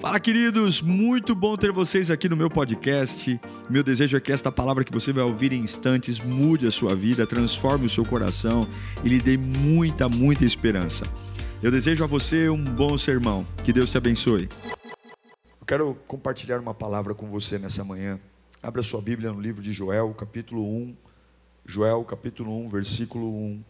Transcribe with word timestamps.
Fala, 0.00 0.20
queridos! 0.20 0.80
Muito 0.80 1.34
bom 1.34 1.56
ter 1.56 1.72
vocês 1.72 2.08
aqui 2.08 2.28
no 2.28 2.36
meu 2.36 2.48
podcast. 2.48 3.40
Meu 3.68 3.82
desejo 3.82 4.16
é 4.16 4.20
que 4.20 4.30
esta 4.30 4.52
palavra 4.52 4.84
que 4.84 4.92
você 4.92 5.12
vai 5.12 5.24
ouvir 5.24 5.52
em 5.52 5.58
instantes 5.60 6.20
mude 6.20 6.68
a 6.68 6.70
sua 6.70 6.94
vida, 6.94 7.26
transforme 7.26 7.86
o 7.86 7.90
seu 7.90 8.04
coração 8.04 8.64
e 9.02 9.08
lhe 9.08 9.18
dê 9.18 9.36
muita, 9.36 10.08
muita 10.08 10.44
esperança. 10.44 11.04
Eu 11.60 11.72
desejo 11.72 12.04
a 12.04 12.06
você 12.06 12.48
um 12.48 12.62
bom 12.62 12.96
sermão. 12.96 13.44
Que 13.64 13.72
Deus 13.72 13.90
te 13.90 13.98
abençoe. 13.98 14.48
Eu 15.60 15.66
quero 15.66 15.96
compartilhar 16.06 16.60
uma 16.60 16.72
palavra 16.72 17.12
com 17.12 17.26
você 17.26 17.58
nessa 17.58 17.82
manhã. 17.82 18.20
Abra 18.62 18.84
sua 18.84 19.02
Bíblia 19.02 19.32
no 19.32 19.40
livro 19.40 19.60
de 19.60 19.72
Joel, 19.72 20.14
capítulo 20.14 20.64
1. 20.64 20.96
Joel, 21.66 22.04
capítulo 22.04 22.56
1, 22.66 22.68
versículo 22.68 23.34
1. 23.34 23.64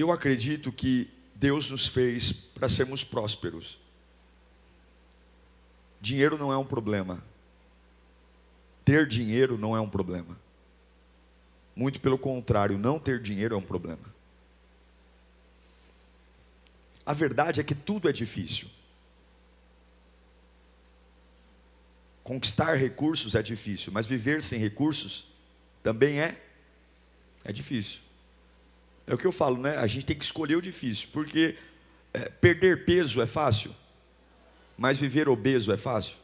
Eu 0.00 0.10
acredito 0.10 0.72
que 0.72 1.10
Deus 1.34 1.70
nos 1.70 1.86
fez 1.86 2.32
para 2.32 2.70
sermos 2.70 3.04
prósperos. 3.04 3.78
Dinheiro 6.00 6.38
não 6.38 6.50
é 6.50 6.56
um 6.56 6.64
problema. 6.64 7.22
Ter 8.82 9.06
dinheiro 9.06 9.58
não 9.58 9.76
é 9.76 9.80
um 9.80 9.90
problema. 9.90 10.40
Muito 11.76 12.00
pelo 12.00 12.16
contrário, 12.16 12.78
não 12.78 12.98
ter 12.98 13.20
dinheiro 13.20 13.54
é 13.54 13.58
um 13.58 13.62
problema. 13.62 14.02
A 17.04 17.12
verdade 17.12 17.60
é 17.60 17.62
que 17.62 17.74
tudo 17.74 18.08
é 18.08 18.12
difícil. 18.12 18.68
Conquistar 22.24 22.72
recursos 22.76 23.34
é 23.34 23.42
difícil, 23.42 23.92
mas 23.92 24.06
viver 24.06 24.42
sem 24.42 24.58
recursos 24.58 25.26
também 25.82 26.22
é 26.22 26.42
é 27.44 27.52
difícil. 27.52 28.00
É 29.10 29.14
o 29.14 29.18
que 29.18 29.26
eu 29.26 29.32
falo, 29.32 29.56
né? 29.60 29.76
A 29.76 29.88
gente 29.88 30.06
tem 30.06 30.16
que 30.16 30.24
escolher 30.24 30.54
o 30.54 30.62
difícil, 30.62 31.08
porque 31.12 31.56
é, 32.14 32.28
perder 32.28 32.84
peso 32.84 33.20
é 33.20 33.26
fácil, 33.26 33.74
mas 34.78 35.00
viver 35.00 35.28
obeso 35.28 35.72
é 35.72 35.76
fácil? 35.76 36.16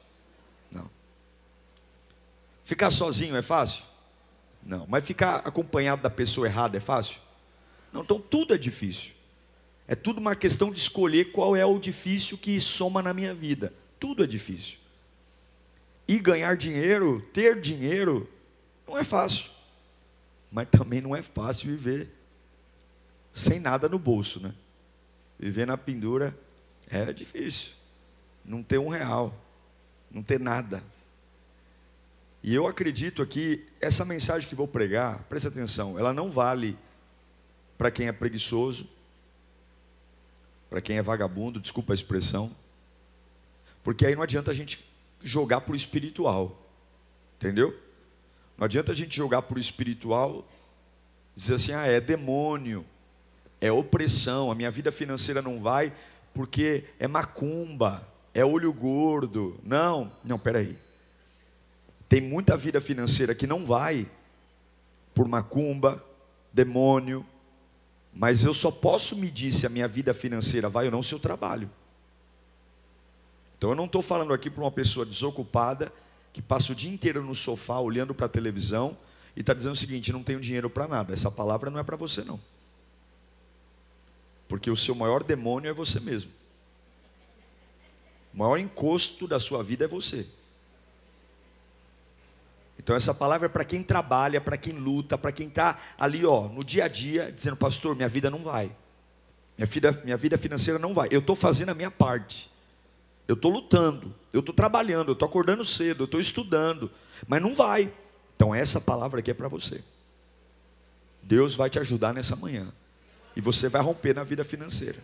Não. 0.70 0.88
Ficar 2.62 2.92
sozinho 2.92 3.34
é 3.36 3.42
fácil? 3.42 3.82
Não. 4.62 4.86
Mas 4.88 5.04
ficar 5.04 5.38
acompanhado 5.38 6.00
da 6.00 6.08
pessoa 6.08 6.46
errada 6.46 6.76
é 6.76 6.80
fácil? 6.80 7.20
Não. 7.92 8.02
Então 8.02 8.20
tudo 8.20 8.54
é 8.54 8.58
difícil. 8.58 9.14
É 9.88 9.96
tudo 9.96 10.20
uma 10.20 10.36
questão 10.36 10.70
de 10.70 10.78
escolher 10.78 11.32
qual 11.32 11.56
é 11.56 11.66
o 11.66 11.80
difícil 11.80 12.38
que 12.38 12.60
soma 12.60 13.02
na 13.02 13.12
minha 13.12 13.34
vida. 13.34 13.74
Tudo 13.98 14.22
é 14.22 14.28
difícil. 14.28 14.78
E 16.06 16.20
ganhar 16.20 16.56
dinheiro, 16.56 17.20
ter 17.32 17.60
dinheiro, 17.60 18.30
não 18.86 18.96
é 18.96 19.02
fácil. 19.02 19.50
Mas 20.52 20.68
também 20.68 21.00
não 21.00 21.16
é 21.16 21.20
fácil 21.20 21.68
viver 21.70 22.15
sem 23.36 23.60
nada 23.60 23.86
no 23.86 23.98
bolso, 23.98 24.40
né? 24.40 24.54
Viver 25.38 25.66
na 25.66 25.76
pendura 25.76 26.36
é 26.88 27.12
difícil. 27.12 27.72
Não 28.42 28.62
ter 28.62 28.78
um 28.78 28.88
real, 28.88 29.34
não 30.10 30.22
ter 30.22 30.40
nada. 30.40 30.82
E 32.42 32.54
eu 32.54 32.66
acredito 32.66 33.20
aqui, 33.20 33.66
essa 33.78 34.06
mensagem 34.06 34.48
que 34.48 34.54
vou 34.54 34.66
pregar, 34.66 35.22
preste 35.24 35.48
atenção, 35.48 35.98
ela 35.98 36.14
não 36.14 36.30
vale 36.30 36.78
para 37.76 37.90
quem 37.90 38.08
é 38.08 38.12
preguiçoso, 38.12 38.88
para 40.70 40.80
quem 40.80 40.96
é 40.96 41.02
vagabundo, 41.02 41.60
desculpa 41.60 41.92
a 41.92 41.94
expressão, 41.94 42.50
porque 43.84 44.06
aí 44.06 44.14
não 44.14 44.22
adianta 44.22 44.50
a 44.50 44.54
gente 44.54 44.82
jogar 45.22 45.60
para 45.60 45.74
o 45.74 45.76
espiritual, 45.76 46.66
entendeu? 47.36 47.78
Não 48.56 48.64
adianta 48.64 48.92
a 48.92 48.94
gente 48.94 49.14
jogar 49.14 49.42
para 49.42 49.58
o 49.58 49.60
espiritual, 49.60 50.48
dizer 51.34 51.54
assim, 51.54 51.72
ah, 51.72 51.86
é 51.86 52.00
demônio, 52.00 52.86
é 53.60 53.70
opressão, 53.72 54.50
a 54.50 54.54
minha 54.54 54.70
vida 54.70 54.92
financeira 54.92 55.40
não 55.40 55.60
vai 55.60 55.92
porque 56.34 56.84
é 56.98 57.08
macumba, 57.08 58.06
é 58.34 58.44
olho 58.44 58.70
gordo. 58.72 59.58
Não, 59.64 60.12
não, 60.22 60.38
peraí. 60.38 60.76
Tem 62.08 62.20
muita 62.20 62.56
vida 62.56 62.80
financeira 62.80 63.34
que 63.34 63.46
não 63.46 63.64
vai 63.64 64.06
por 65.14 65.26
macumba, 65.26 66.04
demônio, 66.52 67.24
mas 68.12 68.44
eu 68.44 68.52
só 68.52 68.70
posso 68.70 69.16
medir 69.16 69.52
se 69.52 69.66
a 69.66 69.70
minha 69.70 69.88
vida 69.88 70.12
financeira 70.12 70.68
vai 70.68 70.86
ou 70.86 70.92
não 70.92 71.02
se 71.02 71.14
eu 71.14 71.18
trabalho. 71.18 71.70
Então 73.56 73.70
eu 73.70 73.76
não 73.76 73.86
estou 73.86 74.02
falando 74.02 74.34
aqui 74.34 74.50
para 74.50 74.62
uma 74.62 74.70
pessoa 74.70 75.06
desocupada 75.06 75.90
que 76.32 76.42
passa 76.42 76.72
o 76.72 76.74
dia 76.74 76.92
inteiro 76.92 77.22
no 77.22 77.34
sofá 77.34 77.80
olhando 77.80 78.14
para 78.14 78.26
a 78.26 78.28
televisão 78.28 78.96
e 79.34 79.40
está 79.40 79.54
dizendo 79.54 79.72
o 79.72 79.76
seguinte: 79.76 80.12
não 80.12 80.22
tenho 80.22 80.38
dinheiro 80.38 80.68
para 80.68 80.86
nada. 80.86 81.14
Essa 81.14 81.30
palavra 81.30 81.70
não 81.70 81.78
é 81.78 81.82
para 81.82 81.96
você, 81.96 82.22
não. 82.22 82.38
Porque 84.48 84.70
o 84.70 84.76
seu 84.76 84.94
maior 84.94 85.22
demônio 85.22 85.70
é 85.70 85.72
você 85.72 85.98
mesmo. 86.00 86.30
O 88.32 88.38
maior 88.38 88.58
encosto 88.58 89.26
da 89.26 89.40
sua 89.40 89.62
vida 89.62 89.84
é 89.86 89.88
você. 89.88 90.26
Então 92.78 92.94
essa 92.94 93.14
palavra 93.14 93.46
é 93.46 93.48
para 93.48 93.64
quem 93.64 93.82
trabalha, 93.82 94.40
para 94.40 94.56
quem 94.56 94.74
luta, 94.74 95.16
para 95.18 95.32
quem 95.32 95.48
está 95.48 95.78
ali, 95.98 96.24
ó, 96.24 96.42
no 96.48 96.62
dia 96.62 96.84
a 96.84 96.88
dia, 96.88 97.32
dizendo, 97.32 97.56
pastor, 97.56 97.96
minha 97.96 98.08
vida 98.08 98.30
não 98.30 98.40
vai. 98.40 98.70
Minha 99.56 99.66
vida, 99.66 100.02
minha 100.04 100.16
vida 100.16 100.36
financeira 100.36 100.78
não 100.78 100.92
vai. 100.92 101.08
Eu 101.10 101.20
estou 101.20 101.34
fazendo 101.34 101.70
a 101.70 101.74
minha 101.74 101.90
parte. 101.90 102.50
Eu 103.26 103.34
estou 103.34 103.50
lutando, 103.50 104.14
eu 104.32 104.38
estou 104.40 104.54
trabalhando, 104.54 105.08
eu 105.08 105.14
estou 105.14 105.26
acordando 105.26 105.64
cedo, 105.64 106.02
eu 106.02 106.04
estou 106.04 106.20
estudando, 106.20 106.90
mas 107.26 107.42
não 107.42 107.54
vai. 107.54 107.92
Então 108.36 108.54
essa 108.54 108.80
palavra 108.80 109.18
aqui 109.18 109.32
é 109.32 109.34
para 109.34 109.48
você. 109.48 109.82
Deus 111.22 111.56
vai 111.56 111.68
te 111.68 111.78
ajudar 111.80 112.14
nessa 112.14 112.36
manhã. 112.36 112.72
E 113.36 113.40
você 113.42 113.68
vai 113.68 113.82
romper 113.82 114.14
na 114.14 114.24
vida 114.24 114.42
financeira. 114.42 114.98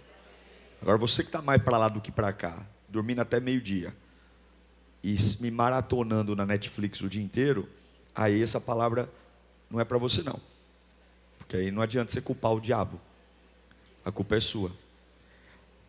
Agora, 0.81 0.97
você 0.97 1.23
que 1.23 1.29
está 1.29 1.43
mais 1.43 1.63
para 1.63 1.77
lá 1.77 1.89
do 1.89 2.01
que 2.01 2.11
para 2.11 2.33
cá, 2.33 2.67
dormindo 2.89 3.21
até 3.21 3.39
meio-dia, 3.39 3.95
e 5.05 5.15
me 5.39 5.51
maratonando 5.51 6.35
na 6.35 6.47
Netflix 6.47 7.03
o 7.03 7.09
dia 7.09 7.23
inteiro, 7.23 7.69
aí 8.15 8.43
essa 8.43 8.59
palavra 8.59 9.09
não 9.71 9.79
é 9.79 9.85
para 9.85 9.99
você, 9.99 10.23
não. 10.23 10.41
Porque 11.39 11.57
aí 11.57 11.71
não 11.71 11.83
adianta 11.83 12.11
você 12.11 12.23
culpar 12.23 12.53
o 12.53 12.61
diabo. 12.61 12.99
A 14.05 14.11
culpa 14.11 14.37
é 14.37 14.41
sua. 14.41 14.73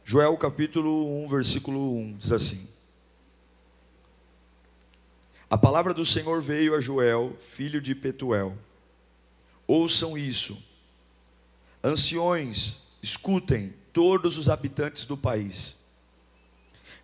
Joel 0.04 0.36
capítulo 0.38 1.24
1, 1.24 1.28
versículo 1.30 1.96
1 1.98 2.14
diz 2.14 2.32
assim: 2.34 2.68
A 5.50 5.58
palavra 5.58 5.94
do 5.94 6.06
Senhor 6.06 6.42
veio 6.42 6.76
a 6.76 6.82
Joel, 6.82 7.36
filho 7.40 7.82
de 7.82 7.96
Petuel. 7.96 8.58
Ouçam 9.66 10.18
isso 10.18 10.62
Anciões, 11.84 12.82
escutem, 13.02 13.74
todos 13.92 14.38
os 14.38 14.50
habitantes 14.50 15.06
do 15.06 15.18
país. 15.18 15.76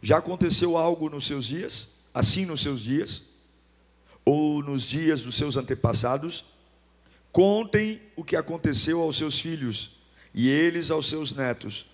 Já 0.01 0.19
aconteceu 0.19 0.77
algo 0.77 1.09
nos 1.09 1.27
seus 1.27 1.45
dias? 1.45 1.89
Assim 2.13 2.45
nos 2.45 2.61
seus 2.61 2.79
dias? 2.79 3.23
Ou 4.23 4.63
nos 4.63 4.83
dias 4.83 5.21
dos 5.21 5.35
seus 5.35 5.57
antepassados? 5.57 6.45
Contem 7.31 8.01
o 8.15 8.23
que 8.23 8.35
aconteceu 8.35 9.01
aos 9.01 9.17
seus 9.17 9.39
filhos, 9.39 9.91
e 10.33 10.49
eles 10.49 10.89
aos 10.89 11.07
seus 11.07 11.33
netos, 11.33 11.85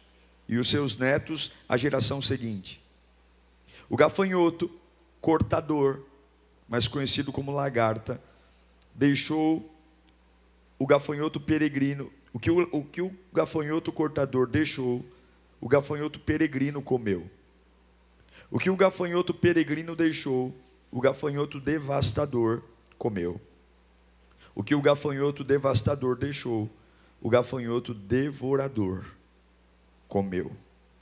e 0.47 0.57
os 0.57 0.69
seus 0.69 0.95
netos 0.95 1.51
à 1.67 1.75
geração 1.75 2.21
seguinte. 2.21 2.81
O 3.89 3.97
gafanhoto, 3.97 4.71
cortador, 5.19 6.03
mais 6.69 6.87
conhecido 6.87 7.31
como 7.31 7.51
lagarta, 7.51 8.21
deixou 8.93 9.73
o 10.79 10.85
gafanhoto 10.85 11.39
peregrino 11.39 12.11
o 12.35 12.39
que 12.39 12.51
o, 12.51 12.67
o 12.69 12.83
que 12.83 13.01
o 13.01 13.15
gafanhoto 13.31 13.93
cortador 13.93 14.45
deixou, 14.45 15.05
o 15.61 15.69
gafanhoto 15.69 16.19
peregrino 16.19 16.81
comeu. 16.81 17.29
O 18.51 18.59
que 18.59 18.69
o 18.69 18.75
gafanhoto 18.75 19.33
peregrino 19.33 19.95
deixou, 19.95 20.53
o 20.91 20.99
gafanhoto 20.99 21.61
devastador 21.61 22.61
comeu. 22.97 23.39
O 24.53 24.65
que 24.65 24.75
o 24.75 24.81
gafanhoto 24.81 25.45
devastador 25.45 26.17
deixou, 26.17 26.69
o 27.21 27.29
gafanhoto 27.29 27.93
devorador 27.93 29.05
comeu. 30.05 30.51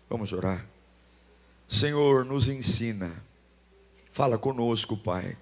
Vamos 0.08 0.34
orar. 0.34 0.64
Senhor, 1.68 2.24
nos 2.24 2.48
ensina. 2.48 3.12
Fala 4.12 4.38
conosco, 4.38 4.96
Pai. 4.96 5.36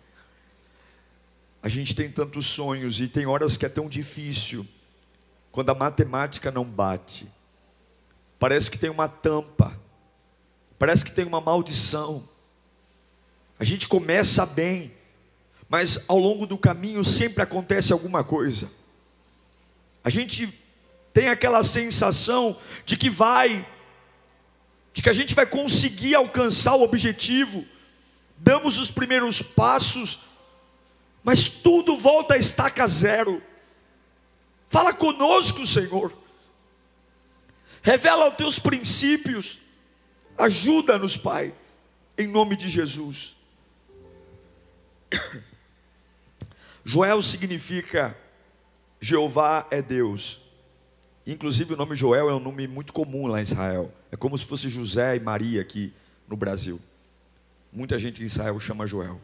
A 1.62 1.68
gente 1.68 1.94
tem 1.94 2.10
tantos 2.10 2.46
sonhos 2.46 3.02
e 3.02 3.10
tem 3.10 3.26
horas 3.26 3.58
que 3.58 3.66
é 3.66 3.70
tão 3.70 3.90
difícil 3.90 4.66
quando 5.52 5.70
a 5.70 5.76
matemática 5.76 6.50
não 6.50 6.64
bate. 6.64 7.28
Parece 8.40 8.72
que 8.72 8.80
tem 8.80 8.90
uma 8.90 9.08
tampa, 9.08 9.78
parece 10.80 11.06
que 11.06 11.12
tem 11.12 11.26
uma 11.26 11.42
maldição. 11.42 12.28
A 13.60 13.64
gente 13.64 13.88
começa 13.88 14.46
bem, 14.46 14.92
mas 15.70 16.06
ao 16.08 16.18
longo 16.18 16.48
do 16.48 16.58
caminho 16.58 17.04
sempre 17.04 17.44
acontece 17.44 17.94
alguma 17.94 18.24
coisa. 18.24 18.72
A 20.04 20.10
gente 20.10 20.58
tem 21.14 21.28
aquela 21.28 21.64
sensação 21.64 22.58
de 22.86 22.98
que 22.98 23.10
vai, 23.10 23.68
de 24.94 25.02
que 25.02 25.10
a 25.10 25.14
gente 25.14 25.36
vai 25.36 25.46
conseguir 25.46 26.16
alcançar 26.16 26.76
o 26.76 26.82
objetivo, 26.82 27.66
damos 28.38 28.80
os 28.80 28.90
primeiros 28.90 29.42
passos, 29.42 30.22
mas 31.24 31.48
tudo 31.48 31.96
volta 31.96 32.34
a 32.34 32.38
estaca 32.38 32.88
zero. 32.88 33.42
Fala 34.72 34.94
conosco, 34.94 35.66
Senhor. 35.66 36.14
revela 37.82 38.30
os 38.30 38.38
teus 38.38 38.58
princípios, 38.58 39.60
ajuda-nos, 40.38 41.18
Pai, 41.18 41.54
em 42.18 42.26
nome 42.26 42.56
de 42.56 42.70
Jesus. 42.70 43.36
Joel 46.86 47.22
significa 47.22 48.18
Jeová 49.02 49.68
é 49.70 49.82
Deus. 49.82 50.40
Inclusive 51.28 51.74
o 51.74 51.78
nome 51.78 51.94
Joel 51.94 52.30
é 52.30 52.34
um 52.34 52.40
nome 52.40 52.66
muito 52.66 52.94
comum 52.94 53.28
lá 53.28 53.40
em 53.40 53.44
Israel. 53.44 53.94
É 54.10 54.16
como 54.16 54.38
se 54.38 54.46
fosse 54.46 54.70
José 54.70 55.18
e 55.18 55.20
Maria 55.20 55.60
aqui 55.60 55.94
no 56.30 56.38
Brasil. 56.38 56.80
Muita 57.74 58.00
gente 58.00 58.24
em 58.24 58.26
Israel 58.26 58.58
chama 58.58 58.88
Joel. 58.88 59.20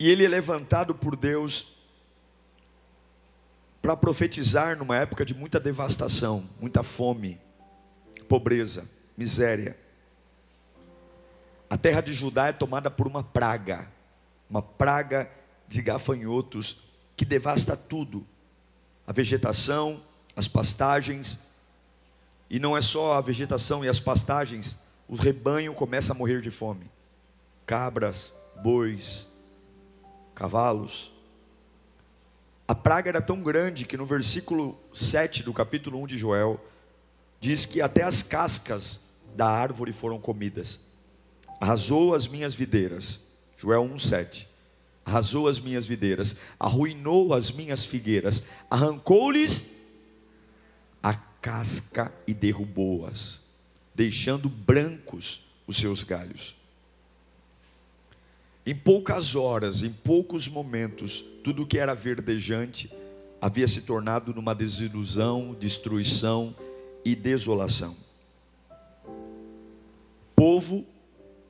E 0.00 0.10
ele 0.10 0.24
é 0.24 0.28
levantado 0.28 0.96
por 0.96 1.14
Deus 1.14 1.78
para 3.80 3.96
profetizar 3.96 4.76
numa 4.76 4.96
época 4.96 5.24
de 5.24 5.34
muita 5.34 5.58
devastação, 5.58 6.48
muita 6.60 6.82
fome, 6.82 7.40
pobreza, 8.28 8.88
miséria. 9.16 9.76
A 11.68 11.76
terra 11.76 12.00
de 12.00 12.12
Judá 12.12 12.48
é 12.48 12.52
tomada 12.52 12.90
por 12.90 13.06
uma 13.06 13.22
praga, 13.22 13.88
uma 14.48 14.60
praga 14.60 15.30
de 15.68 15.80
gafanhotos 15.80 16.82
que 17.16 17.24
devasta 17.24 17.76
tudo: 17.76 18.26
a 19.06 19.12
vegetação, 19.12 20.02
as 20.36 20.48
pastagens. 20.48 21.38
E 22.48 22.58
não 22.58 22.76
é 22.76 22.80
só 22.80 23.12
a 23.12 23.20
vegetação 23.20 23.84
e 23.84 23.88
as 23.88 24.00
pastagens, 24.00 24.76
o 25.06 25.14
rebanho 25.14 25.72
começa 25.72 26.12
a 26.12 26.16
morrer 26.16 26.40
de 26.40 26.50
fome. 26.50 26.90
Cabras, 27.64 28.34
bois, 28.60 29.28
cavalos. 30.34 31.12
A 32.70 32.74
praga 32.76 33.08
era 33.08 33.20
tão 33.20 33.42
grande 33.42 33.84
que 33.84 33.96
no 33.96 34.06
versículo 34.06 34.78
7 34.94 35.42
do 35.42 35.52
capítulo 35.52 36.00
1 36.02 36.06
de 36.06 36.16
Joel, 36.16 36.64
diz 37.40 37.66
que 37.66 37.82
até 37.82 38.04
as 38.04 38.22
cascas 38.22 39.00
da 39.34 39.48
árvore 39.48 39.92
foram 39.92 40.20
comidas. 40.20 40.78
Arrasou 41.60 42.14
as 42.14 42.28
minhas 42.28 42.54
videiras. 42.54 43.18
Joel 43.56 43.82
1,7. 43.82 44.46
Arrasou 45.04 45.48
as 45.48 45.58
minhas 45.58 45.84
videiras, 45.84 46.36
arruinou 46.60 47.34
as 47.34 47.50
minhas 47.50 47.84
figueiras, 47.84 48.44
arrancou-lhes 48.70 49.76
a 51.02 51.12
casca 51.12 52.14
e 52.24 52.32
derrubou-as, 52.32 53.40
deixando 53.92 54.48
brancos 54.48 55.44
os 55.66 55.76
seus 55.76 56.04
galhos. 56.04 56.54
Em 58.64 58.74
poucas 58.74 59.34
horas, 59.34 59.82
em 59.82 59.90
poucos 59.90 60.48
momentos, 60.48 61.24
tudo 61.42 61.66
que 61.66 61.78
era 61.78 61.94
verdejante 61.94 62.92
havia 63.40 63.66
se 63.66 63.82
tornado 63.82 64.34
numa 64.34 64.54
desilusão, 64.54 65.56
destruição 65.58 66.54
e 67.04 67.14
desolação. 67.14 67.96
Povo, 70.36 70.84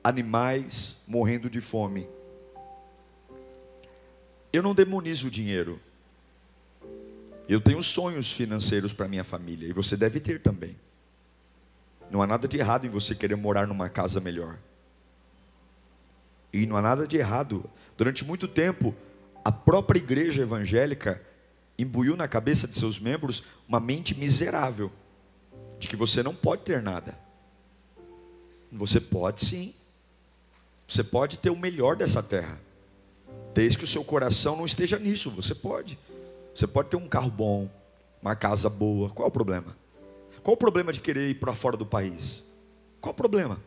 animais 0.03 0.97
morrendo 1.05 1.49
de 1.49 1.59
fome. 1.59 2.07
Eu 4.51 4.63
não 4.63 4.73
demonizo 4.73 5.27
o 5.27 5.31
dinheiro. 5.31 5.79
Eu 7.47 7.59
tenho 7.59 7.83
sonhos 7.83 8.31
financeiros 8.31 8.93
para 8.93 9.07
minha 9.07 9.23
família 9.23 9.67
e 9.67 9.73
você 9.73 9.97
deve 9.97 10.19
ter 10.19 10.41
também. 10.41 10.75
Não 12.09 12.21
há 12.21 12.27
nada 12.27 12.47
de 12.47 12.57
errado 12.57 12.85
em 12.85 12.89
você 12.89 13.13
querer 13.15 13.35
morar 13.35 13.67
numa 13.67 13.89
casa 13.89 14.19
melhor. 14.19 14.57
E 16.53 16.65
não 16.65 16.75
há 16.75 16.81
nada 16.81 17.07
de 17.07 17.17
errado. 17.17 17.69
Durante 17.97 18.25
muito 18.25 18.47
tempo, 18.47 18.95
a 19.43 19.51
própria 19.51 19.99
igreja 19.99 20.41
evangélica 20.41 21.21
imbuiu 21.77 22.15
na 22.15 22.27
cabeça 22.27 22.67
de 22.67 22.77
seus 22.77 22.99
membros 22.99 23.43
uma 23.67 23.79
mente 23.79 24.17
miserável, 24.17 24.91
de 25.79 25.87
que 25.87 25.95
você 25.95 26.21
não 26.21 26.33
pode 26.33 26.63
ter 26.63 26.81
nada. 26.81 27.17
Você 28.71 28.99
pode 28.99 29.43
sim. 29.43 29.73
Você 30.87 31.03
pode 31.03 31.39
ter 31.39 31.49
o 31.49 31.55
melhor 31.55 31.95
dessa 31.95 32.21
terra, 32.21 32.59
desde 33.53 33.77
que 33.77 33.85
o 33.85 33.87
seu 33.87 34.03
coração 34.03 34.57
não 34.57 34.65
esteja 34.65 34.99
nisso. 34.99 35.31
Você 35.31 35.55
pode. 35.55 35.97
Você 36.53 36.67
pode 36.67 36.89
ter 36.89 36.97
um 36.97 37.07
carro 37.07 37.31
bom, 37.31 37.69
uma 38.21 38.35
casa 38.35 38.69
boa. 38.69 39.09
Qual 39.09 39.25
é 39.25 39.29
o 39.29 39.31
problema? 39.31 39.75
Qual 40.43 40.53
o 40.53 40.57
problema 40.57 40.91
de 40.91 40.99
querer 40.99 41.29
ir 41.29 41.35
para 41.35 41.55
fora 41.55 41.77
do 41.77 41.85
país? 41.85 42.43
Qual 42.99 43.13
o 43.13 43.15
problema? 43.15 43.59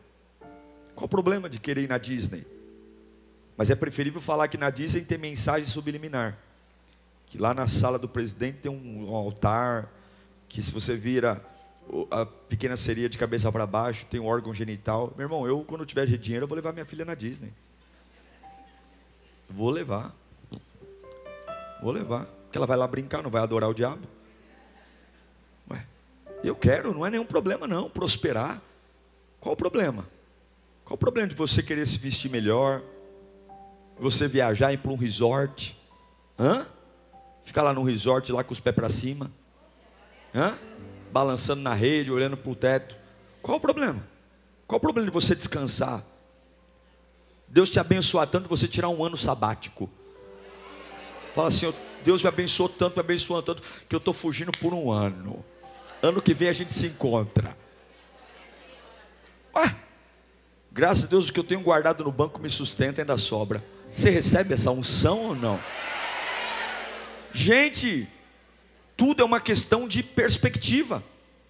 Qual 0.93 1.05
o 1.05 1.09
problema 1.09 1.49
de 1.49 1.59
querer 1.59 1.83
ir 1.83 1.89
na 1.89 1.97
Disney? 1.97 2.45
Mas 3.57 3.69
é 3.69 3.75
preferível 3.75 4.19
falar 4.19 4.47
que 4.47 4.57
na 4.57 4.69
Disney 4.69 5.01
tem 5.01 5.17
mensagem 5.17 5.65
subliminar. 5.65 6.37
Que 7.25 7.37
lá 7.37 7.53
na 7.53 7.67
sala 7.67 7.97
do 7.97 8.07
presidente 8.07 8.59
tem 8.59 8.71
um 8.71 9.15
altar, 9.15 9.89
que 10.47 10.61
se 10.61 10.71
você 10.71 10.95
vira 10.95 11.41
a 12.09 12.25
pequena 12.25 12.75
seria 12.75 13.07
de 13.07 13.17
cabeça 13.17 13.51
para 13.51 13.65
baixo, 13.65 14.05
tem 14.07 14.19
um 14.19 14.25
órgão 14.25 14.53
genital. 14.53 15.13
Meu 15.15 15.25
irmão, 15.25 15.47
eu 15.47 15.63
quando 15.63 15.85
tiver 15.85 16.05
dinheiro, 16.05 16.43
eu 16.43 16.47
vou 16.47 16.55
levar 16.55 16.73
minha 16.73 16.85
filha 16.85 17.05
na 17.05 17.13
Disney. 17.13 17.53
Vou 19.49 19.69
levar. 19.69 20.13
Vou 21.81 21.91
levar. 21.91 22.25
Porque 22.25 22.57
ela 22.57 22.65
vai 22.65 22.77
lá 22.77 22.87
brincar, 22.87 23.21
não 23.21 23.29
vai 23.29 23.41
adorar 23.41 23.69
o 23.69 23.73
diabo. 23.73 24.07
Ué, 25.69 25.85
eu 26.43 26.55
quero, 26.55 26.93
não 26.93 27.05
é 27.05 27.09
nenhum 27.09 27.25
problema 27.25 27.67
não, 27.67 27.89
prosperar. 27.89 28.61
Qual 29.39 29.53
o 29.53 29.57
problema? 29.57 30.07
Qual 30.83 30.95
o 30.95 30.97
problema 30.97 31.27
de 31.27 31.35
você 31.35 31.61
querer 31.61 31.85
se 31.85 31.99
vestir 31.99 32.29
melhor? 32.29 32.81
Você 33.99 34.27
viajar 34.27 34.71
e 34.71 34.75
ir 34.75 34.77
para 34.77 34.91
um 34.91 34.97
resort, 34.97 35.77
hã? 36.37 36.65
Ficar 37.43 37.61
lá 37.61 37.73
no 37.73 37.83
resort, 37.83 38.31
lá 38.31 38.43
com 38.43 38.53
os 38.53 38.59
pés 38.59 38.75
para 38.75 38.89
cima, 38.89 39.31
hã? 40.33 40.57
Balançando 41.11 41.61
na 41.61 41.73
rede, 41.73 42.11
olhando 42.11 42.35
para 42.35 42.51
o 42.51 42.55
teto. 42.55 42.97
Qual 43.41 43.57
o 43.57 43.61
problema? 43.61 44.05
Qual 44.67 44.77
o 44.77 44.81
problema 44.81 45.07
de 45.07 45.13
você 45.13 45.35
descansar? 45.35 46.03
Deus 47.47 47.69
te 47.69 47.79
abençoar 47.79 48.27
tanto 48.27 48.49
você 48.49 48.67
tirar 48.67 48.89
um 48.89 49.03
ano 49.03 49.15
sabático. 49.15 49.89
Fala 51.33 51.49
assim, 51.49 51.71
Deus 52.03 52.21
me 52.21 52.29
abençoou 52.29 52.67
tanto, 52.69 52.95
me 52.95 52.99
abençoou 52.99 53.41
tanto, 53.41 53.61
que 53.87 53.95
eu 53.95 53.99
estou 53.99 54.13
fugindo 54.13 54.51
por 54.51 54.73
um 54.73 54.91
ano. 54.91 55.43
Ano 56.01 56.21
que 56.21 56.33
vem 56.33 56.49
a 56.49 56.53
gente 56.53 56.73
se 56.73 56.87
encontra. 56.87 57.55
Ué, 59.55 59.75
graças 60.75 61.05
a 61.05 61.07
Deus 61.07 61.29
o 61.29 61.33
que 61.33 61.39
eu 61.39 61.43
tenho 61.45 61.61
guardado 61.61 62.03
no 62.03 62.11
banco 62.11 62.41
me 62.41 62.49
sustenta 62.49 62.99
e 62.99 63.01
ainda 63.01 63.15
sobra. 63.15 63.63
Você 63.89 64.09
recebe 64.09 64.53
essa 64.53 64.71
unção 64.71 65.27
ou 65.27 65.35
não? 65.35 65.57
Gente, 67.31 68.05
tudo 68.97 69.21
é 69.21 69.25
uma 69.25 69.39
questão 69.39 69.87
de 69.87 70.03
perspectiva, 70.03 71.01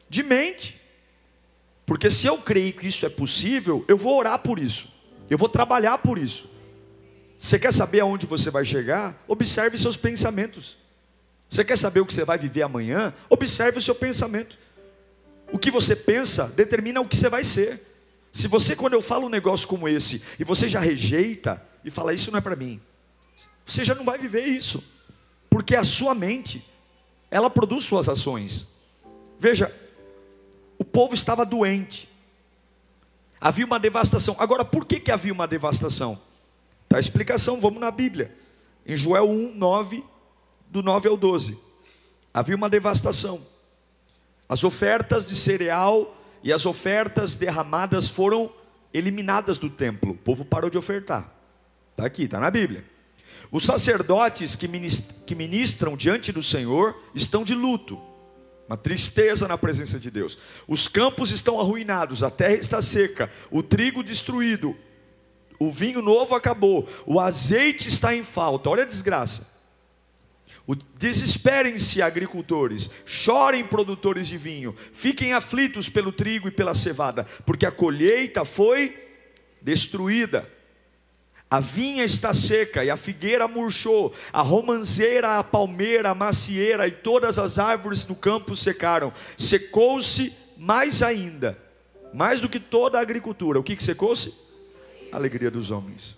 de 0.07 0.21
mente. 0.21 0.79
Porque 1.87 2.07
se 2.11 2.27
eu 2.27 2.37
creio 2.37 2.71
que 2.73 2.87
isso 2.87 3.03
é 3.03 3.09
possível, 3.09 3.83
eu 3.87 3.97
vou 3.97 4.15
orar 4.15 4.37
por 4.37 4.59
isso. 4.59 4.93
Eu 5.27 5.39
vou 5.39 5.49
trabalhar 5.49 5.97
por 5.97 6.19
isso. 6.19 6.47
Você 7.35 7.57
quer 7.57 7.73
saber 7.73 8.01
aonde 8.01 8.27
você 8.27 8.51
vai 8.51 8.63
chegar? 8.63 9.19
Observe 9.27 9.75
seus 9.75 9.97
pensamentos. 9.97 10.77
Você 11.49 11.65
quer 11.65 11.79
saber 11.79 11.99
o 11.99 12.05
que 12.05 12.13
você 12.13 12.23
vai 12.23 12.37
viver 12.37 12.61
amanhã? 12.61 13.11
Observe 13.27 13.79
o 13.79 13.81
seu 13.81 13.95
pensamento. 13.95 14.55
O 15.51 15.57
que 15.57 15.71
você 15.71 15.95
pensa 15.95 16.47
determina 16.55 17.01
o 17.01 17.07
que 17.07 17.15
você 17.15 17.27
vai 17.27 17.43
ser. 17.43 17.94
Se 18.35 18.49
você, 18.49 18.75
quando 18.75 18.91
eu 18.91 19.01
falo 19.01 19.27
um 19.27 19.29
negócio 19.29 19.65
como 19.65 19.87
esse, 19.87 20.21
e 20.37 20.43
você 20.43 20.67
já 20.67 20.81
rejeita, 20.81 21.65
e 21.85 21.89
fala: 21.89 22.13
Isso 22.13 22.29
não 22.31 22.37
é 22.37 22.41
para 22.41 22.53
mim. 22.53 22.81
Você 23.65 23.85
já 23.85 23.95
não 23.95 24.03
vai 24.03 24.17
viver 24.17 24.43
isso, 24.43 24.83
porque 25.49 25.73
a 25.73 25.85
sua 25.85 26.13
mente, 26.13 26.61
ela 27.31 27.49
produz 27.49 27.85
suas 27.85 28.09
ações. 28.09 28.67
Veja, 29.39 29.73
o 30.77 30.83
povo 30.83 31.13
estava 31.13 31.45
doente, 31.45 32.09
havia 33.39 33.65
uma 33.65 33.79
devastação. 33.79 34.35
Agora, 34.37 34.65
por 34.65 34.83
que, 34.83 34.99
que 34.99 35.13
havia 35.13 35.31
uma 35.31 35.47
devastação? 35.47 36.19
Tá 36.89 36.97
a 36.97 36.99
explicação, 36.99 37.61
vamos 37.61 37.79
na 37.79 37.89
Bíblia, 37.89 38.37
em 38.85 38.97
Joel 38.97 39.29
1, 39.29 39.55
9, 39.55 40.03
do 40.67 40.83
9 40.83 41.07
ao 41.07 41.15
12. 41.15 41.57
Havia 42.33 42.57
uma 42.57 42.69
devastação. 42.69 43.41
As 44.49 44.65
ofertas 44.65 45.29
de 45.29 45.37
cereal 45.37 46.13
e 46.45 46.53
as 46.53 46.67
ofertas 46.67 47.35
derramadas 47.35 48.07
foram 48.07 48.53
eliminadas 48.93 49.57
do 49.57 49.67
templo. 49.67 50.11
O 50.11 50.17
povo 50.17 50.45
parou 50.45 50.69
de 50.69 50.77
ofertar. 50.77 51.33
Está 51.89 52.05
aqui, 52.05 52.25
está 52.25 52.39
na 52.39 52.51
Bíblia. 52.51 52.85
Os 53.51 53.65
sacerdotes 53.65 54.55
que 54.55 55.35
ministram 55.35 55.97
diante 55.97 56.31
do 56.31 56.43
Senhor 56.43 56.95
estão 57.15 57.43
de 57.43 57.55
luto, 57.55 57.99
uma 58.67 58.77
tristeza 58.77 59.47
na 59.47 59.57
presença 59.57 59.99
de 59.99 60.11
Deus. 60.11 60.37
Os 60.67 60.87
campos 60.87 61.31
estão 61.31 61.59
arruinados, 61.59 62.23
a 62.23 62.29
terra 62.29 62.53
está 62.53 62.79
seca, 62.79 63.29
o 63.49 63.63
trigo 63.63 64.03
destruído, 64.03 64.75
o 65.59 65.71
vinho 65.71 66.01
novo 66.01 66.35
acabou, 66.35 66.87
o 67.07 67.19
azeite 67.19 67.87
está 67.87 68.15
em 68.15 68.23
falta. 68.23 68.69
Olha 68.69 68.83
a 68.83 68.87
desgraça. 68.87 69.54
Desesperem-se, 70.97 72.01
agricultores, 72.01 72.89
chorem, 73.05 73.65
produtores 73.65 74.27
de 74.27 74.37
vinho, 74.37 74.75
fiquem 74.91 75.33
aflitos 75.33 75.89
pelo 75.89 76.11
trigo 76.11 76.47
e 76.47 76.51
pela 76.51 76.73
cevada, 76.73 77.25
porque 77.45 77.65
a 77.65 77.71
colheita 77.71 78.43
foi 78.43 78.97
destruída 79.61 80.47
A 81.49 81.59
vinha 81.59 82.03
está 82.03 82.33
seca 82.33 82.83
e 82.83 82.89
a 82.89 82.97
figueira 82.97 83.47
murchou, 83.47 84.13
a 84.33 84.41
romanceira, 84.41 85.37
a 85.37 85.43
palmeira, 85.43 86.09
a 86.09 86.15
macieira 86.15 86.87
e 86.87 86.91
todas 86.91 87.37
as 87.37 87.59
árvores 87.59 88.03
do 88.03 88.15
campo 88.15 88.55
secaram. 88.55 89.13
Secou-se 89.37 90.33
mais 90.57 91.03
ainda, 91.03 91.57
mais 92.13 92.41
do 92.41 92.49
que 92.49 92.59
toda 92.59 92.97
a 92.97 93.01
agricultura. 93.01 93.59
O 93.59 93.63
que, 93.63 93.75
que 93.75 93.83
secou-se? 93.83 94.33
A 95.11 95.17
alegria 95.17 95.51
dos 95.51 95.69
homens. 95.69 96.17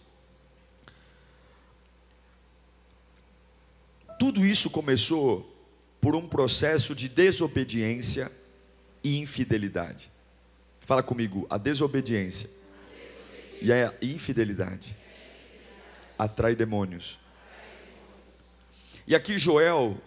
Tudo 4.20 4.46
isso 4.46 4.70
começou 4.70 5.54
por 6.02 6.16
um 6.16 6.28
processo 6.28 6.96
de 6.96 7.08
desobediência 7.08 8.32
e 9.04 9.20
infidelidade. 9.20 10.12
Fala 10.82 11.04
comigo, 11.04 11.46
a 11.50 11.58
desobediência, 11.58 12.50
e 13.62 13.72
a 13.72 13.94
infidelidade 14.02 14.96
atrai 16.18 16.56
demônios. 16.56 17.20
E 19.06 19.16
aqui 19.16 19.38
Joel 19.38 19.98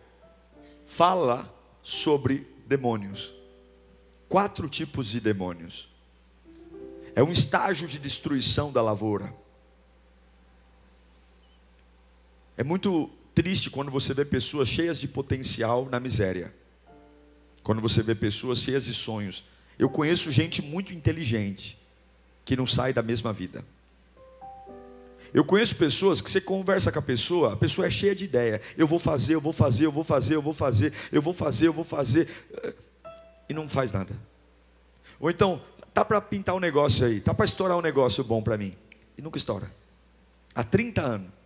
fala 0.84 1.52
sobre 1.82 2.46
demônios. 2.66 3.34
Quatro 4.28 4.68
tipos 4.68 5.08
de 5.08 5.20
demônios. 5.20 5.88
É 7.14 7.22
um 7.22 7.32
estágio 7.32 7.88
de 7.88 7.98
destruição 7.98 8.70
da 8.70 8.82
lavoura. 8.82 9.34
É 12.56 12.62
muito 12.62 13.10
triste 13.34 13.70
quando 13.70 13.90
você 13.90 14.12
vê 14.14 14.24
pessoas 14.24 14.68
cheias 14.68 15.00
de 15.00 15.08
potencial 15.08 15.88
na 15.90 16.00
miséria. 16.00 16.54
Quando 17.62 17.80
você 17.80 18.02
vê 18.02 18.14
pessoas 18.14 18.58
cheias 18.58 18.84
de 18.84 18.94
sonhos. 18.94 19.44
Eu 19.78 19.88
conheço 19.88 20.30
gente 20.30 20.60
muito 20.62 20.92
inteligente 20.92 21.78
que 22.44 22.56
não 22.56 22.66
sai 22.66 22.92
da 22.92 23.02
mesma 23.02 23.32
vida. 23.32 23.64
Eu 25.32 25.44
conheço 25.44 25.76
pessoas 25.76 26.20
que 26.20 26.30
você 26.30 26.40
conversa 26.40 26.90
com 26.90 26.98
a 26.98 27.02
pessoa, 27.02 27.52
a 27.52 27.56
pessoa 27.56 27.86
é 27.86 27.90
cheia 27.90 28.14
de 28.14 28.24
ideia. 28.24 28.60
Eu 28.76 28.86
vou 28.86 28.98
fazer, 28.98 29.34
eu 29.36 29.40
vou 29.40 29.52
fazer, 29.52 29.86
eu 29.86 29.92
vou 29.92 30.02
fazer, 30.02 30.34
eu 30.34 30.42
vou 30.42 30.52
fazer, 30.52 30.92
eu 31.12 31.22
vou 31.22 31.32
fazer, 31.32 31.66
eu 31.68 31.72
vou 31.72 31.84
fazer. 31.84 32.28
E 33.48 33.54
não 33.54 33.68
faz 33.68 33.92
nada. 33.92 34.14
Ou 35.20 35.30
então, 35.30 35.62
tá 35.94 36.04
para 36.04 36.20
pintar 36.20 36.54
um 36.54 36.60
negócio 36.60 37.06
aí, 37.06 37.20
tá 37.20 37.32
para 37.32 37.44
estourar 37.44 37.76
um 37.76 37.80
negócio 37.80 38.24
bom 38.24 38.42
para 38.42 38.56
mim. 38.56 38.74
E 39.16 39.22
nunca 39.22 39.38
estoura. 39.38 39.70
Há 40.54 40.64
30 40.64 41.02
anos. 41.02 41.39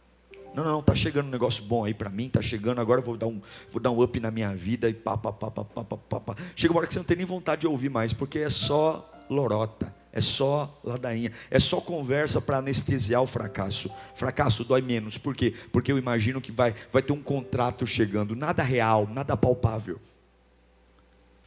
Não, 0.55 0.63
não, 0.63 0.83
tá 0.83 0.95
chegando 0.95 1.27
um 1.27 1.31
negócio 1.31 1.65
bom 1.65 1.85
aí 1.85 1.93
para 1.93 2.09
mim, 2.09 2.29
tá 2.29 2.41
chegando, 2.41 2.81
agora 2.81 3.01
eu 3.01 3.05
vou 3.05 3.17
dar 3.17 3.27
um, 3.27 3.41
vou 3.71 3.83
dar 3.83 3.91
um 3.91 4.03
up 4.03 4.21
na 4.21 4.31
minha 4.31 4.55
vida 4.55 4.89
e 4.89 4.95
pá, 4.95 5.17
pá, 5.17 5.33
pá, 5.33 5.51
pá, 5.51 5.65
pá, 5.65 5.85
pá, 5.85 6.21
pá. 6.21 6.37
Chega 6.55 6.73
uma 6.73 6.79
hora 6.79 6.87
que 6.87 6.93
você 6.93 7.01
não 7.01 7.07
tem 7.07 7.17
nem 7.17 7.27
vontade 7.27 7.63
de 7.63 7.67
ouvir 7.67 7.91
mais, 7.91 8.13
porque 8.13 8.39
é 8.39 8.49
só 8.49 9.11
lorota 9.29 9.93
é 10.15 10.21
só 10.21 10.81
ladainha, 10.85 11.33
é 11.51 11.59
só 11.59 11.81
conversa 11.81 12.41
para 12.41 12.59
anestesiar 12.59 13.21
o 13.21 13.27
fracasso. 13.27 13.91
Fracasso 14.15 14.65
dói 14.65 14.81
menos, 14.81 15.19
por 15.19 15.35
quê? 15.35 15.53
Porque 15.73 15.91
eu 15.91 15.99
imagino 15.99 16.41
que 16.41 16.53
vai, 16.53 16.73
vai 16.93 17.03
ter 17.03 17.13
um 17.13 17.21
contrato 17.21 17.85
chegando, 17.85 18.37
nada 18.37 18.63
real, 18.63 19.09
nada 19.13 19.37
palpável. 19.37 20.01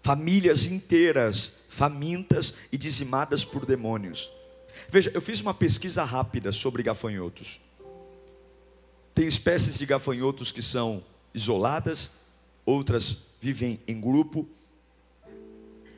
Famílias 0.03 0.65
inteiras 0.65 1.53
famintas 1.69 2.55
e 2.69 2.77
dizimadas 2.77 3.45
por 3.45 3.65
demônios. 3.65 4.29
Veja, 4.89 5.09
eu 5.13 5.21
fiz 5.21 5.39
uma 5.39 5.53
pesquisa 5.53 6.03
rápida 6.03 6.51
sobre 6.51 6.83
gafanhotos. 6.83 7.61
Tem 9.17 9.25
espécies 9.25 9.79
de 9.79 9.85
gafanhotos 9.87 10.51
que 10.51 10.61
são 10.61 11.03
isoladas, 11.33 12.11
outras 12.63 13.25
vivem 13.41 13.79
em 13.87 13.99
grupo. 13.99 14.47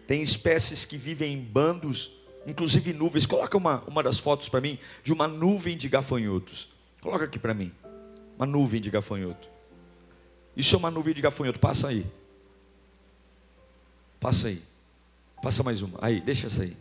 Tem 0.07 0.21
espécies 0.21 0.85
que 0.85 0.95
vivem 0.95 1.33
em 1.33 1.41
bandos 1.41 2.13
inclusive 2.47 2.93
nuvens. 2.93 3.25
Coloca 3.25 3.57
uma, 3.57 3.81
uma 3.81 4.01
das 4.01 4.17
fotos 4.17 4.47
para 4.47 4.61
mim 4.61 4.79
de 5.03 5.11
uma 5.11 5.27
nuvem 5.27 5.75
de 5.75 5.89
gafanhotos. 5.89 6.69
Coloca 7.01 7.25
aqui 7.25 7.38
para 7.38 7.53
mim. 7.53 7.73
Uma 8.38 8.45
nuvem 8.45 8.79
de 8.79 8.89
gafanhoto. 8.89 9.49
Isso 10.55 10.73
é 10.73 10.79
uma 10.79 10.89
nuvem 10.89 11.13
de 11.13 11.21
gafanhoto. 11.21 11.59
Passa 11.59 11.89
aí. 11.89 12.05
Passa 14.17 14.47
aí. 14.47 14.63
Passa 15.43 15.61
mais 15.61 15.81
uma. 15.81 15.99
Aí, 16.01 16.21
deixa 16.21 16.47
essa 16.47 16.63
aí. 16.63 16.77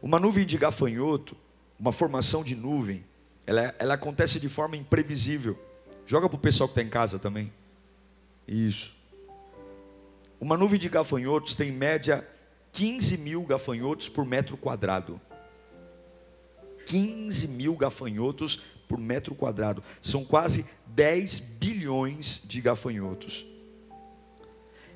Uma 0.00 0.20
nuvem 0.20 0.46
de 0.46 0.56
gafanhoto, 0.56 1.36
uma 1.76 1.90
formação 1.90 2.44
de 2.44 2.54
nuvem, 2.54 3.04
ela, 3.46 3.74
ela 3.78 3.94
acontece 3.94 4.38
de 4.38 4.48
forma 4.48 4.76
imprevisível. 4.76 5.58
Joga 6.06 6.28
para 6.28 6.36
o 6.36 6.40
pessoal 6.40 6.68
que 6.68 6.72
está 6.72 6.82
em 6.82 6.90
casa 6.90 7.18
também. 7.18 7.52
Isso. 8.46 8.94
Uma 10.40 10.56
nuvem 10.56 10.78
de 10.78 10.88
gafanhotos 10.88 11.54
tem 11.54 11.68
em 11.68 11.72
média 11.72 12.26
15 12.72 13.18
mil 13.18 13.42
gafanhotos 13.44 14.08
por 14.08 14.24
metro 14.24 14.56
quadrado. 14.56 15.20
15 16.86 17.48
mil 17.48 17.76
gafanhotos 17.76 18.56
por 18.88 18.98
metro 18.98 19.34
quadrado. 19.34 19.82
São 20.00 20.24
quase 20.24 20.66
10 20.86 21.38
bilhões 21.38 22.42
de 22.44 22.60
gafanhotos. 22.60 23.46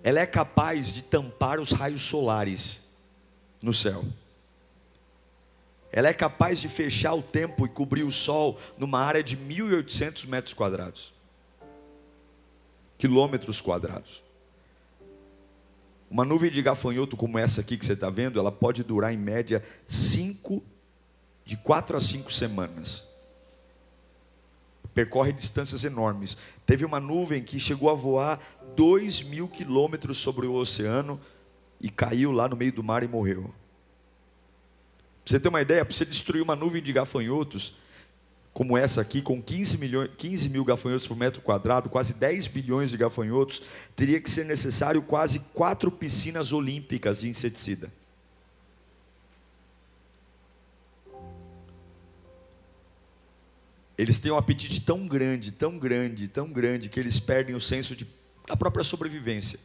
Ela 0.02 0.20
é 0.20 0.26
capaz 0.26 0.92
de 0.92 1.02
tampar 1.02 1.58
os 1.60 1.72
raios 1.72 2.02
solares 2.02 2.82
no 3.62 3.72
céu. 3.72 4.04
Ela 5.96 6.08
é 6.08 6.12
capaz 6.12 6.60
de 6.60 6.68
fechar 6.68 7.14
o 7.14 7.22
tempo 7.22 7.64
e 7.64 7.70
cobrir 7.70 8.02
o 8.02 8.12
sol 8.12 8.58
numa 8.76 9.00
área 9.00 9.24
de 9.24 9.34
1.800 9.34 10.28
metros 10.28 10.52
quadrados. 10.52 11.14
Quilômetros 12.98 13.62
quadrados. 13.62 14.22
Uma 16.10 16.22
nuvem 16.22 16.50
de 16.50 16.60
gafanhoto 16.60 17.16
como 17.16 17.38
essa 17.38 17.62
aqui 17.62 17.78
que 17.78 17.86
você 17.86 17.94
está 17.94 18.10
vendo, 18.10 18.38
ela 18.38 18.52
pode 18.52 18.84
durar 18.84 19.10
em 19.10 19.16
média 19.16 19.62
cinco, 19.86 20.62
de 21.46 21.56
quatro 21.56 21.96
a 21.96 22.00
cinco 22.00 22.30
semanas. 22.30 23.02
Percorre 24.92 25.32
distâncias 25.32 25.82
enormes. 25.82 26.36
Teve 26.66 26.84
uma 26.84 27.00
nuvem 27.00 27.42
que 27.42 27.58
chegou 27.58 27.88
a 27.88 27.94
voar 27.94 28.38
dois 28.76 29.22
mil 29.22 29.48
quilômetros 29.48 30.18
sobre 30.18 30.46
o 30.46 30.56
oceano 30.56 31.18
e 31.80 31.88
caiu 31.88 32.32
lá 32.32 32.46
no 32.46 32.54
meio 32.54 32.72
do 32.72 32.82
mar 32.82 33.02
e 33.02 33.08
morreu. 33.08 33.50
Para 35.26 35.32
você 35.32 35.40
ter 35.40 35.48
uma 35.48 35.60
ideia, 35.60 35.84
para 35.84 35.92
você 35.92 36.04
destruir 36.04 36.40
uma 36.40 36.54
nuvem 36.54 36.80
de 36.80 36.92
gafanhotos, 36.92 37.74
como 38.52 38.78
essa 38.78 39.00
aqui, 39.00 39.20
com 39.20 39.42
15, 39.42 39.76
milhões, 39.76 40.08
15 40.16 40.48
mil 40.48 40.64
gafanhotos 40.64 41.04
por 41.04 41.16
metro 41.16 41.42
quadrado, 41.42 41.88
quase 41.88 42.14
10 42.14 42.46
bilhões 42.46 42.92
de 42.92 42.96
gafanhotos, 42.96 43.60
teria 43.96 44.20
que 44.20 44.30
ser 44.30 44.44
necessário 44.44 45.02
quase 45.02 45.40
quatro 45.52 45.90
piscinas 45.90 46.52
olímpicas 46.52 47.22
de 47.22 47.28
inseticida. 47.28 47.92
Eles 53.98 54.20
têm 54.20 54.30
um 54.30 54.36
apetite 54.36 54.80
tão 54.80 55.08
grande, 55.08 55.50
tão 55.50 55.76
grande, 55.76 56.28
tão 56.28 56.52
grande, 56.52 56.88
que 56.88 57.00
eles 57.00 57.18
perdem 57.18 57.56
o 57.56 57.60
senso 57.60 57.96
de, 57.96 58.06
da 58.46 58.56
própria 58.56 58.84
sobrevivência. 58.84 59.58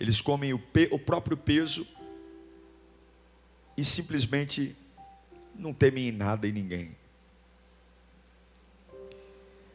Eles 0.00 0.22
comem 0.22 0.54
o, 0.54 0.58
pe, 0.58 0.88
o 0.90 0.98
próprio 0.98 1.36
peso 1.36 1.86
e 3.76 3.84
simplesmente 3.84 4.74
não 5.54 5.72
temem 5.72 6.12
nada 6.12 6.46
e 6.46 6.52
ninguém. 6.52 6.94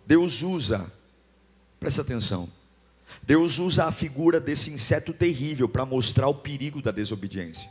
Deus 0.06 0.42
usa, 0.42 0.92
presta 1.80 2.02
atenção, 2.02 2.50
Deus 3.24 3.60
usa 3.60 3.86
a 3.86 3.92
figura 3.92 4.40
desse 4.40 4.70
inseto 4.70 5.14
terrível 5.14 5.68
para 5.68 5.86
mostrar 5.86 6.28
o 6.28 6.34
perigo 6.34 6.82
da 6.82 6.92
desobediência, 6.92 7.70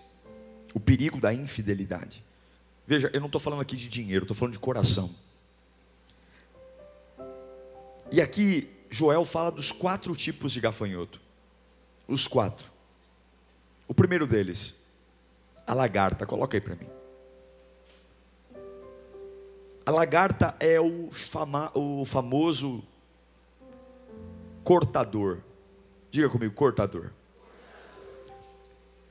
o 0.74 0.80
perigo 0.80 1.20
da 1.20 1.32
infidelidade. 1.32 2.22
Veja, 2.86 3.10
eu 3.12 3.20
não 3.20 3.26
estou 3.26 3.40
falando 3.40 3.62
aqui 3.62 3.76
de 3.76 3.88
dinheiro, 3.88 4.24
estou 4.24 4.36
falando 4.36 4.52
de 4.52 4.58
coração. 4.58 5.10
E 8.12 8.20
aqui 8.20 8.70
Joel 8.90 9.24
fala 9.24 9.50
dos 9.50 9.72
quatro 9.72 10.14
tipos 10.14 10.52
de 10.52 10.60
gafanhoto. 10.60 11.20
Os 12.06 12.28
quatro. 12.28 12.70
O 13.88 13.94
primeiro 13.94 14.26
deles, 14.26 14.74
a 15.66 15.74
lagarta, 15.74 16.24
coloca 16.24 16.56
aí 16.56 16.60
para 16.60 16.76
mim. 16.76 16.86
A 19.86 19.92
lagarta 19.92 20.56
é 20.58 20.80
o, 20.80 21.10
fama, 21.12 21.70
o 21.72 22.04
famoso 22.04 22.82
cortador. 24.64 25.38
Diga 26.10 26.28
comigo, 26.28 26.52
cortador. 26.52 27.12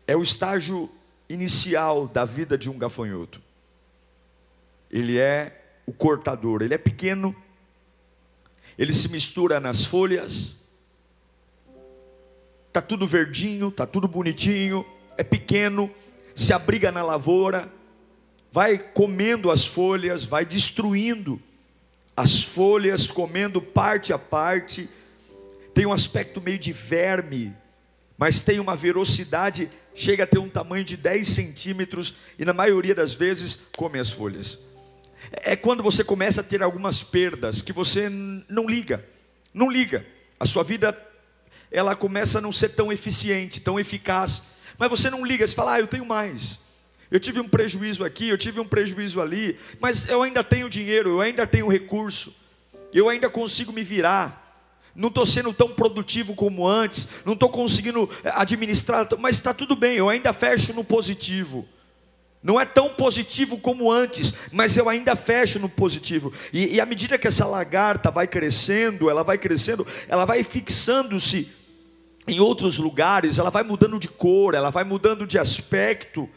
É 0.06 0.18
o 0.18 0.22
estágio 0.22 0.90
inicial 1.30 2.10
da 2.10 2.26
vida 2.26 2.58
de 2.58 2.70
um 2.70 2.78
gafanhoto. 2.78 3.42
Ele 4.92 5.18
é 5.18 5.64
o 5.86 5.94
cortador. 5.94 6.62
Ele 6.62 6.74
é 6.74 6.78
pequeno, 6.78 7.34
ele 8.78 8.92
se 8.92 9.08
mistura 9.08 9.62
nas 9.62 9.86
folhas, 9.86 10.58
está 12.68 12.82
tudo 12.82 13.08
verdinho, 13.08 13.70
está 13.70 13.86
tudo 13.86 14.10
bonitinho, 14.10 14.86
é 15.18 15.24
pequeno, 15.24 15.90
se 16.36 16.52
abriga 16.52 16.92
na 16.92 17.02
lavoura, 17.02 17.72
vai 18.56 18.78
comendo 18.78 19.52
as 19.52 19.66
folhas, 19.66 20.24
vai 20.24 20.46
destruindo 20.46 21.42
as 22.16 22.42
folhas, 22.42 23.06
comendo 23.06 23.62
parte 23.62 24.14
a 24.14 24.18
parte. 24.18 24.88
Tem 25.74 25.86
um 25.86 25.92
aspecto 25.92 26.40
meio 26.40 26.58
de 26.58 26.72
verme, 26.72 27.54
mas 28.18 28.40
tem 28.40 28.62
uma 28.62 28.74
velocidade, 28.74 29.70
chega 29.94 30.24
a 30.24 30.26
ter 30.26 30.40
um 30.40 30.48
tamanho 30.48 30.86
de 30.86 30.96
10 30.96 31.28
centímetros 31.28 32.16
e 32.40 32.46
na 32.46 32.54
maioria 32.54 32.96
das 32.96 33.14
vezes 33.14 33.60
come 33.76 34.00
as 34.00 34.10
folhas. 34.10 34.58
É 35.34 35.58
quando 35.58 35.84
você 35.84 36.02
começa 36.02 36.40
a 36.40 36.44
ter 36.44 36.64
algumas 36.64 37.04
perdas 37.04 37.62
que 37.62 37.74
você 37.74 38.08
não 38.08 38.70
liga, 38.70 39.04
não 39.54 39.70
liga. 39.70 40.06
A 40.40 40.46
sua 40.46 40.64
vida 40.64 40.98
ela 41.70 41.94
começa 41.94 42.38
a 42.38 42.42
não 42.42 42.54
ser 42.54 42.70
tão 42.70 42.90
eficiente, 42.90 43.60
tão 43.60 43.78
eficaz. 43.78 44.44
Mas 44.78 44.90
você 44.90 45.10
não 45.10 45.26
liga, 45.26 45.46
você 45.46 45.54
fala, 45.54 45.74
ah, 45.74 45.80
eu 45.82 45.88
tenho 45.88 46.06
mais. 46.06 46.64
Eu 47.10 47.20
tive 47.20 47.40
um 47.40 47.48
prejuízo 47.48 48.04
aqui, 48.04 48.30
eu 48.30 48.38
tive 48.38 48.60
um 48.60 48.68
prejuízo 48.68 49.22
ali, 49.22 49.58
mas 49.80 50.08
eu 50.10 50.22
ainda 50.22 50.44
tenho 50.44 50.70
dinheiro, 50.70 51.10
eu 51.10 51.22
ainda 51.22 51.46
tenho 51.46 51.68
recurso, 51.68 52.34
eu 52.94 53.10
ainda 53.10 53.30
consigo 53.30 53.72
me 53.72 53.84
virar. 53.84 54.44
Não 54.96 55.10
estou 55.10 55.26
sendo 55.26 55.54
tão 55.54 55.70
produtivo 55.70 56.34
como 56.34 56.68
antes, 56.68 57.10
não 57.26 57.34
estou 57.34 57.50
conseguindo 57.50 58.10
eh, 58.24 58.32
administrar, 58.34 59.08
mas 59.20 59.36
está 59.36 59.54
tudo 59.54 59.76
bem, 59.76 59.98
eu 59.98 60.10
ainda 60.10 60.32
fecho 60.32 60.74
no 60.74 60.86
positivo. 60.86 61.68
Não 62.42 62.62
é 62.62 62.66
tão 62.66 62.90
positivo 62.90 63.58
como 63.58 63.92
antes, 63.92 64.34
mas 64.52 64.78
eu 64.78 64.88
ainda 64.88 65.16
fecho 65.16 65.60
no 65.60 65.68
positivo. 65.68 66.32
E, 66.54 66.76
e 66.76 66.80
à 66.80 66.86
medida 66.86 67.18
que 67.18 67.28
essa 67.28 67.46
lagarta 67.46 68.12
vai 68.12 68.28
crescendo, 68.28 69.10
ela 69.10 69.24
vai 69.24 69.38
crescendo, 69.38 69.86
ela 70.08 70.26
vai 70.26 70.44
fixando-se 70.44 71.52
em 72.28 72.40
outros 72.40 72.78
lugares, 72.78 73.40
ela 73.40 73.50
vai 73.50 73.64
mudando 73.64 74.00
de 74.00 74.08
cor, 74.08 74.54
ela 74.54 74.70
vai 74.70 74.84
mudando 74.84 75.28
de 75.28 75.38
aspecto. 75.38 76.30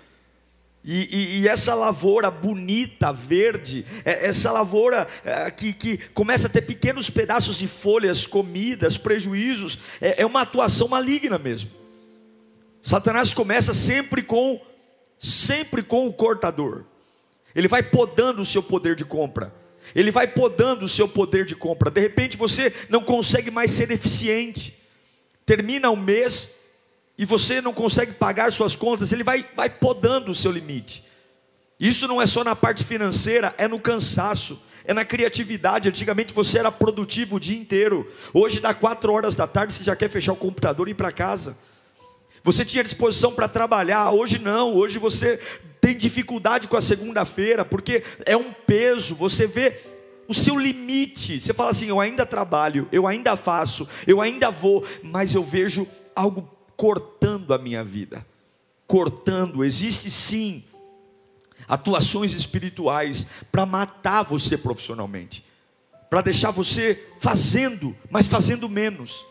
E, 0.84 1.08
e, 1.14 1.40
e, 1.40 1.48
essa 1.48 1.74
lavoura 1.74 2.30
bonita, 2.30 3.12
verde, 3.12 3.84
é, 4.04 4.26
essa 4.26 4.50
lavoura 4.50 5.06
é, 5.24 5.50
que, 5.50 5.72
que, 5.72 5.98
começa 6.14 6.46
a 6.46 6.50
ter 6.50 6.62
pequenos 6.62 7.10
pedaços 7.10 7.56
de 7.56 7.66
folhas, 7.66 8.26
comidas, 8.26 8.96
prejuízos, 8.96 9.78
é, 10.00 10.22
é 10.22 10.26
uma 10.26 10.42
atuação 10.42 10.88
maligna 10.88 11.36
mesmo. 11.36 11.70
Satanás 12.80 13.34
começa 13.34 13.74
sempre 13.74 14.22
com, 14.22 14.60
sempre 15.18 15.82
com 15.82 16.06
o 16.06 16.12
cortador. 16.12 16.84
Ele 17.54 17.68
vai 17.68 17.82
podando 17.82 18.42
o 18.42 18.46
seu 18.46 18.62
poder 18.62 18.94
de 18.94 19.04
compra. 19.04 19.52
Ele 19.94 20.10
vai 20.10 20.28
podando 20.28 20.84
o 20.84 20.88
seu 20.88 21.08
poder 21.08 21.44
de 21.44 21.56
compra. 21.56 21.90
De 21.90 22.00
repente 22.00 22.36
você 22.36 22.72
não 22.88 23.02
consegue 23.02 23.50
mais 23.50 23.70
ser 23.72 23.90
eficiente. 23.90 24.78
Termina 25.44 25.90
o 25.90 25.96
mês, 25.96 26.57
e 27.18 27.24
você 27.24 27.60
não 27.60 27.74
consegue 27.74 28.12
pagar 28.12 28.52
suas 28.52 28.76
contas, 28.76 29.12
ele 29.12 29.24
vai, 29.24 29.44
vai 29.56 29.68
podando 29.68 30.30
o 30.30 30.34
seu 30.34 30.52
limite. 30.52 31.04
Isso 31.78 32.06
não 32.06 32.22
é 32.22 32.26
só 32.26 32.44
na 32.44 32.54
parte 32.54 32.84
financeira, 32.84 33.52
é 33.58 33.66
no 33.66 33.80
cansaço, 33.80 34.62
é 34.84 34.94
na 34.94 35.04
criatividade. 35.04 35.88
Antigamente 35.88 36.32
você 36.32 36.60
era 36.60 36.70
produtivo 36.70 37.36
o 37.36 37.40
dia 37.40 37.58
inteiro, 37.58 38.08
hoje 38.32 38.60
dá 38.60 38.72
quatro 38.72 39.12
horas 39.12 39.34
da 39.34 39.48
tarde 39.48 39.72
você 39.72 39.82
já 39.82 39.96
quer 39.96 40.08
fechar 40.08 40.32
o 40.32 40.36
computador 40.36 40.86
e 40.86 40.92
ir 40.92 40.94
para 40.94 41.10
casa. 41.10 41.58
Você 42.44 42.64
tinha 42.64 42.84
disposição 42.84 43.32
para 43.32 43.48
trabalhar, 43.48 44.12
hoje 44.12 44.38
não, 44.38 44.74
hoje 44.76 45.00
você 45.00 45.40
tem 45.80 45.96
dificuldade 45.96 46.68
com 46.68 46.76
a 46.76 46.80
segunda-feira, 46.80 47.64
porque 47.64 48.04
é 48.24 48.36
um 48.36 48.52
peso, 48.52 49.16
você 49.16 49.44
vê 49.44 49.76
o 50.28 50.34
seu 50.34 50.56
limite. 50.56 51.40
Você 51.40 51.52
fala 51.52 51.70
assim: 51.70 51.88
eu 51.88 52.00
ainda 52.00 52.24
trabalho, 52.24 52.88
eu 52.92 53.08
ainda 53.08 53.34
faço, 53.36 53.88
eu 54.06 54.20
ainda 54.20 54.50
vou, 54.50 54.84
mas 55.02 55.34
eu 55.34 55.42
vejo 55.42 55.86
algo 56.14 56.57
cortando 56.78 57.52
a 57.52 57.58
minha 57.58 57.82
vida. 57.82 58.24
Cortando, 58.86 59.64
existe 59.64 60.08
sim 60.08 60.64
atuações 61.66 62.32
espirituais 62.32 63.26
para 63.50 63.66
matar 63.66 64.22
você 64.22 64.56
profissionalmente, 64.56 65.44
para 66.08 66.22
deixar 66.22 66.52
você 66.52 67.04
fazendo, 67.20 67.94
mas 68.08 68.28
fazendo 68.28 68.68
menos. 68.68 69.26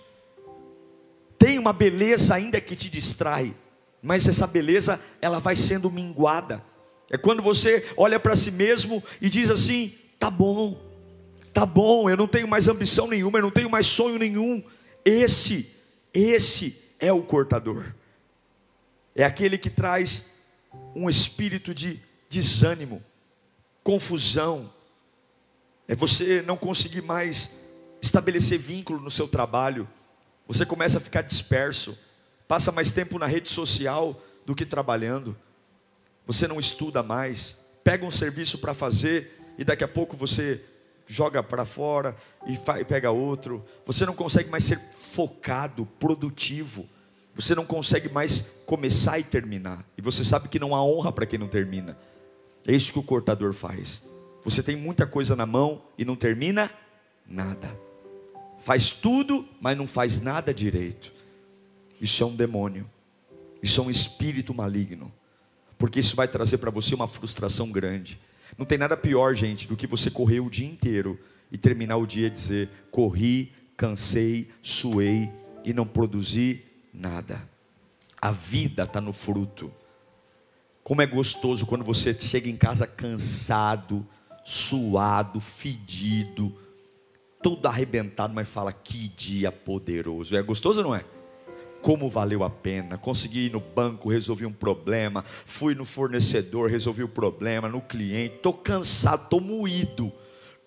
Tem 1.39 1.57
uma 1.57 1.71
beleza 1.71 2.35
ainda 2.35 2.59
que 2.59 2.75
te 2.75 2.89
distrai, 2.89 3.55
mas 4.03 4.27
essa 4.27 4.45
beleza 4.45 4.99
ela 5.21 5.39
vai 5.39 5.55
sendo 5.55 5.89
minguada. 5.89 6.61
É 7.09 7.17
quando 7.17 7.41
você 7.41 7.89
olha 7.95 8.19
para 8.19 8.35
si 8.35 8.51
mesmo 8.51 9.01
e 9.21 9.29
diz 9.29 9.49
assim: 9.49 9.93
tá 10.19 10.29
bom, 10.29 10.77
tá 11.53 11.65
bom, 11.65 12.09
eu 12.09 12.17
não 12.17 12.27
tenho 12.27 12.47
mais 12.47 12.67
ambição 12.67 13.07
nenhuma, 13.07 13.39
eu 13.39 13.43
não 13.43 13.51
tenho 13.51 13.69
mais 13.69 13.87
sonho 13.87 14.19
nenhum. 14.19 14.61
Esse, 15.05 15.71
esse 16.13 16.86
é 16.99 17.11
o 17.11 17.21
cortador. 17.21 17.93
É 19.15 19.23
aquele 19.23 19.57
que 19.57 19.69
traz 19.69 20.25
um 20.95 21.09
espírito 21.09 21.73
de 21.73 21.99
desânimo, 22.29 23.03
confusão. 23.83 24.71
É 25.87 25.95
você 25.95 26.41
não 26.41 26.57
conseguir 26.57 27.01
mais 27.01 27.51
estabelecer 28.01 28.59
vínculo 28.59 28.99
no 28.99 29.11
seu 29.11 29.27
trabalho. 29.27 29.87
Você 30.47 30.65
começa 30.65 30.97
a 30.97 31.01
ficar 31.01 31.21
disperso, 31.21 31.97
passa 32.47 32.71
mais 32.71 32.91
tempo 32.91 33.17
na 33.17 33.25
rede 33.25 33.49
social 33.49 34.21
do 34.45 34.55
que 34.55 34.65
trabalhando. 34.65 35.37
Você 36.25 36.47
não 36.47 36.59
estuda 36.59 37.01
mais, 37.01 37.57
pega 37.83 38.05
um 38.05 38.11
serviço 38.11 38.57
para 38.59 38.73
fazer 38.73 39.41
e 39.57 39.63
daqui 39.63 39.83
a 39.83 39.87
pouco 39.87 40.15
você 40.15 40.61
joga 41.07 41.41
para 41.41 41.65
fora 41.65 42.15
e 42.45 42.57
pega 42.83 43.09
outro. 43.09 43.65
Você 43.85 44.05
não 44.05 44.13
consegue 44.13 44.49
mais 44.49 44.65
ser 44.65 44.77
focado, 44.77 45.85
produtivo. 45.97 46.87
Você 47.33 47.55
não 47.55 47.65
consegue 47.65 48.09
mais 48.09 48.61
começar 48.65 49.17
e 49.17 49.23
terminar. 49.23 49.85
E 49.97 50.01
você 50.01 50.23
sabe 50.23 50.49
que 50.49 50.59
não 50.59 50.75
há 50.75 50.83
honra 50.83 51.11
para 51.11 51.25
quem 51.25 51.39
não 51.39 51.47
termina. 51.47 51.97
É 52.67 52.73
isso 52.73 52.91
que 52.91 52.99
o 52.99 53.03
cortador 53.03 53.53
faz. 53.53 54.03
Você 54.43 54.61
tem 54.61 54.75
muita 54.75 55.07
coisa 55.07 55.35
na 55.35 55.45
mão 55.45 55.81
e 55.97 56.03
não 56.03 56.15
termina 56.15 56.69
nada. 57.25 57.69
Faz 58.59 58.91
tudo, 58.91 59.47
mas 59.61 59.77
não 59.77 59.87
faz 59.87 60.19
nada 60.19 60.53
direito. 60.53 61.13
Isso 62.01 62.21
é 62.23 62.25
um 62.25 62.35
demônio. 62.35 62.89
Isso 63.61 63.79
é 63.79 63.83
um 63.83 63.89
espírito 63.89 64.53
maligno. 64.53 65.11
Porque 65.77 65.99
isso 65.99 66.15
vai 66.15 66.27
trazer 66.27 66.57
para 66.57 66.71
você 66.71 66.95
uma 66.95 67.07
frustração 67.07 67.71
grande. 67.71 68.19
Não 68.57 68.65
tem 68.65 68.77
nada 68.77 68.95
pior, 68.95 69.33
gente, 69.33 69.67
do 69.67 69.75
que 69.75 69.87
você 69.87 70.11
correr 70.11 70.39
o 70.39 70.49
dia 70.49 70.67
inteiro 70.67 71.19
e 71.51 71.57
terminar 71.57 71.97
o 71.97 72.05
dia 72.05 72.27
e 72.27 72.31
dizer: 72.31 72.69
corri, 72.91 73.51
cansei, 73.75 74.49
suei 74.61 75.31
e 75.65 75.73
não 75.73 75.85
produzi 75.85 76.63
nada. 76.93 77.47
A 78.21 78.31
vida 78.31 78.83
está 78.83 79.01
no 79.01 79.13
fruto. 79.13 79.71
Como 80.83 81.01
é 81.01 81.05
gostoso 81.05 81.65
quando 81.65 81.83
você 81.83 82.13
chega 82.13 82.49
em 82.49 82.55
casa 82.55 82.87
cansado, 82.87 84.07
suado, 84.43 85.41
fedido, 85.41 86.55
todo 87.41 87.65
arrebentado, 87.65 88.33
mas 88.33 88.47
fala: 88.47 88.71
que 88.71 89.09
dia 89.09 89.51
poderoso. 89.51 90.35
É 90.35 90.41
gostoso 90.41 90.79
ou 90.79 90.87
não 90.87 90.95
é? 90.95 91.03
Como 91.81 92.09
valeu 92.09 92.43
a 92.43 92.49
pena. 92.49 92.97
Consegui 92.97 93.45
ir 93.45 93.51
no 93.51 93.59
banco, 93.59 94.09
resolvi 94.09 94.45
um 94.45 94.53
problema. 94.53 95.23
Fui 95.23 95.75
no 95.75 95.85
fornecedor, 95.85 96.69
resolvi 96.69 97.03
o 97.03 97.09
problema. 97.09 97.69
No 97.69 97.81
cliente, 97.81 98.35
estou 98.35 98.53
cansado, 98.53 99.23
estou 99.23 99.41
moído, 99.41 100.11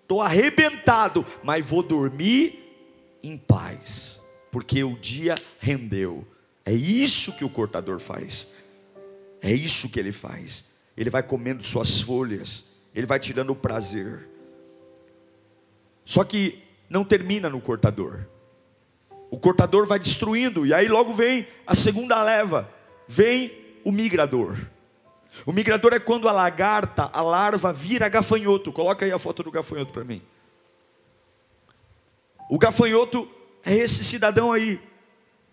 estou 0.03 0.20
arrebentado, 0.20 1.25
mas 1.42 1.66
vou 1.66 1.83
dormir 1.83 2.59
em 3.23 3.37
paz, 3.37 4.20
porque 4.51 4.83
o 4.83 4.96
dia 4.96 5.35
rendeu. 5.59 6.27
É 6.64 6.73
isso 6.73 7.33
que 7.33 7.44
o 7.44 7.51
cortador 7.51 8.01
faz. 8.01 8.46
É 9.42 9.53
isso 9.53 9.88
que 9.88 9.99
ele 9.99 10.12
faz. 10.12 10.64
Ele 10.96 11.11
vai 11.11 11.23
comendo 11.23 11.62
suas 11.62 12.01
folhas, 12.01 12.64
ele 12.94 13.07
vai 13.07 13.18
tirando 13.18 13.51
o 13.51 13.57
prazer. 13.57 14.29
Só 16.05 16.25
que 16.25 16.62
não 16.88 17.05
termina 17.05 17.49
no 17.49 17.61
cortador. 17.61 18.27
O 19.31 19.38
cortador 19.38 19.87
vai 19.87 19.99
destruindo, 19.99 20.66
e 20.66 20.75
aí 20.75 20.88
logo 20.88 21.12
vem 21.12 21.47
a 21.64 21.75
segunda 21.75 22.21
leva, 22.23 22.69
vem 23.07 23.53
o 23.85 23.93
migrador. 23.93 24.57
O 25.47 25.53
migrador 25.53 25.93
é 25.93 26.01
quando 26.01 26.29
a 26.29 26.33
lagarta, 26.33 27.09
a 27.12 27.23
larva, 27.23 27.73
vira 27.73 28.09
gafanhoto. 28.09 28.73
Coloca 28.73 29.05
aí 29.05 29.12
a 29.12 29.19
foto 29.19 29.45
do 29.45 29.51
gafanhoto 29.53 29.93
para 29.93 30.03
mim. 30.03 30.21
O 32.51 32.59
gafanhoto 32.59 33.31
é 33.64 33.73
esse 33.75 34.03
cidadão 34.03 34.51
aí. 34.51 34.81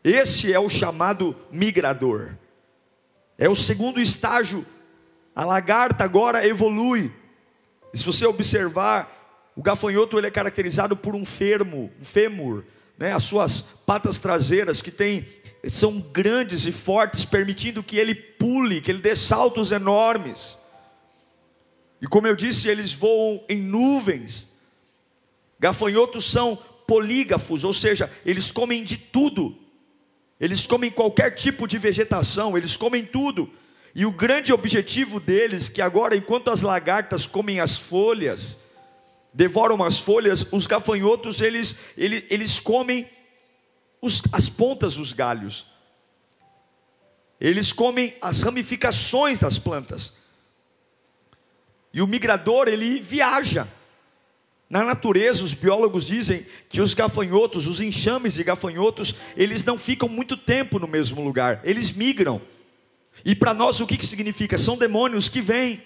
Esse 0.03 0.51
é 0.51 0.59
o 0.59 0.69
chamado 0.69 1.35
migrador. 1.51 2.35
É 3.37 3.47
o 3.47 3.55
segundo 3.55 4.01
estágio. 4.01 4.65
A 5.35 5.45
lagarta 5.45 6.03
agora 6.03 6.47
evolui. 6.47 7.13
E 7.93 7.97
se 7.99 8.03
você 8.03 8.25
observar, 8.25 9.51
o 9.55 9.61
gafanhoto 9.61 10.17
ele 10.17 10.25
é 10.25 10.31
caracterizado 10.31 10.97
por 10.97 11.15
um 11.15 11.23
fermo, 11.23 11.91
um 12.01 12.03
fêmur 12.03 12.63
né, 12.97 13.13
as 13.13 13.23
suas 13.23 13.61
patas 13.61 14.17
traseiras 14.17 14.81
que 14.81 14.91
tem, 14.91 15.25
são 15.67 15.99
grandes 15.99 16.65
e 16.65 16.71
fortes, 16.71 17.25
permitindo 17.25 17.83
que 17.83 17.97
ele 17.97 18.15
pule, 18.15 18.81
que 18.81 18.91
ele 18.91 19.01
dê 19.01 19.15
saltos 19.15 19.71
enormes. 19.71 20.57
E 22.01 22.07
como 22.07 22.27
eu 22.27 22.35
disse, 22.35 22.69
eles 22.69 22.93
voam 22.93 23.43
em 23.49 23.61
nuvens. 23.61 24.47
Gafanhotos 25.59 26.31
são 26.31 26.57
polígafos, 26.87 27.63
ou 27.63 27.73
seja, 27.73 28.11
eles 28.25 28.51
comem 28.51 28.83
de 28.83 28.97
tudo. 28.97 29.57
Eles 30.39 30.65
comem 30.67 30.91
qualquer 30.91 31.31
tipo 31.31 31.67
de 31.67 31.77
vegetação, 31.77 32.57
eles 32.57 32.77
comem 32.77 33.03
tudo. 33.03 33.51
E 33.95 34.05
o 34.05 34.11
grande 34.11 34.53
objetivo 34.53 35.19
deles, 35.19 35.69
que 35.69 35.81
agora, 35.81 36.15
enquanto 36.15 36.51
as 36.51 36.61
lagartas 36.61 37.25
comem 37.25 37.59
as 37.59 37.77
folhas, 37.77 38.59
devoram 39.33 39.83
as 39.83 39.99
folhas, 39.99 40.45
os 40.51 40.65
gafanhotos 40.67 41.41
eles, 41.41 41.75
eles, 41.97 42.23
eles 42.29 42.59
comem 42.59 43.09
os, 44.01 44.21
as 44.31 44.49
pontas 44.49 44.95
dos 44.95 45.13
galhos, 45.13 45.67
eles 47.39 47.71
comem 47.71 48.15
as 48.21 48.41
ramificações 48.41 49.37
das 49.37 49.59
plantas. 49.59 50.13
E 51.93 52.01
o 52.01 52.07
migrador, 52.07 52.67
ele 52.67 52.99
viaja. 52.99 53.67
Na 54.69 54.83
natureza, 54.83 55.43
os 55.43 55.53
biólogos 55.53 56.05
dizem 56.05 56.45
que 56.69 56.81
os 56.81 56.93
gafanhotos, 56.93 57.67
os 57.67 57.79
enxames 57.79 58.33
de 58.33 58.43
gafanhotos, 58.43 59.15
eles 59.35 59.63
não 59.63 59.77
ficam 59.77 60.09
muito 60.09 60.35
tempo 60.35 60.77
no 60.77 60.87
mesmo 60.87 61.23
lugar, 61.23 61.61
eles 61.63 61.91
migram. 61.91 62.41
E 63.23 63.33
para 63.33 63.53
nós 63.53 63.79
o 63.79 63.87
que, 63.87 63.97
que 63.97 64.05
significa? 64.05 64.57
São 64.57 64.77
demônios 64.77 65.29
que 65.29 65.41
vêm 65.41 65.81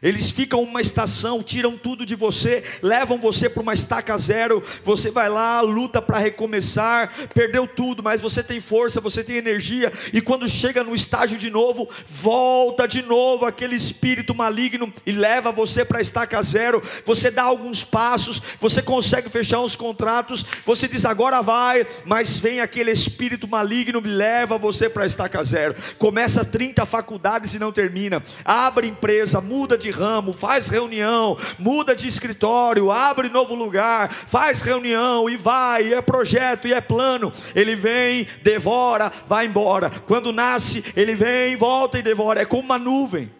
eles 0.00 0.30
ficam 0.30 0.62
uma 0.62 0.80
estação, 0.80 1.42
tiram 1.42 1.76
tudo 1.76 2.06
de 2.06 2.14
você, 2.14 2.62
levam 2.82 3.18
você 3.18 3.48
para 3.48 3.62
uma 3.62 3.74
estaca 3.74 4.16
zero. 4.18 4.62
Você 4.84 5.10
vai 5.10 5.28
lá, 5.28 5.60
luta 5.60 6.00
para 6.00 6.18
recomeçar, 6.18 7.12
perdeu 7.34 7.66
tudo, 7.66 8.02
mas 8.02 8.20
você 8.20 8.42
tem 8.42 8.60
força, 8.60 9.00
você 9.00 9.22
tem 9.22 9.36
energia. 9.36 9.92
E 10.12 10.20
quando 10.20 10.48
chega 10.48 10.82
no 10.82 10.94
estágio 10.94 11.38
de 11.38 11.50
novo, 11.50 11.88
volta 12.06 12.86
de 12.86 13.02
novo 13.02 13.44
aquele 13.44 13.76
espírito 13.76 14.34
maligno 14.34 14.92
e 15.06 15.12
leva 15.12 15.52
você 15.52 15.84
para 15.84 15.98
a 15.98 16.02
estaca 16.02 16.42
zero. 16.42 16.82
Você 17.04 17.30
dá 17.30 17.42
alguns 17.42 17.84
passos, 17.84 18.40
você 18.60 18.82
consegue 18.82 19.28
fechar 19.28 19.60
uns 19.60 19.76
contratos. 19.76 20.44
Você 20.64 20.88
diz 20.88 21.04
agora 21.04 21.42
vai, 21.42 21.86
mas 22.04 22.38
vem 22.38 22.60
aquele 22.60 22.90
espírito 22.90 23.48
maligno 23.48 24.02
e 24.04 24.08
leva 24.08 24.58
você 24.58 24.88
para 24.88 25.04
a 25.04 25.06
estaca 25.06 25.42
zero. 25.42 25.74
Começa 25.98 26.44
30 26.44 26.84
faculdades 26.86 27.54
e 27.54 27.58
não 27.58 27.72
termina. 27.72 28.22
Abre 28.44 28.86
empresa, 28.86 29.40
muda 29.40 29.78
de 29.82 29.90
ramo, 29.90 30.32
faz 30.32 30.68
reunião, 30.68 31.36
muda 31.58 31.94
de 31.94 32.06
escritório, 32.06 32.90
abre 32.90 33.28
novo 33.28 33.54
lugar, 33.54 34.12
faz 34.12 34.62
reunião 34.62 35.28
e 35.28 35.36
vai, 35.36 35.88
e 35.88 35.94
é 35.94 36.00
projeto 36.00 36.68
e 36.68 36.72
é 36.72 36.80
plano. 36.80 37.32
Ele 37.54 37.74
vem, 37.74 38.26
devora, 38.42 39.12
vai 39.26 39.46
embora. 39.46 39.90
Quando 39.90 40.32
nasce, 40.32 40.84
ele 40.96 41.14
vem, 41.14 41.56
volta 41.56 41.98
e 41.98 42.02
devora. 42.02 42.40
É 42.40 42.44
como 42.44 42.62
uma 42.62 42.78
nuvem. 42.78 43.30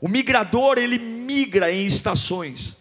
O 0.00 0.08
migrador, 0.08 0.78
ele 0.78 0.98
migra 0.98 1.70
em 1.70 1.86
estações. 1.86 2.78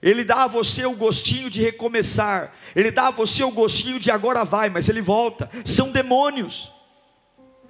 Ele 0.00 0.24
dá 0.24 0.44
a 0.44 0.46
você 0.46 0.86
o 0.86 0.94
gostinho 0.94 1.50
de 1.50 1.60
recomeçar. 1.60 2.54
Ele 2.74 2.90
dá 2.90 3.08
a 3.08 3.10
você 3.10 3.42
o 3.42 3.50
gostinho 3.50 3.98
de 3.98 4.10
agora 4.10 4.44
vai, 4.44 4.70
mas 4.70 4.88
ele 4.88 5.02
volta. 5.02 5.50
São 5.64 5.90
demônios. 5.90 6.72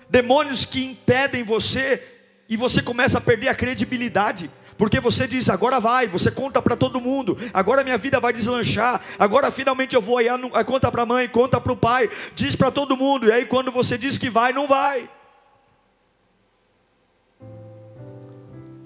Demônios 0.09 0.65
que 0.65 0.85
impedem 0.85 1.43
você 1.43 2.10
e 2.51 2.57
você 2.57 2.83
começa 2.83 3.19
a 3.19 3.21
perder 3.21 3.49
a 3.49 3.55
credibilidade. 3.55 4.51
Porque 4.77 4.99
você 4.99 5.29
diz, 5.29 5.49
agora 5.49 5.79
vai, 5.79 6.09
você 6.09 6.31
conta 6.33 6.61
para 6.61 6.75
todo 6.75 7.01
mundo, 7.01 7.39
agora 7.53 7.85
minha 7.85 7.99
vida 7.99 8.19
vai 8.19 8.33
deslanchar, 8.33 9.01
agora 9.19 9.51
finalmente 9.51 9.95
eu 9.95 10.01
vou 10.01 10.17
aí, 10.17 10.27
conta 10.67 10.91
para 10.91 11.03
a 11.03 11.07
mãe, 11.07 11.29
conta 11.29 11.61
para 11.61 11.73
o 11.73 11.77
pai, 11.77 12.11
diz 12.35 12.57
para 12.57 12.71
todo 12.71 12.97
mundo, 12.97 13.27
e 13.27 13.33
aí 13.33 13.45
quando 13.45 13.71
você 13.71 13.97
diz 13.97 14.19
que 14.19 14.31
vai, 14.31 14.55
não 14.55 14.67
vai. 14.67 15.09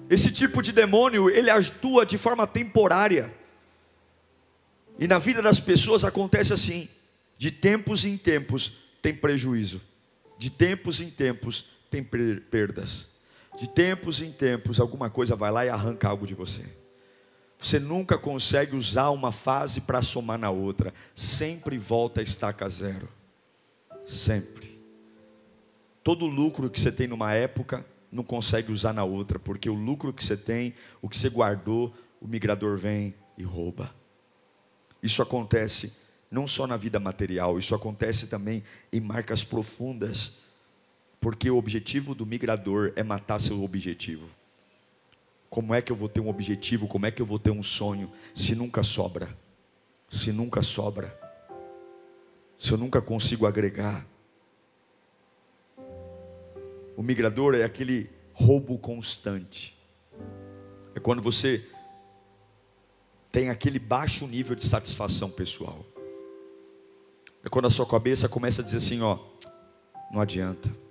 Esse 0.09 0.31
tipo 0.31 0.61
de 0.61 0.71
demônio, 0.71 1.29
ele 1.29 1.49
atua 1.49 2.05
de 2.05 2.17
forma 2.17 2.45
temporária. 2.45 3.33
E 4.99 5.07
na 5.07 5.17
vida 5.17 5.41
das 5.41 5.59
pessoas 5.59 6.05
acontece 6.05 6.53
assim: 6.53 6.87
de 7.37 7.49
tempos 7.49 8.05
em 8.05 8.15
tempos 8.15 8.73
tem 9.01 9.15
prejuízo, 9.15 9.81
de 10.37 10.49
tempos 10.49 11.01
em 11.01 11.09
tempos 11.09 11.65
tem 11.89 12.03
perdas. 12.03 13.14
De 13.57 13.69
tempos 13.69 14.21
em 14.21 14.31
tempos, 14.31 14.79
alguma 14.79 15.09
coisa 15.09 15.35
vai 15.35 15.51
lá 15.51 15.65
e 15.65 15.69
arranca 15.69 16.09
algo 16.09 16.27
de 16.27 16.35
você. 16.35 16.63
Você 17.57 17.79
nunca 17.79 18.17
consegue 18.17 18.75
usar 18.75 19.09
uma 19.11 19.31
fase 19.31 19.81
para 19.81 20.01
somar 20.01 20.37
na 20.37 20.49
outra. 20.49 20.93
Sempre 21.13 21.77
volta 21.77 22.19
a 22.19 22.23
estaca 22.23 22.67
zero. 22.67 23.07
Sempre. 24.05 24.79
Todo 26.03 26.25
lucro 26.25 26.69
que 26.69 26.79
você 26.79 26.91
tem 26.91 27.07
numa 27.07 27.33
época, 27.33 27.85
não 28.11 28.23
consegue 28.23 28.71
usar 28.71 28.93
na 28.93 29.03
outra, 29.03 29.39
porque 29.39 29.69
o 29.69 29.73
lucro 29.73 30.13
que 30.13 30.23
você 30.23 30.37
tem, 30.37 30.73
o 31.01 31.09
que 31.09 31.17
você 31.17 31.29
guardou, 31.29 31.93
o 32.21 32.27
migrador 32.27 32.77
vem 32.77 33.15
e 33.37 33.43
rouba. 33.43 33.89
Isso 35.01 35.21
acontece 35.21 35.93
não 36.29 36.45
só 36.45 36.67
na 36.67 36.77
vida 36.77 36.99
material, 36.99 37.57
isso 37.57 37.73
acontece 37.73 38.27
também 38.27 38.63
em 38.91 38.99
marcas 38.99 39.43
profundas 39.43 40.33
porque 41.25 41.49
o 41.49 41.57
objetivo 41.57 42.13
do 42.13 42.23
migrador 42.23 42.93
é 42.95 43.01
matar 43.01 43.39
seu 43.39 43.63
objetivo. 43.63 44.29
Como 45.49 45.73
é 45.73 45.81
que 45.81 45.91
eu 45.91 45.95
vou 45.95 46.07
ter 46.07 46.21
um 46.21 46.29
objetivo? 46.29 46.87
Como 46.87 47.07
é 47.07 47.09
que 47.09 47.19
eu 47.19 47.25
vou 47.25 47.39
ter 47.39 47.49
um 47.49 47.63
sonho 47.63 48.11
se 48.31 48.53
nunca 48.53 48.83
sobra? 48.83 49.35
Se 50.07 50.31
nunca 50.31 50.61
sobra? 50.61 51.19
Se 52.55 52.71
eu 52.73 52.77
nunca 52.77 53.01
consigo 53.01 53.47
agregar? 53.47 54.05
O 56.95 57.01
migrador 57.01 57.55
é 57.55 57.63
aquele 57.63 58.07
roubo 58.31 58.77
constante. 58.77 59.75
É 60.93 60.99
quando 60.99 61.23
você 61.23 61.67
tem 63.31 63.49
aquele 63.49 63.79
baixo 63.79 64.27
nível 64.27 64.55
de 64.55 64.63
satisfação 64.63 65.31
pessoal. 65.31 65.83
É 67.43 67.49
quando 67.49 67.65
a 67.65 67.71
sua 67.71 67.87
cabeça 67.87 68.29
começa 68.29 68.61
a 68.61 68.63
dizer 68.63 68.77
assim, 68.77 69.01
ó, 69.01 69.17
não 70.11 70.21
adianta. 70.21 70.84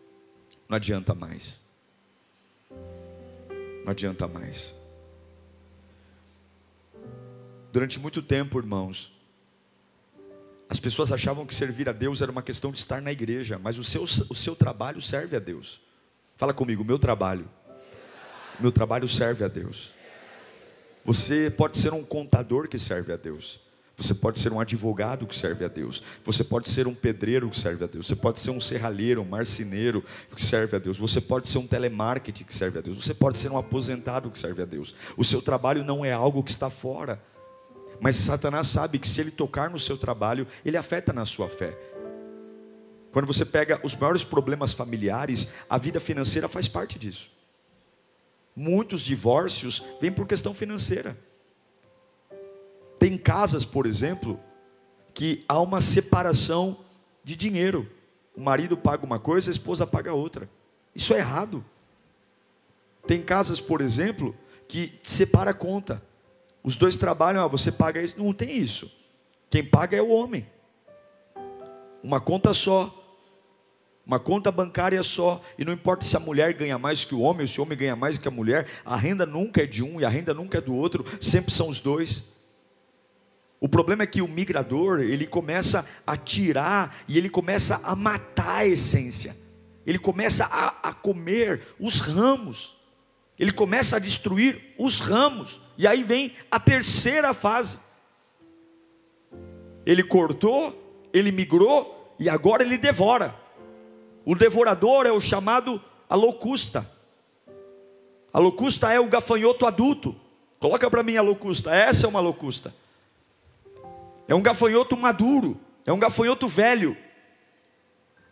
Não 0.68 0.76
adianta 0.76 1.14
mais. 1.14 1.60
Não 3.84 3.90
adianta 3.90 4.26
mais. 4.26 4.74
Durante 7.72 7.98
muito 7.98 8.22
tempo, 8.22 8.58
irmãos, 8.58 9.12
as 10.68 10.80
pessoas 10.80 11.12
achavam 11.12 11.44
que 11.44 11.54
servir 11.54 11.88
a 11.88 11.92
Deus 11.92 12.22
era 12.22 12.30
uma 12.30 12.42
questão 12.42 12.72
de 12.72 12.78
estar 12.78 13.02
na 13.02 13.12
igreja, 13.12 13.58
mas 13.58 13.78
o 13.78 13.84
seu, 13.84 14.02
o 14.02 14.34
seu 14.34 14.56
trabalho 14.56 15.00
serve 15.02 15.36
a 15.36 15.40
Deus. 15.40 15.80
Fala 16.36 16.54
comigo, 16.54 16.84
meu 16.84 16.98
trabalho. 16.98 17.48
Meu 18.58 18.72
trabalho 18.72 19.08
serve 19.08 19.44
a 19.44 19.48
Deus. 19.48 19.92
Você 21.04 21.50
pode 21.50 21.76
ser 21.76 21.92
um 21.92 22.02
contador 22.02 22.68
que 22.68 22.78
serve 22.78 23.12
a 23.12 23.16
Deus. 23.16 23.60
Você 23.96 24.12
pode 24.12 24.40
ser 24.40 24.52
um 24.52 24.58
advogado 24.58 25.26
que 25.26 25.36
serve 25.36 25.64
a 25.64 25.68
Deus. 25.68 26.02
Você 26.24 26.42
pode 26.42 26.68
ser 26.68 26.88
um 26.88 26.94
pedreiro 26.94 27.48
que 27.48 27.58
serve 27.58 27.84
a 27.84 27.86
Deus. 27.86 28.06
Você 28.06 28.16
pode 28.16 28.40
ser 28.40 28.50
um 28.50 28.60
serralheiro, 28.60 29.22
um 29.22 29.24
marceneiro 29.24 30.02
que 30.34 30.42
serve 30.42 30.76
a 30.76 30.78
Deus. 30.80 30.98
Você 30.98 31.20
pode 31.20 31.48
ser 31.48 31.58
um 31.58 31.66
telemarketing 31.66 32.44
que 32.44 32.54
serve 32.54 32.80
a 32.80 32.82
Deus. 32.82 32.96
Você 33.04 33.14
pode 33.14 33.38
ser 33.38 33.52
um 33.52 33.56
aposentado 33.56 34.30
que 34.30 34.38
serve 34.38 34.62
a 34.62 34.64
Deus. 34.64 34.96
O 35.16 35.24
seu 35.24 35.40
trabalho 35.40 35.84
não 35.84 36.04
é 36.04 36.12
algo 36.12 36.42
que 36.42 36.50
está 36.50 36.68
fora. 36.68 37.22
Mas 38.00 38.16
Satanás 38.16 38.66
sabe 38.66 38.98
que 38.98 39.06
se 39.06 39.20
ele 39.20 39.30
tocar 39.30 39.70
no 39.70 39.78
seu 39.78 39.96
trabalho, 39.96 40.46
ele 40.64 40.76
afeta 40.76 41.12
na 41.12 41.24
sua 41.24 41.48
fé. 41.48 41.78
Quando 43.12 43.26
você 43.26 43.44
pega 43.44 43.80
os 43.84 43.94
maiores 43.94 44.24
problemas 44.24 44.72
familiares, 44.72 45.48
a 45.70 45.78
vida 45.78 46.00
financeira 46.00 46.48
faz 46.48 46.66
parte 46.66 46.98
disso. 46.98 47.30
Muitos 48.56 49.02
divórcios 49.02 49.84
vêm 50.00 50.10
por 50.10 50.26
questão 50.26 50.52
financeira. 50.52 51.16
Tem 53.04 53.18
casas, 53.18 53.66
por 53.66 53.84
exemplo, 53.84 54.40
que 55.12 55.44
há 55.46 55.60
uma 55.60 55.82
separação 55.82 56.74
de 57.22 57.36
dinheiro. 57.36 57.86
O 58.34 58.40
marido 58.40 58.78
paga 58.78 59.04
uma 59.04 59.18
coisa, 59.18 59.50
a 59.50 59.52
esposa 59.52 59.86
paga 59.86 60.14
outra. 60.14 60.48
Isso 60.94 61.12
é 61.12 61.18
errado. 61.18 61.62
Tem 63.06 63.20
casas, 63.20 63.60
por 63.60 63.82
exemplo, 63.82 64.34
que 64.66 64.98
separa 65.02 65.50
a 65.50 65.52
conta. 65.54 66.02
Os 66.62 66.76
dois 66.76 66.96
trabalham, 66.96 67.44
ah, 67.44 67.46
você 67.46 67.70
paga 67.70 68.00
isso. 68.00 68.14
Não 68.16 68.32
tem 68.32 68.56
isso. 68.56 68.90
Quem 69.50 69.62
paga 69.62 69.98
é 69.98 70.00
o 70.00 70.08
homem. 70.08 70.46
Uma 72.02 72.22
conta 72.22 72.54
só. 72.54 72.90
Uma 74.06 74.18
conta 74.18 74.50
bancária 74.50 75.02
só. 75.02 75.42
E 75.58 75.64
não 75.66 75.74
importa 75.74 76.06
se 76.06 76.16
a 76.16 76.20
mulher 76.20 76.54
ganha 76.54 76.78
mais 76.78 77.04
que 77.04 77.14
o 77.14 77.20
homem, 77.20 77.42
ou 77.42 77.48
se 77.48 77.60
o 77.60 77.64
homem 77.64 77.76
ganha 77.76 77.94
mais 77.94 78.16
que 78.16 78.28
a 78.28 78.30
mulher, 78.30 78.66
a 78.82 78.96
renda 78.96 79.26
nunca 79.26 79.62
é 79.62 79.66
de 79.66 79.82
um 79.82 80.00
e 80.00 80.06
a 80.06 80.08
renda 80.08 80.32
nunca 80.32 80.56
é 80.56 80.60
do 80.62 80.74
outro, 80.74 81.04
sempre 81.20 81.52
são 81.52 81.68
os 81.68 81.82
dois. 81.82 82.32
O 83.60 83.68
problema 83.68 84.02
é 84.02 84.06
que 84.06 84.20
o 84.20 84.28
migrador, 84.28 85.00
ele 85.00 85.26
começa 85.26 85.86
a 86.06 86.16
tirar 86.16 86.94
e 87.08 87.16
ele 87.16 87.30
começa 87.30 87.80
a 87.82 87.94
matar 87.94 88.56
a 88.56 88.66
essência. 88.66 89.36
Ele 89.86 89.98
começa 89.98 90.44
a, 90.46 90.88
a 90.88 90.92
comer 90.92 91.62
os 91.78 92.00
ramos. 92.00 92.76
Ele 93.38 93.52
começa 93.52 93.96
a 93.96 93.98
destruir 93.98 94.74
os 94.78 95.00
ramos. 95.00 95.60
E 95.76 95.86
aí 95.86 96.02
vem 96.02 96.32
a 96.50 96.60
terceira 96.60 97.34
fase. 97.34 97.78
Ele 99.84 100.02
cortou, 100.02 101.08
ele 101.12 101.32
migrou 101.32 102.14
e 102.18 102.28
agora 102.28 102.62
ele 102.62 102.78
devora. 102.78 103.34
O 104.24 104.34
devorador 104.34 105.06
é 105.06 105.12
o 105.12 105.20
chamado 105.20 105.82
a 106.08 106.14
locusta. 106.14 106.88
A 108.32 108.38
locusta 108.38 108.92
é 108.92 108.98
o 108.98 109.08
gafanhoto 109.08 109.66
adulto. 109.66 110.16
Coloca 110.58 110.90
para 110.90 111.02
mim 111.02 111.16
a 111.16 111.22
locusta. 111.22 111.74
Essa 111.74 112.06
é 112.06 112.08
uma 112.08 112.20
locusta. 112.20 112.74
É 114.26 114.34
um 114.34 114.42
gafanhoto 114.42 114.96
maduro, 114.96 115.60
é 115.86 115.92
um 115.92 115.98
gafanhoto 115.98 116.48
velho. 116.48 116.96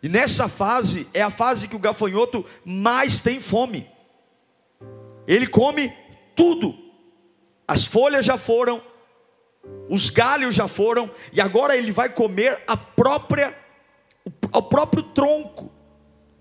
E 0.01 0.09
nessa 0.09 0.49
fase 0.49 1.07
é 1.13 1.21
a 1.21 1.29
fase 1.29 1.67
que 1.67 1.75
o 1.75 1.79
gafanhoto 1.79 2.45
mais 2.65 3.19
tem 3.19 3.39
fome. 3.39 3.89
Ele 5.27 5.47
come 5.47 5.93
tudo. 6.35 6.77
As 7.67 7.85
folhas 7.85 8.25
já 8.25 8.37
foram, 8.37 8.81
os 9.89 10.09
galhos 10.09 10.53
já 10.53 10.67
foram, 10.67 11.09
e 11.31 11.39
agora 11.39 11.77
ele 11.77 11.91
vai 11.91 12.09
comer 12.09 12.61
a 12.67 12.75
própria 12.75 13.57
o 14.51 14.61
próprio 14.61 15.03
tronco. 15.03 15.71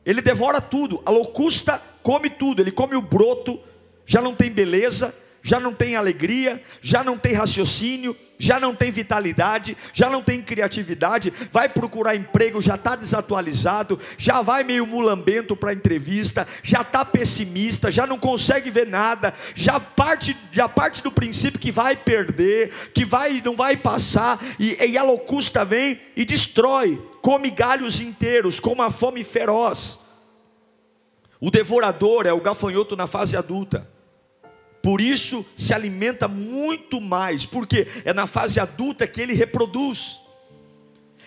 Ele 0.05 0.21
devora 0.21 0.61
tudo. 0.61 1.01
A 1.07 1.11
locusta 1.11 1.81
come 2.03 2.29
tudo, 2.29 2.61
ele 2.61 2.73
come 2.73 2.97
o 2.97 3.03
broto, 3.03 3.61
já 4.05 4.21
não 4.21 4.35
tem 4.35 4.51
beleza, 4.51 5.15
já 5.43 5.59
não 5.59 5.75
tem 5.75 5.97
alegria, 5.97 6.63
já 6.81 7.03
não 7.03 7.19
tem 7.19 7.33
raciocínio, 7.33 8.17
já 8.39 8.61
não 8.61 8.75
tem 8.75 8.91
vitalidade, 8.91 9.77
já 9.93 10.09
não 10.09 10.23
tem 10.23 10.41
criatividade, 10.41 11.33
vai 11.51 11.69
procurar 11.69 12.15
emprego, 12.15 12.61
já 12.61 12.77
está 12.77 12.95
desatualizado, 12.95 13.99
já 14.17 14.41
vai 14.41 14.63
meio 14.63 14.87
mulambento 14.87 15.57
para 15.57 15.73
entrevista, 15.73 16.47
já 16.63 16.83
está 16.83 17.05
pessimista, 17.05 17.91
já 17.91 18.07
não 18.07 18.19
consegue 18.19 18.71
ver 18.71 18.87
nada, 18.87 19.35
já 19.55 19.81
parte, 19.81 20.37
já 20.53 20.69
parte 20.69 21.03
do 21.03 21.11
princípio 21.11 21.61
que 21.61 21.73
vai 21.73 21.97
perder, 21.97 22.71
que 22.95 23.05
vai, 23.05 23.43
não 23.45 23.57
vai 23.57 23.77
passar, 23.77 24.39
e, 24.59 24.77
e 24.87 24.97
a 24.97 25.03
locusta 25.03 25.65
vem 25.65 26.01
e 26.17 26.25
destrói, 26.25 27.01
come 27.21 27.51
galhos 27.51 28.01
inteiros, 28.01 28.61
com 28.61 28.73
uma 28.73 28.91
fome 28.91 29.25
feroz. 29.25 29.99
O 31.41 31.51
devorador 31.51 32.27
é 32.27 32.33
o 32.33 32.41
gafanhoto 32.41 32.95
na 32.95 33.09
fase 33.09 33.37
adulta. 33.37 33.92
Por 34.83 35.01
isso 35.01 35.47
se 35.57 35.73
alimenta 35.73 36.27
muito 36.27 37.01
mais, 37.01 37.47
porque 37.47 37.87
é 38.05 38.13
na 38.13 38.27
fase 38.27 38.59
adulta 38.59 39.07
que 39.07 39.21
ele 39.21 39.33
reproduz. 39.33 40.21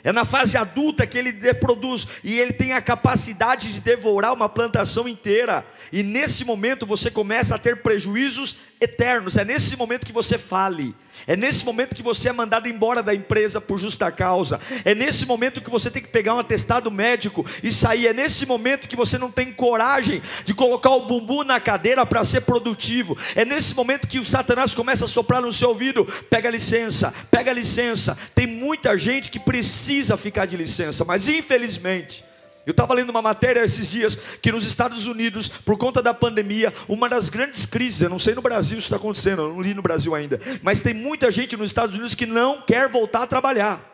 É 0.04 0.12
na 0.12 0.24
fase 0.24 0.56
adulta 0.56 1.08
que 1.08 1.18
ele 1.18 1.32
reproduz 1.32 2.08
e 2.24 2.38
ele 2.38 2.54
tem 2.54 2.74
a 2.74 2.82
capacidade 2.82 3.74
de 3.74 3.80
devorar 3.80 4.34
uma 4.34 4.48
plantação 4.48 5.08
inteira. 5.08 5.66
E 5.92 6.04
nesse 6.04 6.46
momento 6.46 6.86
você 6.86 7.10
começa 7.10 7.56
a 7.56 7.58
ter 7.58 7.82
prejuízos 7.82 8.58
eternos. 8.80 9.36
É 9.36 9.44
nesse 9.44 9.76
momento 9.76 10.06
que 10.06 10.12
você 10.12 10.38
fale. 10.38 10.94
É 11.28 11.36
nesse 11.36 11.66
momento 11.66 11.96
que 11.96 12.04
você 12.04 12.30
é 12.30 12.32
mandado 12.32 12.68
embora 12.68 13.02
da 13.02 13.14
empresa 13.14 13.60
por 13.60 13.80
justa 13.80 14.12
causa. 14.12 14.60
É 14.84 14.94
nesse 14.94 15.26
momento 15.26 15.62
que 15.62 15.70
você 15.70 15.90
tem 15.90 16.02
que 16.02 16.10
pegar 16.10 16.36
um 16.36 16.40
atestado 16.40 16.92
médico 16.92 17.46
e 17.64 17.72
sair. 17.72 18.08
É 18.08 18.14
nesse 18.14 18.46
momento 18.46 18.88
que 18.88 18.96
você 18.96 19.18
não 19.18 19.32
tem 19.32 19.52
coragem 19.52 20.22
de 20.44 20.54
colocar 20.54 20.92
o 20.92 21.08
bumbum 21.08 21.44
na 21.44 21.60
cadeira 21.60 22.06
para 22.06 22.24
ser 22.24 22.42
produtivo. 22.42 23.18
É 23.36 23.44
nesse 23.44 23.74
momento 23.74 24.08
que 24.08 24.20
o 24.20 24.26
Satanás 24.26 24.74
começa 24.74 25.06
a 25.06 25.08
soprar 25.08 25.42
no 25.42 25.52
seu 25.52 25.70
ouvido: 25.70 26.06
pega 26.30 26.50
licença, 26.50 27.14
pega 27.32 27.52
licença. 27.52 28.18
Tem 28.36 28.46
muita 28.46 28.98
gente 28.98 29.30
que 29.30 29.40
precisa 29.40 30.16
ficar 30.18 30.46
de 30.46 30.56
licença, 30.56 31.04
mas 31.04 31.28
infelizmente 31.28 32.24
eu 32.66 32.72
estava 32.72 32.94
lendo 32.94 33.12
uma 33.12 33.22
matéria 33.22 33.64
esses 33.64 33.90
dias 33.92 34.16
que 34.42 34.52
nos 34.52 34.66
Estados 34.66 35.06
Unidos, 35.06 35.48
por 35.48 35.78
conta 35.78 36.02
da 36.02 36.14
pandemia, 36.14 36.74
uma 36.88 37.08
das 37.08 37.30
grandes 37.30 37.66
crises, 37.66 38.02
eu 38.02 38.10
não 38.10 38.18
sei 38.18 38.34
no 38.34 38.42
Brasil 38.42 38.80
se 38.80 38.86
está 38.86 38.96
acontecendo, 38.96 39.44
eu 39.44 39.54
não 39.54 39.62
li 39.62 39.74
no 39.74 39.82
Brasil 39.84 40.16
ainda, 40.16 40.40
mas 40.64 40.82
tem 40.82 40.94
muita 40.94 41.30
gente 41.30 41.56
nos 41.56 41.68
Estados 41.68 41.94
Unidos 41.94 42.16
que 42.16 42.26
não 42.26 42.62
quer 42.62 42.90
voltar 42.90 43.24
a 43.24 43.28
trabalhar. 43.28 43.94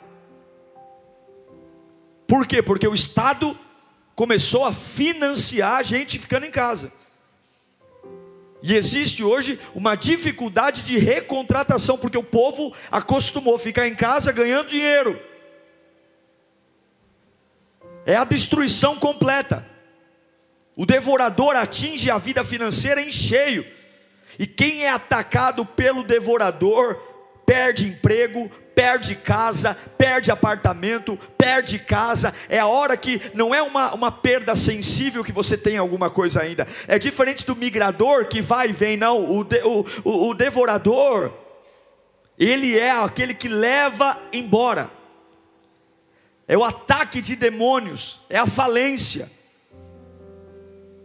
Por 2.26 2.48
quê? 2.48 2.62
Porque 2.62 2.88
o 2.88 2.94
Estado 2.94 3.58
começou 4.16 4.64
a 4.64 4.72
financiar 4.72 5.78
a 5.78 5.84
gente 5.84 6.18
ficando 6.18 6.46
em 6.46 6.52
casa. 6.52 6.94
E 8.64 8.76
existe 8.76 9.24
hoje 9.24 9.60
uma 9.74 9.96
dificuldade 9.96 10.84
de 10.84 10.98
recontratação, 10.98 11.98
porque 11.98 12.18
o 12.18 12.24
povo 12.24 12.74
acostumou 12.92 13.56
a 13.56 13.60
ficar 13.60 13.88
em 13.88 13.96
casa 13.96 14.32
ganhando 14.32 14.70
dinheiro. 14.70 15.20
É 18.06 18.16
a 18.16 18.24
destruição 18.24 18.96
completa. 18.96 19.66
O 20.76 20.86
devorador 20.86 21.56
atinge 21.56 22.10
a 22.10 22.18
vida 22.18 22.44
financeira 22.44 23.02
em 23.02 23.12
cheio. 23.12 23.66
E 24.40 24.48
quem 24.48 24.84
é 24.84 24.90
atacado 24.90 25.66
pelo 25.66 26.04
devorador 26.04 26.96
perde 27.46 27.88
emprego, 27.88 28.50
perde 28.74 29.14
casa, 29.14 29.78
perde 29.98 30.32
apartamento, 30.32 31.20
perde 31.38 31.78
casa. 31.78 32.34
É 32.48 32.58
a 32.60 32.66
hora 32.66 32.96
que 32.96 33.22
não 33.34 33.54
é 33.54 33.62
uma, 33.62 33.94
uma 33.94 34.12
perda 34.12 34.56
sensível 34.56 35.24
que 35.24 35.32
você 35.32 35.58
tem 35.58 35.78
alguma 35.78 36.10
coisa 36.10 36.42
ainda. 36.42 36.66
É 36.88 36.98
diferente 36.98 37.46
do 37.46 37.56
migrador 37.56 38.26
que 38.28 38.42
vai 38.42 38.70
e 38.70 38.74
vem, 38.74 38.96
não. 38.96 39.30
O, 39.30 39.44
de, 39.44 39.62
o, 39.64 39.86
o, 40.04 40.30
o 40.30 40.34
devorador, 40.34 41.34
ele 42.40 42.80
é 42.80 42.92
aquele 42.92 43.34
que 43.34 43.50
leva 43.50 44.18
embora 44.32 44.90
é 46.52 46.58
o 46.58 46.66
ataque 46.66 47.22
de 47.22 47.38
demônios, 47.38 48.20
é 48.30 48.38
a 48.38 48.46
falência. 48.46 49.32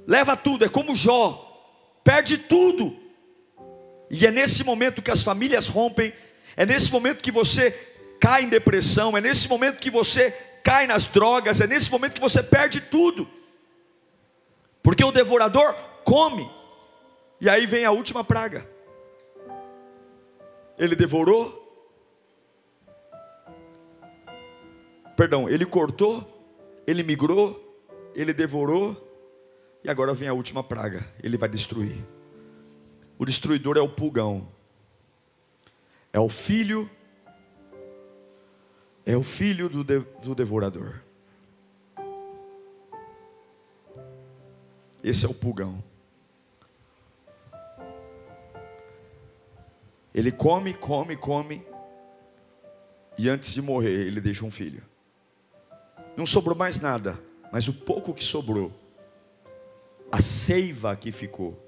Leva 0.05 0.37
tudo, 0.37 0.65
é 0.65 0.69
como 0.69 0.97
Jó, 0.97 2.03
perde 2.03 2.37
tudo. 2.37 2.97
E 4.11 4.27
é 4.27 4.33
nesse 4.33 4.65
momento 4.65 5.01
que 5.01 5.11
as 5.11 5.23
famílias 5.23 5.69
rompem, 5.69 6.13
é 6.57 6.67
nesse 6.67 6.91
momento 6.91 7.23
que 7.23 7.31
você 7.31 7.71
cai 8.21 8.43
em 8.43 8.49
depressão, 8.49 9.17
é 9.17 9.21
nesse 9.21 9.49
momento 9.49 9.79
que 9.79 9.89
você 9.89 10.33
cai 10.65 10.85
nas 10.85 11.05
drogas, 11.05 11.61
é 11.61 11.67
nesse 11.69 11.93
momento 11.93 12.15
que 12.15 12.21
você 12.21 12.43
perde 12.43 12.81
tudo. 12.81 13.31
Porque 14.83 15.05
o 15.05 15.13
devorador 15.13 15.77
come. 16.03 16.51
E 17.41 17.49
aí 17.49 17.67
vem 17.67 17.85
a 17.85 17.93
última 17.93 18.25
praga. 18.25 18.69
Ele 20.77 20.97
devorou 20.97 21.66
Perdão, 25.17 25.49
ele 25.49 25.65
cortou, 25.65 26.31
ele 26.87 27.03
migrou, 27.03 27.59
ele 28.15 28.35
devorou, 28.35 29.03
e 29.83 29.89
agora 29.89 30.13
vem 30.13 30.29
a 30.29 30.35
última 30.35 30.63
praga: 30.63 31.07
ele 31.23 31.39
vai 31.39 31.49
destruir. 31.49 32.05
O 33.19 33.25
destruidor 33.25 33.79
é 33.79 33.81
o 33.81 33.89
pulgão, 33.89 34.47
é 36.13 36.21
o 36.21 36.29
filho, 36.29 36.91
é 39.07 39.17
o 39.17 39.23
filho 39.23 39.71
do, 39.71 39.83
de, 39.83 40.01
do 40.23 40.35
devorador. 40.35 41.01
Esse 45.03 45.25
é 45.25 45.29
o 45.29 45.35
pulgão. 45.35 45.83
Ele 50.13 50.33
come, 50.33 50.75
come, 50.75 51.17
come, 51.17 51.67
e 53.17 53.29
antes 53.31 53.55
de 53.55 53.63
morrer, 53.63 54.07
ele 54.07 54.21
deixa 54.21 54.45
um 54.45 54.51
filho. 54.51 54.83
Não 56.17 56.25
sobrou 56.25 56.57
mais 56.57 56.81
nada, 56.81 57.21
mas 57.53 57.69
o 57.69 57.75
pouco 57.75 58.15
que 58.15 58.25
sobrou, 58.25 58.73
a 60.11 60.21
seiva 60.23 60.97
que 60.97 61.13
ficou, 61.13 61.63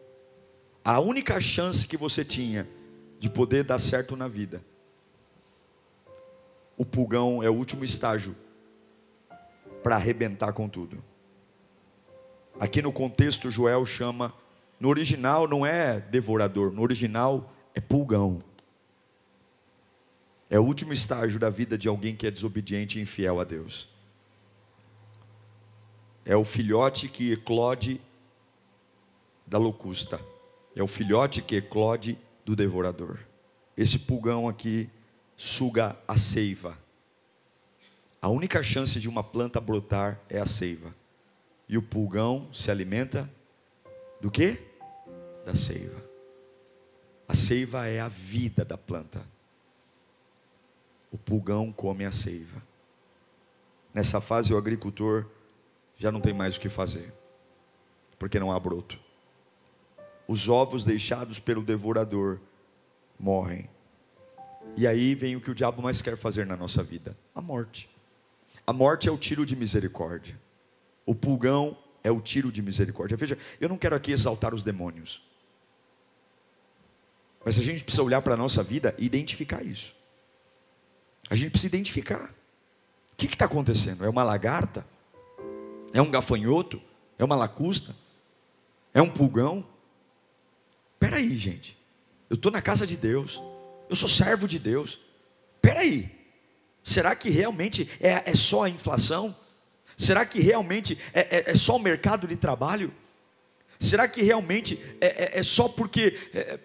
a 0.83 0.99
única 1.01 1.39
chance 1.39 1.87
que 1.87 1.99
você 1.99 2.25
tinha 2.25 2.67
de 3.19 3.29
poder 3.29 3.63
dar 3.63 3.79
certo 3.79 4.17
na 4.17 4.27
vida. 4.27 4.65
O 6.79 6.85
pulgão 6.85 7.43
é 7.43 7.51
o 7.51 7.55
último 7.55 7.85
estágio 7.85 8.35
para 9.83 9.97
arrebentar 9.97 10.53
com 10.55 10.67
tudo. 10.67 11.05
Aqui 12.59 12.81
no 12.81 12.93
contexto, 12.93 13.51
Joel 13.51 13.85
chama, 13.85 14.33
no 14.81 14.89
original 14.89 15.47
não 15.47 15.67
é 15.67 16.01
devorador, 16.01 16.73
no 16.73 16.81
original 16.81 17.53
é 17.75 17.81
pulgão. 17.81 18.43
É 20.49 20.59
o 20.59 20.65
último 20.65 20.93
estágio 20.95 21.39
da 21.39 21.51
vida 21.51 21.77
de 21.77 21.87
alguém 21.87 22.17
que 22.17 22.27
é 22.27 22.31
desobediente 22.31 22.99
e 22.99 23.03
infiel 23.03 23.41
a 23.41 23.45
Deus 23.45 23.98
é 26.29 26.37
o 26.37 26.45
filhote 26.45 27.09
que 27.09 27.33
eclode 27.33 27.99
da 29.47 29.57
locusta, 29.57 30.21
é 30.77 30.83
o 30.83 30.87
filhote 30.87 31.41
que 31.41 31.57
eclode 31.57 32.19
do 32.45 32.55
devorador. 32.55 33.19
Esse 33.75 33.99
pulgão 33.99 34.47
aqui 34.47 34.91
suga 35.35 35.97
a 36.07 36.19
seiva. 36.19 36.77
A 38.21 38.29
única 38.29 38.63
chance 38.63 39.01
de 39.01 39.09
uma 39.09 39.25
planta 39.25 39.59
brotar 39.59 40.21
é 40.29 40.39
a 40.39 40.45
seiva. 40.45 40.95
E 41.67 41.79
o 41.79 41.83
pulgão 41.83 42.53
se 42.53 42.71
alimenta 42.71 43.31
do 44.21 44.31
que? 44.31 44.61
Da 45.47 45.55
seiva. 45.55 45.99
A 47.27 47.33
seiva 47.35 47.87
é 47.87 48.01
a 48.01 48.09
vida 48.09 48.67
da 48.67 48.77
planta. 48.77 49.25
O 51.11 51.17
pulgão 51.17 51.73
come 51.73 52.05
a 52.05 52.13
seiva. 52.13 52.63
Nessa 53.95 54.21
fase, 54.21 54.53
o 54.53 54.59
agricultor 54.59 55.27
já 55.99 56.13
não 56.13 56.21
tem 56.21 56.33
mais 56.33 56.57
o 56.57 56.61
que 56.61 56.69
fazer, 56.69 57.13
porque 58.19 58.39
não 58.39 58.53
há 58.53 58.59
broto. 58.59 58.99
Os 60.29 60.49
ovos 60.49 60.85
deixados 60.85 61.41
pelo 61.41 61.63
devorador 61.63 62.41
morrem. 63.19 63.69
E 64.77 64.87
aí 64.87 65.15
vem 65.15 65.35
o 65.35 65.41
que 65.41 65.51
o 65.51 65.55
diabo 65.55 65.83
mais 65.83 66.01
quer 66.01 66.17
fazer 66.17 66.47
na 66.47 66.57
nossa 66.57 66.83
vida: 66.83 67.17
a 67.35 67.43
morte. 67.43 67.91
A 68.67 68.73
morte 68.73 69.09
é 69.09 69.13
o 69.13 69.19
tiro 69.19 69.45
de 69.45 69.57
misericórdia. 69.57 70.39
O 71.05 71.15
pulgão 71.15 71.77
é 72.05 72.11
o 72.11 72.21
tiro 72.21 72.53
de 72.53 72.63
misericórdia. 72.63 73.17
Veja, 73.17 73.37
eu 73.61 73.69
não 73.69 73.79
quero 73.79 73.97
aqui 73.97 74.13
exaltar 74.13 74.55
os 74.55 74.63
demônios. 74.63 75.27
Mas 77.45 77.59
a 77.59 77.63
gente 77.63 77.83
precisa 77.83 78.03
olhar 78.03 78.21
para 78.21 78.35
a 78.35 78.37
nossa 78.37 78.63
vida 78.63 78.95
e 78.99 79.07
identificar 79.07 79.65
isso. 79.65 79.97
A 81.31 81.35
gente 81.35 81.51
precisa 81.51 81.75
identificar. 81.75 82.35
O 83.13 83.17
que 83.17 83.27
está 83.27 83.47
acontecendo? 83.47 84.05
É 84.05 84.09
uma 84.09 84.23
lagarta? 84.23 84.87
É 85.93 86.03
um 86.03 86.11
gafanhoto? 86.11 86.81
É 87.19 87.25
uma 87.25 87.37
lacusta? 87.37 87.95
É 88.93 89.03
um 89.03 89.11
pulgão? 89.11 89.67
Espera 90.95 91.17
aí, 91.17 91.37
gente. 91.37 91.77
Eu 92.29 92.35
estou 92.35 92.53
na 92.53 92.63
casa 92.63 92.87
de 92.87 92.97
Deus. 92.97 93.43
Eu 93.89 93.97
sou 93.97 94.09
servo 94.09 94.47
de 94.47 94.59
Deus. 94.59 95.01
Espera 95.57 95.81
aí. 95.81 96.11
Será 96.83 97.15
que 97.15 97.31
realmente 97.31 97.89
é, 98.01 98.31
é, 98.31 98.35
só 98.35 98.65
a 98.65 98.71
inflação? 98.71 99.35
Será 99.97 100.25
que 100.25 100.41
realmente 100.41 100.99
é, 101.13 101.39
é, 101.39 101.51
é 101.51 101.55
só 101.55 101.77
o 101.77 101.81
mercado 101.81 102.27
de 102.27 102.37
trabalho? 102.37 102.93
Será 103.79 104.09
que 104.09 104.23
realmente 104.23 104.79
é, 105.01 105.07
é, 105.07 105.39
é 105.39 105.43
só 105.43 105.69
porque 105.69 106.19
é, 106.33 106.59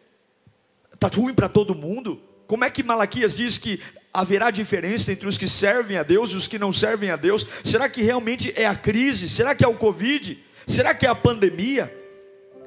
Está 0.94 1.20
ruim 1.20 1.34
para 1.34 1.50
todo 1.50 1.76
mundo? 1.76 2.22
Como 2.54 2.66
é 2.66 2.70
que 2.70 2.84
Malaquias 2.84 3.36
diz 3.36 3.58
que 3.58 3.82
haverá 4.14 4.52
diferença 4.52 5.12
entre 5.12 5.28
os 5.28 5.40
que 5.40 5.48
servem 5.48 5.98
a 5.98 6.04
Deus 6.04 6.30
e 6.30 6.36
os 6.36 6.46
que 6.46 6.60
não 6.60 6.72
servem 6.72 7.10
a 7.10 7.16
Deus? 7.16 7.48
Será 7.64 7.90
que 7.90 8.04
realmente 8.04 8.54
é 8.56 8.68
a 8.68 8.76
crise? 8.76 9.28
Será 9.28 9.56
que 9.56 9.66
é 9.66 9.68
o 9.68 9.74
Covid? 9.74 10.38
Será 10.68 10.94
que 10.94 11.04
é 11.04 11.10
a 11.10 11.16
pandemia? 11.16 11.92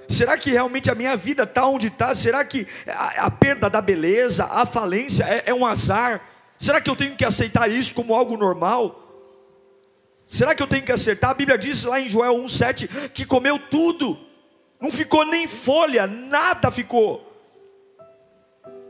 Será 0.09 0.37
que 0.37 0.51
realmente 0.51 0.91
a 0.91 0.95
minha 0.97 1.17
vida 1.17 1.45
está 1.45 1.69
onde 1.69 1.87
está? 1.87 2.13
Será 2.17 2.45
que 2.45 2.67
a, 2.89 3.31
perda 3.31 3.71
da 3.71 3.81
beleza, 3.81 4.47
a 4.47 4.67
falência 4.67 5.23
é, 5.23 5.45
é 5.47 5.55
um 5.55 5.65
azar? 5.65 6.21
Será 6.59 6.81
que 6.81 6.91
eu 6.91 6.97
tenho 6.97 7.15
que 7.15 7.25
aceitar 7.25 7.71
isso 7.71 7.95
como 7.95 8.13
algo 8.13 8.37
normal? 8.37 9.39
Será 10.27 10.53
que 10.53 10.65
eu 10.65 10.67
tenho 10.67 10.83
que 10.83 10.91
acertar? 10.91 11.31
A 11.31 11.35
Bíblia 11.35 11.57
diz 11.57 11.85
lá 11.85 12.01
em 12.01 12.09
Joel 12.09 12.35
1,7 12.43 13.11
que 13.11 13.25
comeu 13.25 13.57
tudo, 13.57 14.19
não 14.81 14.91
ficou 14.91 15.25
nem 15.25 15.47
folha, 15.47 16.09
nada 16.09 16.73
ficou. 16.73 17.26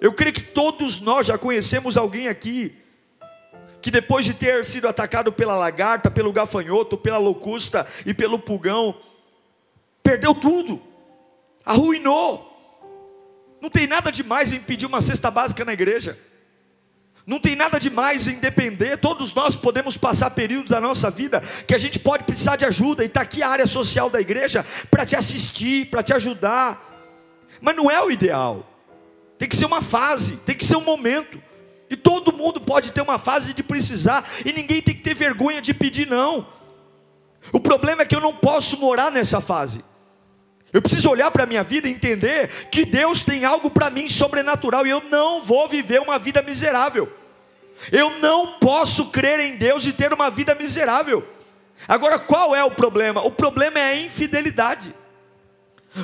Eu 0.01 0.13
creio 0.13 0.35
que 0.35 0.43
todos 0.43 1.01
nós 1.01 1.27
já 1.27 1.39
conhecemos 1.39 1.97
alguém 1.97 2.29
aqui 2.29 2.77
que 3.81 3.91
depois 3.91 4.25
de 4.25 4.35
ter 4.35 4.65
sido 4.65 4.89
atacado 4.89 5.33
pela 5.33 5.57
lagarta, 5.57 6.11
pelo 6.11 6.33
gafanhoto, 6.33 6.99
pela 6.99 7.19
locusta 7.19 7.87
e 8.05 8.13
pelo 8.13 8.39
pulgão, 8.39 8.97
perdeu 10.03 10.35
tudo 10.35 10.83
arruinou. 11.67 12.53
Não 13.61 13.69
tem 13.69 13.89
nada 13.89 14.13
demais 14.13 14.53
em 14.53 14.61
pedir 14.61 14.87
uma 14.87 15.03
cesta 15.03 15.29
básica 15.29 15.65
na 15.65 15.73
igreja. 15.73 16.17
Não 17.27 17.41
tem 17.41 17.57
nada 17.57 17.81
demais 17.81 18.29
em 18.29 18.39
depender. 18.39 18.99
Todos 18.99 19.35
nós 19.35 19.57
podemos 19.57 19.97
passar 19.97 20.31
períodos 20.31 20.71
da 20.71 20.81
nossa 20.81 21.11
vida 21.11 21.43
que 21.67 21.75
a 21.75 21.79
gente 21.79 21.99
pode 21.99 22.23
precisar 22.23 22.55
de 22.55 22.65
ajuda. 22.65 23.03
E 23.03 23.09
está 23.09 23.23
aqui 23.23 23.43
a 23.43 23.49
área 23.49 23.67
social 23.67 24.09
da 24.09 24.21
igreja 24.21 24.65
para 24.89 25.05
te 25.05 25.17
assistir, 25.17 25.87
para 25.87 26.05
te 26.05 26.13
ajudar. 26.15 26.81
Mas 27.61 27.75
não 27.75 27.91
é 27.91 28.01
o 28.01 28.13
ideal. 28.13 28.76
Tem 29.39 29.49
que 29.49 29.57
ser 29.57 29.67
uma 29.67 29.83
fase, 29.83 30.37
tem 30.39 30.57
que 30.57 30.65
ser 30.65 30.77
um 30.77 30.85
momento. 30.85 31.43
E 31.89 31.97
todo 31.97 32.37
mundo 32.37 32.61
pode 32.61 32.93
ter 32.93 33.01
uma 33.01 33.19
fase 33.19 33.55
de 33.55 33.63
precisar. 33.63 34.29
E 34.45 34.53
ninguém 34.53 34.83
tem 34.83 34.95
que 34.95 35.03
ter 35.03 35.15
vergonha 35.15 35.61
de 35.61 35.73
pedir, 35.73 36.07
não. 36.07 36.47
O 37.53 37.61
problema 37.61 38.03
é 38.03 38.07
que 38.07 38.17
eu 38.17 38.21
não 38.21 38.35
posso 38.35 38.79
morar 38.79 39.11
nessa 39.11 39.41
fase. 39.41 39.85
Eu 40.73 40.83
preciso 40.83 41.09
olhar 41.09 41.31
para 41.31 41.45
a 41.45 41.47
minha 41.47 41.63
vida 41.63 41.89
e 41.89 41.93
entender 41.93 42.49
que 42.71 42.85
Deus 42.85 43.23
tem 43.23 43.45
algo 43.45 43.71
para 43.71 43.89
mim 43.89 44.09
sobrenatural 44.09 44.87
e 44.87 44.91
eu 44.91 45.03
não 45.11 45.41
vou 45.41 45.69
viver 45.69 46.01
uma 46.01 46.19
vida 46.19 46.43
miserável. 46.43 47.11
Eu 47.93 48.19
não 48.19 48.59
posso 48.59 49.07
crer 49.07 49.39
em 49.41 49.57
Deus 49.57 49.87
e 49.87 49.93
ter 49.93 50.13
uma 50.13 50.29
vida 50.29 50.55
miserável. 50.55 51.27
Agora, 51.87 52.19
qual 52.19 52.55
é 52.55 52.65
o 52.65 52.71
problema? 52.71 53.25
O 53.25 53.31
problema 53.31 53.79
é 53.79 53.93
a 53.93 53.97
infidelidade. 53.97 54.95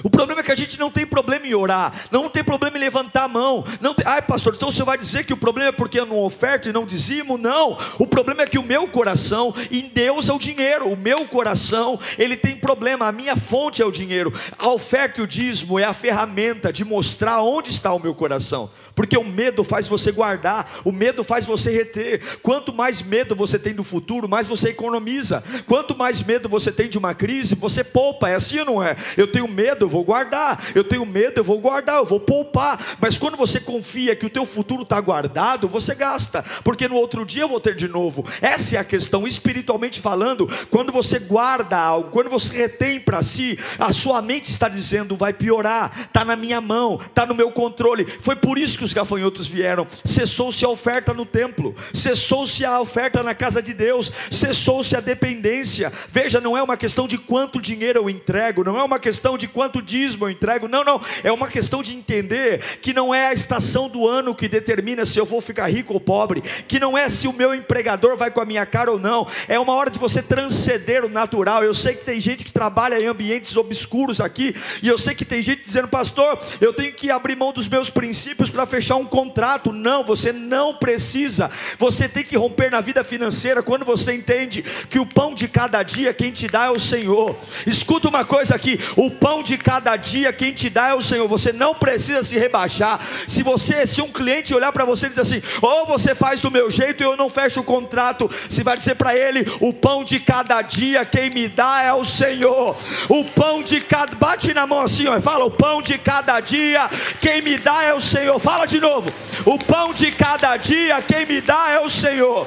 O 0.03 0.11
problema 0.11 0.41
é 0.41 0.45
que 0.45 0.53
a 0.53 0.57
gente 0.57 0.79
não 0.79 0.91
tem 0.91 1.07
problema 1.07 1.47
em 1.47 1.55
orar, 1.55 1.93
não 2.11 2.29
tem 2.29 2.43
problema 2.43 2.77
em 2.77 2.81
levantar 2.81 3.25
a 3.25 3.29
mão. 3.29 3.65
Não 3.81 3.95
tem... 3.95 4.07
Ai, 4.07 4.23
pastor, 4.23 4.55
então 4.55 4.71
você 4.71 4.83
vai 4.85 4.99
dizer 4.99 5.25
que 5.25 5.33
o 5.33 5.37
problema 5.37 5.69
é 5.69 5.73
porque 5.73 5.99
eu 5.99 6.07
não 6.07 6.19
oferto 6.19 6.69
e 6.69 6.73
não 6.73 6.87
dizimo? 6.87 7.37
Não. 7.37 7.77
O 7.99 8.07
problema 8.07 8.43
é 8.43 8.47
que 8.47 8.59
o 8.59 8.63
meu 8.63 8.89
coração 8.89 9.55
em 9.71 9.83
Deus 9.89 10.29
é 10.29 10.33
o 10.33 10.39
dinheiro. 10.39 10.91
O 10.91 10.97
meu 10.97 11.27
coração, 11.27 11.99
ele 12.19 12.37
tem 12.37 12.57
problema. 12.57 13.07
A 13.07 13.13
minha 13.13 13.37
fonte 13.37 13.83
é 13.83 13.87
o 13.87 13.91
dinheiro. 13.91 14.33
A 14.59 14.69
oferta 14.69 15.21
e 15.21 15.25
o 15.25 15.27
dízimo 15.27 15.79
é 15.79 15.85
a 15.85 15.93
ferramenta 15.93 16.73
de 16.73 16.85
mostrar 16.85 17.43
onde 17.43 17.71
está 17.71 17.93
o 17.93 17.99
meu 17.99 18.15
coração. 18.15 18.71
Porque 18.95 19.17
o 19.17 19.25
medo 19.25 19.65
faz 19.65 19.87
você 19.87 20.13
guardar, 20.13 20.71
o 20.85 20.93
medo 20.93 21.25
faz 21.25 21.45
você 21.45 21.71
reter. 21.71 22.39
Quanto 22.43 22.73
mais 22.73 23.03
medo 23.03 23.35
você 23.35 23.59
tem 23.59 23.75
do 23.75 23.85
futuro, 23.85 24.29
mais 24.29 24.49
você 24.49 24.71
economiza. 24.71 25.43
Quanto 25.67 25.97
mais 25.97 26.23
medo 26.23 26.49
você 26.49 26.71
tem 26.71 26.89
de 26.89 26.99
uma 26.99 27.15
crise, 27.15 27.55
você 27.55 27.83
poupa. 27.83 28.29
É 28.29 28.35
assim 28.35 28.59
ou 28.61 28.65
não 28.65 28.83
é? 28.83 28.97
Eu 29.17 29.27
tenho 29.27 29.49
medo 29.49 29.82
medo, 29.83 29.85
eu 29.85 29.89
vou 29.89 30.05
guardar. 30.05 30.63
Eu 30.75 30.85
tenho 30.85 31.05
medo, 31.05 31.39
eu 31.39 31.45
vou 31.45 31.59
guardar, 31.59 31.97
eu 31.97 32.05
vou 32.05 32.21
poupar. 32.21 32.79
Mas 33.01 33.19
quando 33.19 33.37
você 33.37 33.61
confia 33.61 34.15
que 34.15 34.27
o 34.27 34.31
teu 34.31 34.45
futuro 34.45 34.83
está 34.83 35.01
guardado, 35.01 35.69
você 35.69 35.95
gasta, 35.95 36.45
porque 36.63 36.89
no 36.89 36.97
outro 36.97 37.25
dia 37.25 37.43
eu 37.43 37.49
vou 37.49 37.61
ter 37.61 37.75
de 37.75 37.89
novo. 37.89 38.25
Essa 38.41 38.77
é 38.77 38.79
a 38.79 38.85
questão, 38.85 39.27
espiritualmente 39.27 40.01
falando, 40.01 40.49
quando 40.71 40.93
você 40.93 41.19
guarda 41.19 41.79
algo, 41.79 42.11
quando 42.11 42.31
você 42.31 42.57
retém 42.57 43.01
para 43.01 43.23
si, 43.23 43.59
a 43.79 43.91
sua 43.91 44.23
mente 44.23 44.51
está 44.51 44.69
dizendo, 44.69 45.17
vai 45.17 45.33
piorar, 45.33 45.93
está 46.03 46.25
na 46.25 46.37
minha 46.37 46.61
mão, 46.61 47.01
está 47.05 47.27
no 47.27 47.35
meu 47.35 47.51
controle. 47.51 48.07
Foi 48.21 48.37
por 48.37 48.59
isso 48.59 48.79
que 48.79 48.85
os 48.85 48.95
gafanhotos 48.95 49.47
vieram. 49.47 49.87
Cessou-se 50.05 50.65
a 50.65 50.69
oferta 50.69 51.13
no 51.13 51.27
templo, 51.27 51.75
cessou-se 51.93 52.65
a 52.65 52.81
oferta 52.81 53.23
na 53.23 53.35
casa 53.35 53.63
de 53.63 53.73
Deus, 53.73 54.13
cessou-se 54.31 54.97
a 54.97 55.01
dependência. 55.01 55.93
Veja, 56.11 56.41
não 56.41 56.57
é 56.57 56.63
uma 56.63 56.77
questão 56.77 57.09
de 57.09 57.19
quanto 57.19 57.61
dinheiro 57.61 57.99
eu 57.99 58.11
entrego, 58.11 58.65
não 58.65 58.79
é 58.79 58.83
uma 58.83 58.99
questão 58.99 59.37
de 59.37 59.49
quanto 59.49 59.72
quanto 59.73 59.81
dízimo 59.81 60.27
eu 60.27 60.31
entrego. 60.31 60.69
Não, 60.69 60.85
não. 60.85 61.01
É 61.25 61.33
uma 61.33 61.49
questão 61.49 61.83
de 61.83 61.97
entender 61.97 62.61
que 62.83 62.93
não 62.93 63.15
é 63.15 63.29
a 63.29 63.33
estação 63.33 63.89
do 63.89 64.07
ano 64.07 64.35
que 64.35 64.47
determina 64.47 65.07
se 65.07 65.19
eu 65.19 65.25
vou 65.25 65.41
ficar 65.41 65.67
rico 65.69 65.95
ou 65.95 66.01
pobre, 66.01 66.43
que 66.69 66.79
não 66.79 66.97
é 66.97 67.09
se 67.09 67.27
o 67.27 67.33
meu 67.33 67.55
empregador 67.55 68.17
vai 68.17 68.31
com 68.31 68.41
a 68.41 68.45
minha 68.45 68.67
cara 68.67 68.93
ou 68.93 68.99
não. 68.99 69.27
É 69.49 69.59
uma 69.59 69.75
hora 69.75 69.91
de 69.91 69.99
você 69.99 70.23
transcender 70.23 71.05
o 71.05 71.09
natural. 71.09 71.65
Eu 71.65 71.73
sei 71.73 71.95
que 71.95 72.05
tem 72.05 72.21
gente 72.21 72.45
que 72.45 72.53
trabalha 72.53 73.01
em 73.01 73.07
ambientes 73.07 73.57
obscuros 73.57 74.21
aqui, 74.21 74.55
e 74.83 74.89
eu 74.89 74.99
sei 74.99 75.15
que 75.15 75.25
tem 75.25 75.41
gente 75.41 75.65
dizendo, 75.65 75.89
pastor, 75.89 76.39
eu 76.61 76.75
tenho 76.75 76.93
que 76.93 77.11
abrir 77.11 77.37
mão 77.37 77.53
dos 77.53 77.69
meus 77.69 77.89
princípios 77.89 78.51
para 78.51 78.67
fechar 78.67 78.97
um 78.97 79.07
contrato. 79.07 79.73
Não, 79.73 80.05
você 80.05 80.33
não 80.33 80.75
precisa. 80.75 81.51
Você 81.79 82.09
tem 82.09 82.25
que 82.25 82.37
romper 82.37 82.71
na 82.71 82.81
vida 82.81 83.03
financeira 83.03 83.63
quando 83.63 83.85
você 83.85 84.13
entende 84.13 84.63
que 84.91 84.99
o 84.99 85.07
pão 85.07 85.35
de 85.35 85.49
cada 85.49 85.83
dia 85.83 86.13
quem 86.13 86.31
te 86.31 86.47
dá 86.47 86.65
é 86.65 86.71
o 86.71 86.79
Senhor. 86.79 87.35
Escuta 87.67 88.09
uma 88.09 88.25
coisa 88.25 88.55
aqui: 88.55 88.79
o 88.97 89.11
pão 89.11 89.43
de 89.43 89.57
cada 89.63 89.97
dia 89.97 90.33
quem 90.33 90.53
te 90.53 90.69
dá 90.69 90.89
é 90.89 90.95
o 90.95 91.03
Senhor. 91.03 91.27
Você 91.29 91.53
não 91.53 91.75
precisa 91.75 92.23
se 92.23 92.37
rebaixar. 92.37 93.01
Se 93.27 93.43
você, 93.43 93.87
se 93.87 94.03
um 94.03 94.09
cliente 94.09 94.55
olhar 94.55 94.73
para 94.73 94.85
você 94.85 95.07
e 95.07 95.09
dizer 95.11 95.23
assim, 95.23 95.43
ou 95.61 95.87
você 95.87 96.15
faz 96.15 96.41
do 96.41 96.51
meu 96.51 96.71
jeito 96.71 97.03
e 97.03 97.07
eu 97.07 97.17
não 97.17 97.31
fecho 97.31 97.61
o 97.61 97.65
contrato, 97.65 98.29
você 98.49 98.63
vai 98.63 98.77
dizer 98.77 98.97
para 98.97 99.17
ele: 99.17 99.45
o 99.61 99.73
pão 99.73 100.05
de 100.05 100.19
cada 100.19 100.61
dia 100.63 101.05
quem 101.05 101.31
me 101.31 101.49
dá 101.49 101.83
é 101.83 101.93
o 101.93 102.05
Senhor. 102.05 102.77
O 103.09 103.25
pão 103.25 103.63
de 103.63 103.81
cada, 103.81 104.15
bate 104.17 104.53
na 104.53 104.67
mão 104.67 104.81
assim, 104.81 105.07
ó, 105.07 105.21
fala: 105.21 105.45
o 105.45 105.51
pão 105.51 105.81
de 105.81 105.97
cada 105.99 106.41
dia 106.41 106.91
quem 107.21 107.43
me 107.43 107.57
dá 107.57 107.83
é 107.85 107.95
o 107.95 108.01
Senhor. 108.01 108.39
Fala 108.39 108.67
de 108.67 108.81
novo: 108.81 109.13
o 109.45 109.59
pão 109.59 109.95
de 109.95 110.11
cada 110.13 110.57
dia 110.57 111.01
quem 111.03 111.27
me 111.27 111.41
dá 111.41 111.71
é 111.71 111.81
o 111.81 111.89
Senhor. 111.89 112.47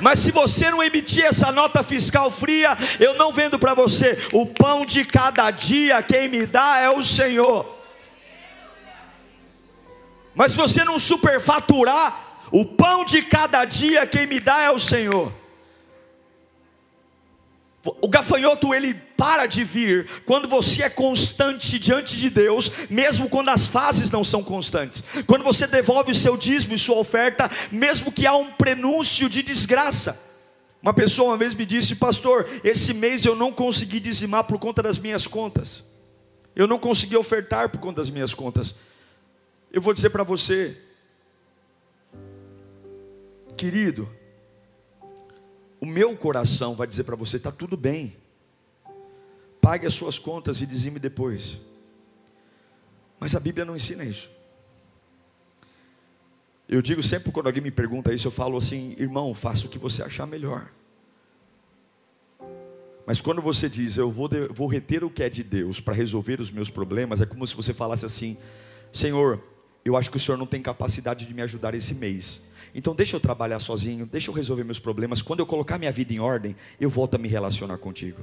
Mas 0.00 0.20
se 0.20 0.30
você 0.30 0.70
não 0.70 0.82
emitir 0.82 1.24
essa 1.24 1.50
nota 1.50 1.82
fiscal 1.82 2.30
fria, 2.30 2.76
eu 3.00 3.14
não 3.14 3.32
vendo 3.32 3.58
para 3.58 3.74
você. 3.74 4.18
O 4.32 4.46
pão 4.46 4.84
de 4.84 5.04
cada 5.04 5.50
dia, 5.50 6.02
quem 6.02 6.28
me 6.28 6.46
dá 6.46 6.78
é 6.78 6.90
o 6.90 7.02
Senhor. 7.02 7.78
Mas 10.34 10.52
se 10.52 10.56
você 10.56 10.84
não 10.84 10.98
superfaturar, 10.98 12.46
o 12.52 12.64
pão 12.64 13.04
de 13.04 13.22
cada 13.22 13.64
dia, 13.64 14.06
quem 14.06 14.26
me 14.26 14.40
dá 14.40 14.62
é 14.62 14.70
o 14.70 14.78
Senhor. 14.78 15.32
O 18.00 18.08
gafanhoto 18.08 18.74
ele 18.74 18.94
para 19.16 19.46
de 19.46 19.64
vir 19.64 20.06
quando 20.24 20.48
você 20.48 20.82
é 20.82 20.90
constante 20.90 21.78
diante 21.78 22.16
de 22.16 22.28
Deus, 22.28 22.70
mesmo 22.90 23.28
quando 23.28 23.50
as 23.50 23.66
fases 23.66 24.10
não 24.10 24.24
são 24.24 24.42
constantes. 24.42 25.02
Quando 25.26 25.44
você 25.44 25.66
devolve 25.66 26.10
o 26.10 26.14
seu 26.14 26.36
dízimo 26.36 26.74
e 26.74 26.78
sua 26.78 26.96
oferta, 26.96 27.50
mesmo 27.70 28.12
que 28.12 28.26
há 28.26 28.34
um 28.34 28.50
prenúncio 28.52 29.28
de 29.28 29.42
desgraça. 29.42 30.20
Uma 30.82 30.94
pessoa 30.94 31.30
uma 31.30 31.36
vez 31.36 31.54
me 31.54 31.66
disse, 31.66 31.96
pastor, 31.96 32.48
esse 32.62 32.94
mês 32.94 33.24
eu 33.24 33.34
não 33.34 33.52
consegui 33.52 34.00
dizimar 34.00 34.44
por 34.44 34.58
conta 34.58 34.82
das 34.82 34.98
minhas 34.98 35.26
contas. 35.26 35.84
Eu 36.54 36.66
não 36.66 36.78
consegui 36.78 37.16
ofertar 37.16 37.68
por 37.68 37.80
conta 37.80 38.00
das 38.00 38.10
minhas 38.10 38.34
contas. 38.34 38.74
Eu 39.72 39.82
vou 39.82 39.92
dizer 39.92 40.10
para 40.10 40.22
você, 40.22 40.76
querido, 43.56 44.08
o 45.80 45.86
meu 45.86 46.16
coração 46.16 46.74
vai 46.74 46.86
dizer 46.86 47.04
para 47.04 47.16
você: 47.16 47.36
está 47.36 47.50
tudo 47.50 47.76
bem, 47.76 48.16
pague 49.60 49.86
as 49.86 49.94
suas 49.94 50.18
contas 50.18 50.60
e 50.60 50.66
dizime 50.66 50.98
depois. 50.98 51.60
Mas 53.20 53.34
a 53.34 53.40
Bíblia 53.40 53.64
não 53.64 53.74
ensina 53.74 54.04
isso. 54.04 54.30
Eu 56.68 56.82
digo 56.82 57.02
sempre 57.02 57.32
quando 57.32 57.46
alguém 57.46 57.62
me 57.62 57.70
pergunta 57.70 58.12
isso, 58.12 58.26
eu 58.26 58.30
falo 58.30 58.56
assim, 58.56 58.94
irmão, 58.98 59.32
faça 59.34 59.66
o 59.66 59.70
que 59.70 59.78
você 59.78 60.02
achar 60.02 60.26
melhor. 60.26 60.70
Mas 63.06 63.22
quando 63.22 63.40
você 63.40 63.70
diz, 63.70 63.96
eu 63.96 64.10
vou, 64.10 64.28
de, 64.28 64.46
vou 64.48 64.68
reter 64.68 65.02
o 65.02 65.08
que 65.08 65.22
é 65.22 65.30
de 65.30 65.42
Deus 65.42 65.80
para 65.80 65.94
resolver 65.94 66.42
os 66.42 66.50
meus 66.50 66.68
problemas, 66.68 67.22
é 67.22 67.26
como 67.26 67.46
se 67.46 67.56
você 67.56 67.72
falasse 67.72 68.04
assim: 68.04 68.36
Senhor, 68.92 69.42
eu 69.82 69.96
acho 69.96 70.10
que 70.10 70.18
o 70.18 70.20
Senhor 70.20 70.36
não 70.36 70.46
tem 70.46 70.60
capacidade 70.60 71.24
de 71.24 71.32
me 71.32 71.40
ajudar 71.40 71.72
esse 71.74 71.94
mês. 71.94 72.42
Então 72.74 72.94
deixa 72.94 73.16
eu 73.16 73.20
trabalhar 73.20 73.58
sozinho, 73.58 74.06
deixa 74.06 74.30
eu 74.30 74.34
resolver 74.34 74.64
meus 74.64 74.78
problemas. 74.78 75.22
Quando 75.22 75.40
eu 75.40 75.46
colocar 75.46 75.78
minha 75.78 75.92
vida 75.92 76.12
em 76.12 76.20
ordem, 76.20 76.54
eu 76.80 76.90
volto 76.90 77.14
a 77.14 77.18
me 77.18 77.28
relacionar 77.28 77.78
contigo. 77.78 78.22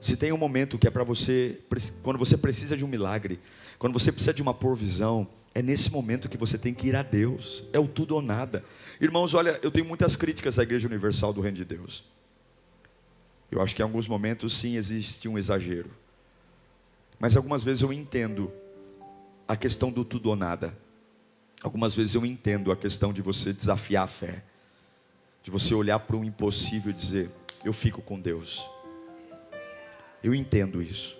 Se 0.00 0.16
tem 0.16 0.32
um 0.32 0.38
momento 0.38 0.78
que 0.78 0.86
é 0.86 0.90
para 0.90 1.04
você, 1.04 1.58
quando 2.02 2.18
você 2.18 2.36
precisa 2.36 2.76
de 2.76 2.84
um 2.84 2.88
milagre, 2.88 3.38
quando 3.78 3.92
você 3.92 4.10
precisa 4.10 4.32
de 4.32 4.40
uma 4.40 4.54
provisão, 4.54 5.26
é 5.54 5.60
nesse 5.60 5.90
momento 5.90 6.28
que 6.28 6.38
você 6.38 6.56
tem 6.56 6.72
que 6.72 6.86
ir 6.86 6.96
a 6.96 7.02
Deus. 7.02 7.64
É 7.72 7.78
o 7.78 7.86
tudo 7.86 8.14
ou 8.14 8.22
nada. 8.22 8.64
Irmãos, 9.00 9.34
olha, 9.34 9.58
eu 9.62 9.70
tenho 9.70 9.84
muitas 9.84 10.16
críticas 10.16 10.58
à 10.58 10.62
Igreja 10.62 10.88
Universal 10.88 11.32
do 11.32 11.40
Reino 11.40 11.56
de 11.56 11.64
Deus. 11.64 12.04
Eu 13.50 13.60
acho 13.60 13.74
que 13.74 13.82
em 13.82 13.84
alguns 13.84 14.06
momentos 14.06 14.54
sim 14.54 14.76
existe 14.76 15.28
um 15.28 15.36
exagero. 15.36 15.90
Mas 17.18 17.36
algumas 17.36 17.64
vezes 17.64 17.82
eu 17.82 17.92
entendo 17.92 18.50
a 19.46 19.56
questão 19.56 19.90
do 19.90 20.04
tudo 20.04 20.30
ou 20.30 20.36
nada. 20.36 20.74
Algumas 21.62 21.94
vezes 21.94 22.14
eu 22.14 22.24
entendo 22.24 22.72
a 22.72 22.76
questão 22.76 23.12
de 23.12 23.20
você 23.20 23.52
desafiar 23.52 24.04
a 24.04 24.06
fé, 24.06 24.42
de 25.42 25.50
você 25.50 25.74
olhar 25.74 25.98
para 25.98 26.16
o 26.16 26.24
impossível 26.24 26.90
e 26.90 26.94
dizer: 26.94 27.30
Eu 27.64 27.72
fico 27.72 28.00
com 28.00 28.18
Deus. 28.18 28.68
Eu 30.22 30.34
entendo 30.34 30.82
isso. 30.82 31.18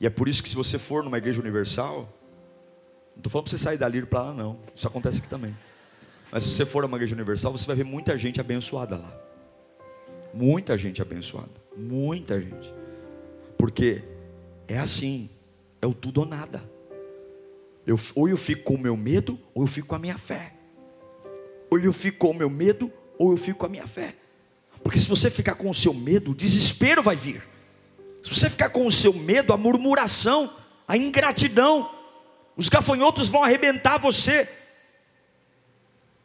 E 0.00 0.06
é 0.06 0.10
por 0.10 0.28
isso 0.28 0.42
que 0.42 0.48
se 0.48 0.54
você 0.54 0.78
for 0.78 1.02
numa 1.02 1.18
igreja 1.18 1.40
universal, 1.40 2.08
não 3.10 3.20
estou 3.20 3.30
falando 3.30 3.44
para 3.44 3.50
você 3.50 3.58
sair 3.58 3.78
dali 3.78 4.04
para 4.06 4.22
lá, 4.22 4.32
não. 4.32 4.58
Isso 4.74 4.86
acontece 4.86 5.18
aqui 5.18 5.28
também. 5.28 5.56
Mas 6.30 6.44
se 6.44 6.50
você 6.50 6.64
for 6.64 6.82
numa 6.82 6.96
igreja 6.96 7.14
universal, 7.14 7.50
você 7.50 7.66
vai 7.66 7.74
ver 7.74 7.84
muita 7.84 8.16
gente 8.16 8.40
abençoada 8.40 8.96
lá. 8.96 9.12
Muita 10.32 10.78
gente 10.78 11.02
abençoada. 11.02 11.50
Muita 11.76 12.40
gente. 12.40 12.72
Porque 13.56 14.04
é 14.68 14.78
assim. 14.78 15.28
É 15.82 15.86
o 15.86 15.94
tudo 15.94 16.20
ou 16.20 16.26
nada. 16.26 16.62
Eu, 17.88 17.98
ou 18.14 18.28
eu 18.28 18.36
fico 18.36 18.64
com 18.64 18.74
o 18.74 18.78
meu 18.78 18.94
medo, 18.98 19.40
ou 19.54 19.62
eu 19.62 19.66
fico 19.66 19.88
com 19.88 19.94
a 19.94 19.98
minha 19.98 20.18
fé. 20.18 20.52
Ou 21.70 21.78
eu 21.78 21.90
fico 21.90 22.18
com 22.18 22.32
o 22.32 22.34
meu 22.34 22.50
medo, 22.50 22.92
ou 23.18 23.30
eu 23.30 23.38
fico 23.38 23.60
com 23.60 23.64
a 23.64 23.68
minha 23.70 23.86
fé. 23.86 24.14
Porque 24.82 24.98
se 24.98 25.08
você 25.08 25.30
ficar 25.30 25.54
com 25.54 25.70
o 25.70 25.74
seu 25.74 25.94
medo, 25.94 26.32
o 26.32 26.34
desespero 26.34 27.02
vai 27.02 27.16
vir. 27.16 27.42
Se 28.22 28.28
você 28.28 28.50
ficar 28.50 28.68
com 28.68 28.86
o 28.86 28.90
seu 28.90 29.14
medo, 29.14 29.54
a 29.54 29.56
murmuração, 29.56 30.52
a 30.86 30.98
ingratidão, 30.98 31.90
os 32.58 32.68
gafanhotos 32.68 33.30
vão 33.30 33.42
arrebentar 33.42 33.96
você. 33.96 34.46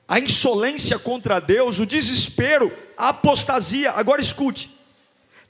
A 0.06 0.20
insolência 0.20 1.00
contra 1.00 1.40
Deus, 1.40 1.80
o 1.80 1.86
desespero, 1.86 2.74
a 2.98 3.08
apostasia. 3.08 3.92
Agora 3.92 4.22
escute. 4.22 4.70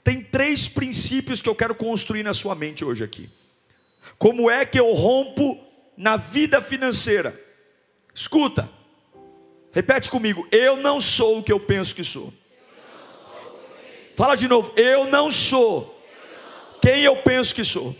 Tem 0.04 0.22
três 0.22 0.68
princípios 0.68 1.42
que 1.42 1.48
eu 1.48 1.56
quero 1.56 1.74
construir 1.74 2.22
na 2.22 2.32
sua 2.32 2.54
mente 2.54 2.84
hoje 2.84 3.02
aqui. 3.02 3.28
Como 4.16 4.48
é 4.48 4.64
que 4.64 4.78
eu 4.78 4.92
rompo 4.92 5.63
na 5.96 6.16
vida 6.16 6.60
financeira? 6.60 7.38
Escuta. 8.14 8.68
Repete 9.72 10.08
comigo. 10.08 10.46
Eu 10.52 10.76
não 10.76 11.00
sou 11.00 11.38
o 11.38 11.42
que 11.42 11.52
eu 11.52 11.58
penso 11.58 11.94
que 11.94 12.04
sou. 12.04 12.32
Fala 14.16 14.36
de 14.36 14.46
novo. 14.46 14.72
Eu 14.76 15.06
não 15.06 15.32
sou 15.32 15.94
quem 16.80 17.02
eu 17.02 17.16
penso 17.16 17.54
que 17.54 17.64
sou. 17.64 17.96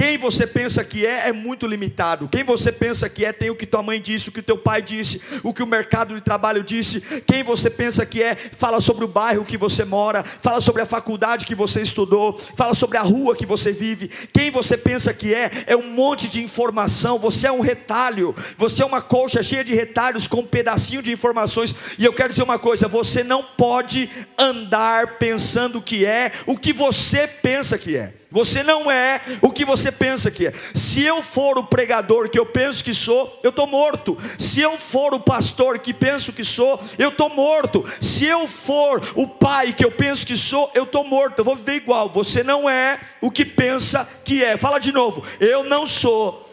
Quem 0.00 0.16
você 0.16 0.46
pensa 0.46 0.82
que 0.82 1.04
é, 1.04 1.28
é 1.28 1.32
muito 1.32 1.66
limitado. 1.66 2.26
Quem 2.26 2.42
você 2.42 2.72
pensa 2.72 3.06
que 3.06 3.22
é, 3.22 3.34
tem 3.34 3.50
o 3.50 3.54
que 3.54 3.66
tua 3.66 3.82
mãe 3.82 4.00
disse, 4.00 4.30
o 4.30 4.32
que 4.32 4.40
teu 4.40 4.56
pai 4.56 4.80
disse, 4.80 5.20
o 5.42 5.52
que 5.52 5.62
o 5.62 5.66
mercado 5.66 6.14
de 6.14 6.22
trabalho 6.22 6.64
disse. 6.64 7.02
Quem 7.26 7.42
você 7.42 7.68
pensa 7.68 8.06
que 8.06 8.22
é, 8.22 8.34
fala 8.34 8.80
sobre 8.80 9.04
o 9.04 9.08
bairro 9.08 9.44
que 9.44 9.58
você 9.58 9.84
mora, 9.84 10.24
fala 10.24 10.58
sobre 10.62 10.80
a 10.80 10.86
faculdade 10.86 11.44
que 11.44 11.54
você 11.54 11.82
estudou, 11.82 12.38
fala 12.56 12.72
sobre 12.72 12.96
a 12.96 13.02
rua 13.02 13.36
que 13.36 13.44
você 13.44 13.72
vive. 13.72 14.08
Quem 14.32 14.50
você 14.50 14.78
pensa 14.78 15.12
que 15.12 15.34
é, 15.34 15.50
é 15.66 15.76
um 15.76 15.90
monte 15.90 16.28
de 16.28 16.42
informação. 16.42 17.18
Você 17.18 17.48
é 17.48 17.52
um 17.52 17.60
retalho, 17.60 18.34
você 18.56 18.82
é 18.82 18.86
uma 18.86 19.02
colcha 19.02 19.42
cheia 19.42 19.62
de 19.62 19.74
retalhos 19.74 20.26
com 20.26 20.38
um 20.38 20.46
pedacinho 20.46 21.02
de 21.02 21.12
informações. 21.12 21.74
E 21.98 22.06
eu 22.06 22.14
quero 22.14 22.30
dizer 22.30 22.42
uma 22.42 22.58
coisa: 22.58 22.88
você 22.88 23.22
não 23.22 23.42
pode 23.42 24.08
andar 24.38 25.18
pensando 25.18 25.78
que 25.82 26.06
é 26.06 26.32
o 26.46 26.56
que 26.56 26.72
você 26.72 27.26
pensa 27.28 27.76
que 27.76 27.98
é. 27.98 28.19
Você 28.30 28.62
não 28.62 28.88
é 28.88 29.20
o 29.42 29.50
que 29.50 29.64
você 29.64 29.90
pensa 29.90 30.30
que 30.30 30.46
é. 30.46 30.52
Se 30.72 31.02
eu 31.02 31.20
for 31.20 31.58
o 31.58 31.64
pregador 31.64 32.28
que 32.28 32.38
eu 32.38 32.46
penso 32.46 32.84
que 32.84 32.94
sou, 32.94 33.40
eu 33.42 33.50
estou 33.50 33.66
morto. 33.66 34.16
Se 34.38 34.60
eu 34.60 34.78
for 34.78 35.12
o 35.12 35.18
pastor 35.18 35.80
que 35.80 35.92
penso 35.92 36.32
que 36.32 36.44
sou, 36.44 36.80
eu 36.96 37.08
estou 37.08 37.28
morto. 37.28 37.84
Se 38.00 38.26
eu 38.26 38.46
for 38.46 39.02
o 39.16 39.26
pai 39.26 39.72
que 39.72 39.84
eu 39.84 39.90
penso 39.90 40.24
que 40.24 40.36
sou, 40.36 40.70
eu 40.74 40.84
estou 40.84 41.04
morto. 41.04 41.40
Eu 41.40 41.44
vou 41.44 41.56
viver 41.56 41.74
igual. 41.74 42.08
Você 42.10 42.44
não 42.44 42.70
é 42.70 43.00
o 43.20 43.32
que 43.32 43.44
pensa 43.44 44.08
que 44.24 44.44
é. 44.44 44.56
Fala 44.56 44.78
de 44.78 44.92
novo. 44.92 45.24
Eu 45.40 45.64
não 45.64 45.84
sou 45.84 46.48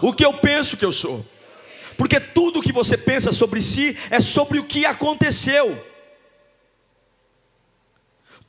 o 0.00 0.10
que 0.12 0.24
eu 0.24 0.32
penso 0.32 0.74
que 0.74 0.84
eu 0.86 0.92
sou. 0.92 1.22
Porque 1.98 2.18
tudo 2.18 2.62
que 2.62 2.72
você 2.72 2.96
pensa 2.96 3.30
sobre 3.30 3.60
si 3.60 3.94
é 4.08 4.20
sobre 4.20 4.58
o 4.58 4.64
que 4.64 4.86
aconteceu. 4.86 5.76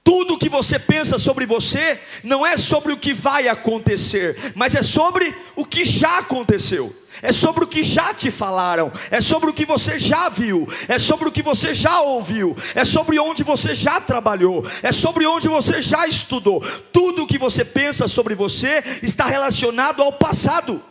Tudo 0.03 0.37
que 0.37 0.49
você 0.49 0.79
pensa 0.79 1.17
sobre 1.17 1.45
você 1.45 1.99
não 2.23 2.45
é 2.45 2.57
sobre 2.57 2.93
o 2.93 2.97
que 2.97 3.13
vai 3.13 3.47
acontecer, 3.47 4.53
mas 4.55 4.75
é 4.75 4.81
sobre 4.81 5.35
o 5.55 5.65
que 5.65 5.85
já 5.85 6.19
aconteceu. 6.19 6.95
É 7.21 7.33
sobre 7.33 7.65
o 7.65 7.67
que 7.67 7.83
já 7.83 8.13
te 8.13 8.31
falaram, 8.31 8.91
é 9.11 9.19
sobre 9.19 9.49
o 9.49 9.53
que 9.53 9.65
você 9.65 9.99
já 9.99 10.29
viu, 10.29 10.65
é 10.87 10.97
sobre 10.97 11.27
o 11.27 11.31
que 11.31 11.41
você 11.41 11.73
já 11.73 11.99
ouviu, 11.99 12.55
é 12.73 12.85
sobre 12.85 13.19
onde 13.19 13.43
você 13.43 13.75
já 13.75 13.99
trabalhou, 13.99 14.65
é 14.81 14.89
sobre 14.91 15.25
onde 15.25 15.49
você 15.49 15.81
já 15.81 16.07
estudou. 16.07 16.61
Tudo 16.93 17.23
o 17.23 17.27
que 17.27 17.37
você 17.37 17.65
pensa 17.65 18.07
sobre 18.07 18.35
você 18.35 18.81
está 19.03 19.25
relacionado 19.25 20.01
ao 20.01 20.13
passado. 20.13 20.81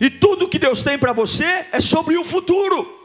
E 0.00 0.08
tudo 0.08 0.48
que 0.48 0.58
Deus 0.58 0.82
tem 0.82 0.96
para 0.96 1.12
você 1.12 1.66
é 1.72 1.80
sobre 1.80 2.16
o 2.16 2.24
futuro. 2.24 2.99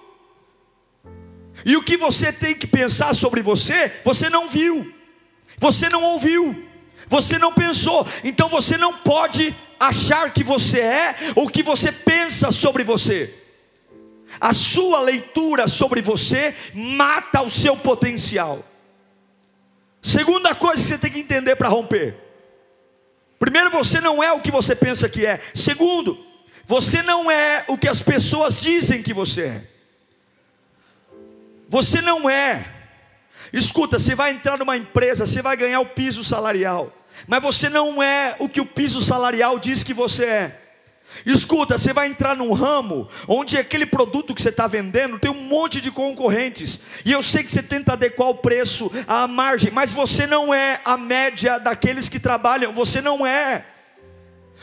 E 1.66 1.76
o 1.76 1.82
que 1.82 1.98
você 1.98 2.32
tem 2.32 2.54
que 2.54 2.68
pensar 2.68 3.14
sobre 3.16 3.42
você, 3.42 3.92
você 4.04 4.30
não 4.30 4.48
viu, 4.48 4.94
você 5.58 5.90
não 5.90 6.04
ouviu, 6.04 6.64
você 7.08 7.40
não 7.40 7.52
pensou, 7.52 8.08
então 8.24 8.48
você 8.48 8.78
não 8.78 8.94
pode 8.94 9.56
achar 9.80 10.32
que 10.32 10.44
você 10.44 10.80
é 10.80 11.16
ou 11.36 11.50
que 11.50 11.64
você 11.64 11.92
pensa 11.92 12.52
sobre 12.52 12.84
você. 12.84 13.34
A 14.40 14.54
sua 14.54 15.00
leitura 15.00 15.68
sobre 15.68 16.02
você 16.04 16.54
mata 16.74 17.42
o 17.42 17.50
seu 17.50 17.76
potencial. 17.76 18.64
Segunda 20.04 20.54
coisa 20.54 20.84
que 20.84 20.90
você 20.90 20.98
tem 21.00 21.12
que 21.12 21.20
entender 21.20 21.56
para 21.56 21.68
romper. 21.68 22.16
Primeiro, 23.40 23.72
você 23.72 24.00
não 24.00 24.24
é 24.24 24.32
o 24.32 24.40
que 24.40 24.52
você 24.52 24.76
pensa 24.76 25.10
que 25.10 25.26
é. 25.26 25.40
Segundo, 25.54 26.24
você 26.64 27.02
não 27.02 27.30
é 27.32 27.66
o 27.68 27.76
que 27.76 27.88
as 27.88 28.02
pessoas 28.02 28.62
dizem 28.62 29.02
que 29.02 29.14
você 29.14 29.42
é. 29.42 29.75
Você 31.76 32.00
não 32.02 32.30
é. 32.30 32.66
Escuta, 33.52 34.00
você 34.00 34.16
vai 34.16 34.32
entrar 34.32 34.58
numa 34.58 34.78
empresa, 34.78 35.26
você 35.26 35.42
vai 35.42 35.58
ganhar 35.58 35.82
o 35.82 35.86
piso 35.86 36.24
salarial, 36.24 36.90
mas 37.28 37.44
você 37.44 37.68
não 37.68 38.02
é 38.02 38.34
o 38.40 38.48
que 38.48 38.62
o 38.62 38.66
piso 38.66 39.02
salarial 39.02 39.60
diz 39.60 39.84
que 39.84 39.94
você 39.94 40.24
é. 40.24 40.62
Escuta, 41.26 41.78
você 41.78 41.92
vai 41.92 42.08
entrar 42.08 42.34
num 42.34 42.54
ramo 42.54 43.10
onde 43.28 43.58
aquele 43.58 43.86
produto 43.86 44.34
que 44.34 44.42
você 44.42 44.48
está 44.48 44.68
vendendo 44.68 45.20
tem 45.20 45.30
um 45.30 45.34
monte 45.34 45.82
de 45.82 45.92
concorrentes, 45.92 46.80
e 47.04 47.12
eu 47.12 47.22
sei 47.22 47.44
que 47.44 47.52
você 47.52 47.62
tenta 47.62 47.92
adequar 47.92 48.30
o 48.30 48.36
preço 48.36 48.90
à 49.06 49.28
margem, 49.28 49.70
mas 49.70 49.92
você 49.92 50.26
não 50.26 50.54
é 50.54 50.80
a 50.86 50.96
média 50.96 51.60
daqueles 51.60 52.08
que 52.08 52.22
trabalham, 52.22 52.72
você 52.72 53.02
não 53.02 53.28
é. 53.28 53.66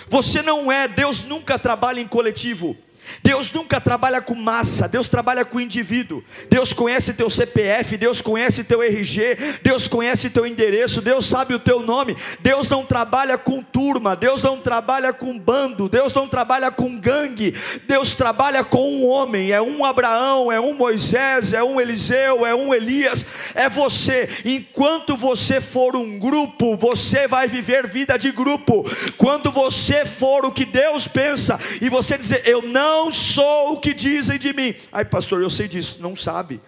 Você 0.09 0.41
não 0.41 0.73
é, 0.73 0.89
Deus 0.89 1.23
nunca 1.23 1.59
trabalha 1.59 2.01
em 2.01 2.09
coletivo. 2.09 2.75
Deus 3.23 3.53
nunca 3.53 3.81
trabalha 3.81 4.21
com 4.21 4.35
massa, 4.35 4.89
Deus 4.89 5.09
trabalha 5.09 5.45
com 5.45 5.61
indivíduo. 5.61 6.23
Deus 6.49 6.73
conhece 6.73 7.13
teu 7.15 7.29
CPF, 7.29 7.97
Deus 7.97 8.21
conhece 8.21 8.65
teu 8.65 8.83
RG, 8.83 9.37
Deus 9.63 9.89
conhece 9.89 10.31
teu 10.31 10.47
endereço, 10.47 11.01
Deus 11.01 11.27
sabe 11.27 11.55
o 11.55 11.59
teu 11.59 11.83
nome. 11.83 12.17
Deus 12.41 12.69
não 12.69 12.85
trabalha 12.85 13.37
com 13.37 13.63
turma, 13.63 14.17
Deus 14.17 14.43
não 14.43 14.59
trabalha 14.59 15.13
com 15.13 15.39
bando, 15.39 15.89
Deus 15.89 16.13
não 16.13 16.29
trabalha 16.29 16.71
com 16.71 16.99
gangue. 16.99 17.55
Deus 17.87 18.15
trabalha 18.15 18.65
com 18.65 18.89
um 18.89 19.09
homem, 19.09 19.53
é 19.53 19.61
um 19.61 19.85
Abraão, 19.85 20.51
é 20.51 20.61
um 20.61 20.75
Moisés, 20.75 21.53
é 21.53 21.63
um 21.63 21.81
Eliseu, 21.81 22.47
é 22.47 22.55
um 22.55 22.73
Elias, 22.75 23.27
é 23.55 23.69
você. 23.69 24.29
Enquanto 24.45 25.17
você 25.17 25.61
for 25.61 25.97
um 25.97 26.19
grupo, 26.19 26.77
você 26.77 27.29
vai 27.29 27.47
viver 27.47 27.87
vida 27.87 28.17
de 28.19 28.33
grupo. 28.33 28.85
Quando 29.17 29.51
você 29.51 30.05
for 30.05 30.45
o 30.45 30.53
que 30.53 30.65
Deus 30.65 31.07
pensa 31.07 31.59
e 31.81 31.89
você 31.89 32.17
dizer 32.17 32.43
eu 32.45 32.63
não 32.63 32.91
não 32.93 33.11
sou 33.11 33.72
o 33.72 33.80
que 33.80 33.95
dizem 33.95 34.38
de 34.38 34.53
mim. 34.53 34.74
Ai, 34.93 35.05
pastor, 35.05 35.40
eu 35.40 35.49
sei 35.49 35.66
disso. 35.66 35.99
Não 36.03 36.14
sabe. 36.14 36.61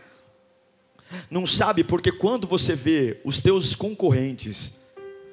Não 1.30 1.46
sabe 1.46 1.84
porque 1.84 2.10
quando 2.10 2.46
você 2.46 2.74
vê 2.74 3.20
os 3.24 3.40
teus 3.42 3.76
concorrentes 3.76 4.72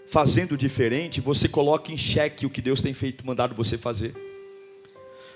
fazendo 0.06 0.58
diferente, 0.58 1.22
você 1.22 1.48
coloca 1.48 1.94
em 1.94 1.98
xeque 1.98 2.46
o 2.46 2.50
que 2.50 2.62
Deus 2.62 2.82
tem 2.82 2.94
feito, 2.94 3.26
mandado 3.26 3.56
você 3.56 3.78
fazer. 3.78 4.14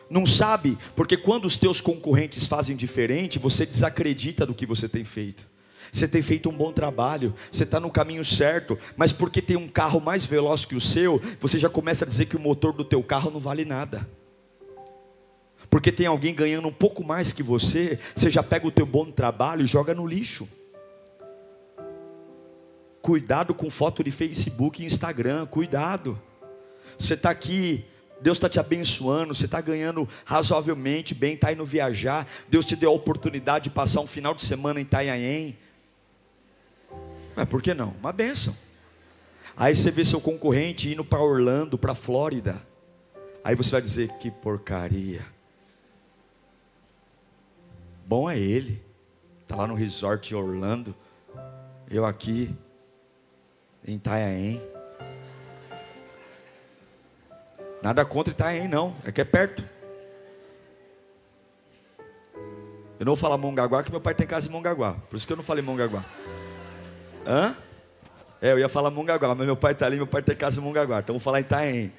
Não 0.10 0.26
sabe 0.26 0.78
porque 0.94 1.16
quando 1.16 1.46
os 1.46 1.58
teus 1.58 1.80
concorrentes 1.80 2.46
fazem 2.46 2.76
diferente, 2.76 3.40
você 3.40 3.66
desacredita 3.66 4.46
do 4.46 4.54
que 4.54 4.66
você 4.66 4.90
tem 4.90 5.06
feito. 5.06 5.48
Você 5.90 6.08
tem 6.08 6.22
feito 6.22 6.50
um 6.50 6.54
bom 6.54 6.74
trabalho, 6.74 7.34
você 7.50 7.64
está 7.64 7.80
no 7.80 7.90
caminho 7.90 8.26
certo, 8.26 8.78
mas 8.98 9.14
porque 9.14 9.42
tem 9.42 9.56
um 9.56 9.70
carro 9.70 10.02
mais 10.02 10.26
veloz 10.26 10.66
que 10.66 10.76
o 10.76 10.82
seu, 10.82 11.22
você 11.40 11.58
já 11.58 11.70
começa 11.70 12.04
a 12.04 12.08
dizer 12.08 12.26
que 12.26 12.36
o 12.36 12.40
motor 12.40 12.74
do 12.74 12.84
teu 12.84 13.02
carro 13.02 13.32
não 13.32 13.40
vale 13.40 13.64
nada 13.64 14.06
porque 15.70 15.92
tem 15.92 16.06
alguém 16.06 16.34
ganhando 16.34 16.68
um 16.68 16.74
pouco 16.74 17.04
mais 17.04 17.34
que 17.34 17.44
você, 17.44 18.00
você 18.16 18.30
já 18.30 18.44
pega 18.44 18.68
o 18.68 18.72
teu 18.72 18.86
bom 18.86 19.12
trabalho 19.12 19.64
e 19.64 19.68
joga 19.68 19.94
no 19.94 20.06
lixo. 20.06 20.48
Cuidado 23.02 23.54
com 23.54 23.70
foto 23.70 24.04
de 24.04 24.12
Facebook 24.12 24.82
e 24.82 24.86
Instagram, 24.86 25.46
cuidado. 25.46 26.20
Você 26.98 27.14
está 27.14 27.30
aqui, 27.30 27.86
Deus 28.22 28.38
está 28.38 28.50
te 28.50 28.60
abençoando, 28.60 29.36
você 29.36 29.46
está 29.46 29.62
ganhando 29.62 30.08
razoavelmente 30.26 31.14
bem, 31.14 31.36
está 31.36 31.52
indo 31.52 31.64
viajar, 31.66 32.28
Deus 32.48 32.66
te 32.66 32.76
deu 32.76 32.90
a 32.90 32.94
oportunidade 32.94 33.66
de 33.66 33.70
passar 33.70 34.02
um 34.02 34.08
final 34.08 34.34
de 34.34 34.44
semana 34.44 34.80
em 34.80 34.84
Itanhaém. 34.84 35.58
Mas 37.36 37.46
por 37.46 37.62
que 37.62 37.74
não? 37.74 37.90
Uma 38.00 38.12
benção. 38.12 38.56
Aí 39.58 39.76
você 39.76 39.92
vê 39.92 40.04
seu 40.04 40.20
concorrente 40.20 40.92
indo 40.92 41.04
para 41.04 41.22
Orlando, 41.22 41.78
para 41.78 41.94
Flórida. 41.94 42.62
Aí 43.44 43.56
você 43.56 43.72
vai 43.72 43.82
dizer: 43.82 44.10
que 44.20 44.32
porcaria. 44.32 45.35
Bom 48.06 48.30
é 48.30 48.38
ele. 48.38 48.80
Está 49.42 49.56
lá 49.56 49.66
no 49.66 49.74
resort 49.74 50.30
de 50.30 50.36
Orlando. 50.36 50.96
Eu 51.90 52.06
aqui 52.06 52.56
em 53.84 53.96
Itanhaém. 53.96 54.62
Nada 57.82 58.06
contra 58.06 58.32
Itanhaém, 58.32 58.68
não. 58.68 58.96
É 59.04 59.12
que 59.12 59.22
é 59.22 59.26
perto. 59.26 59.64
Eu 63.00 63.06
não 63.06 63.14
vou 63.14 63.16
falar 63.16 63.38
Mongaguá, 63.40 63.80
porque 63.80 63.92
meu 63.92 64.00
pai 64.00 64.14
tem 64.14 64.28
casa 64.28 64.48
em 64.48 64.52
Mongaguá. 64.52 64.94
Por 65.10 65.16
isso 65.16 65.26
que 65.26 65.34
eu 65.34 65.38
não 65.38 65.44
falei 65.44 65.64
Mongaguá. 65.64 66.06
Hã? 67.26 67.56
É, 68.40 68.52
eu 68.52 68.60
ia 68.60 68.70
falar 68.70 68.92
Mongaguá, 68.92 69.34
mas 69.34 69.48
meu 69.48 69.58
pai 69.58 69.72
está 69.72 69.88
ali, 69.88 69.96
meu 69.96 70.08
pai 70.08 70.22
tem 70.22 70.36
casa 70.36 70.62
em 70.62 70.64
Mongaguá. 70.64 71.00
Então 71.00 71.16
eu 71.16 71.20
vou 71.20 71.24
falar 71.24 71.40
Itaém. 71.40 71.92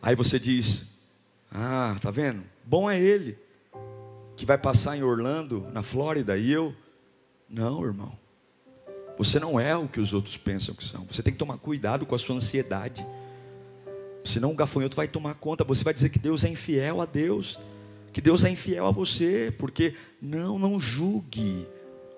Aí 0.00 0.14
você 0.14 0.38
diz: 0.38 0.86
Ah, 1.52 1.94
tá 2.00 2.10
vendo? 2.10 2.55
Bom 2.66 2.90
é 2.90 3.00
ele 3.00 3.38
que 4.36 4.44
vai 4.44 4.58
passar 4.58 4.96
em 4.96 5.02
Orlando, 5.04 5.68
na 5.72 5.84
Flórida, 5.84 6.36
e 6.36 6.50
eu. 6.50 6.74
Não, 7.48 7.84
irmão. 7.84 8.12
Você 9.16 9.38
não 9.38 9.58
é 9.58 9.74
o 9.76 9.86
que 9.86 10.00
os 10.00 10.12
outros 10.12 10.36
pensam 10.36 10.74
que 10.74 10.84
são. 10.84 11.06
Você 11.08 11.22
tem 11.22 11.32
que 11.32 11.38
tomar 11.38 11.58
cuidado 11.58 12.04
com 12.04 12.14
a 12.16 12.18
sua 12.18 12.34
ansiedade. 12.34 13.06
Senão 14.24 14.50
o 14.50 14.54
gafanhoto 14.56 14.96
vai 14.96 15.06
tomar 15.06 15.36
conta. 15.36 15.62
Você 15.62 15.84
vai 15.84 15.94
dizer 15.94 16.08
que 16.08 16.18
Deus 16.18 16.44
é 16.44 16.48
infiel 16.48 17.00
a 17.00 17.06
Deus. 17.06 17.58
Que 18.12 18.20
Deus 18.20 18.44
é 18.44 18.50
infiel 18.50 18.84
a 18.84 18.90
você. 18.90 19.54
Porque 19.56 19.94
não, 20.20 20.58
não 20.58 20.78
julgue 20.78 21.66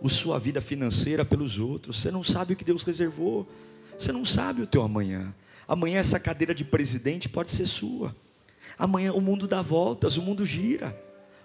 a 0.02 0.08
sua 0.08 0.38
vida 0.38 0.62
financeira 0.62 1.26
pelos 1.26 1.58
outros. 1.58 2.00
Você 2.00 2.10
não 2.10 2.24
sabe 2.24 2.54
o 2.54 2.56
que 2.56 2.64
Deus 2.64 2.82
reservou. 2.84 3.46
Você 3.98 4.12
não 4.12 4.24
sabe 4.24 4.62
o 4.62 4.66
teu 4.66 4.82
amanhã. 4.82 5.32
Amanhã 5.68 6.00
essa 6.00 6.18
cadeira 6.18 6.54
de 6.54 6.64
presidente 6.64 7.28
pode 7.28 7.52
ser 7.52 7.66
sua. 7.66 8.16
Amanhã 8.78 9.12
o 9.12 9.20
mundo 9.20 9.46
dá 9.46 9.62
voltas, 9.62 10.16
o 10.16 10.22
mundo 10.22 10.44
gira. 10.44 10.96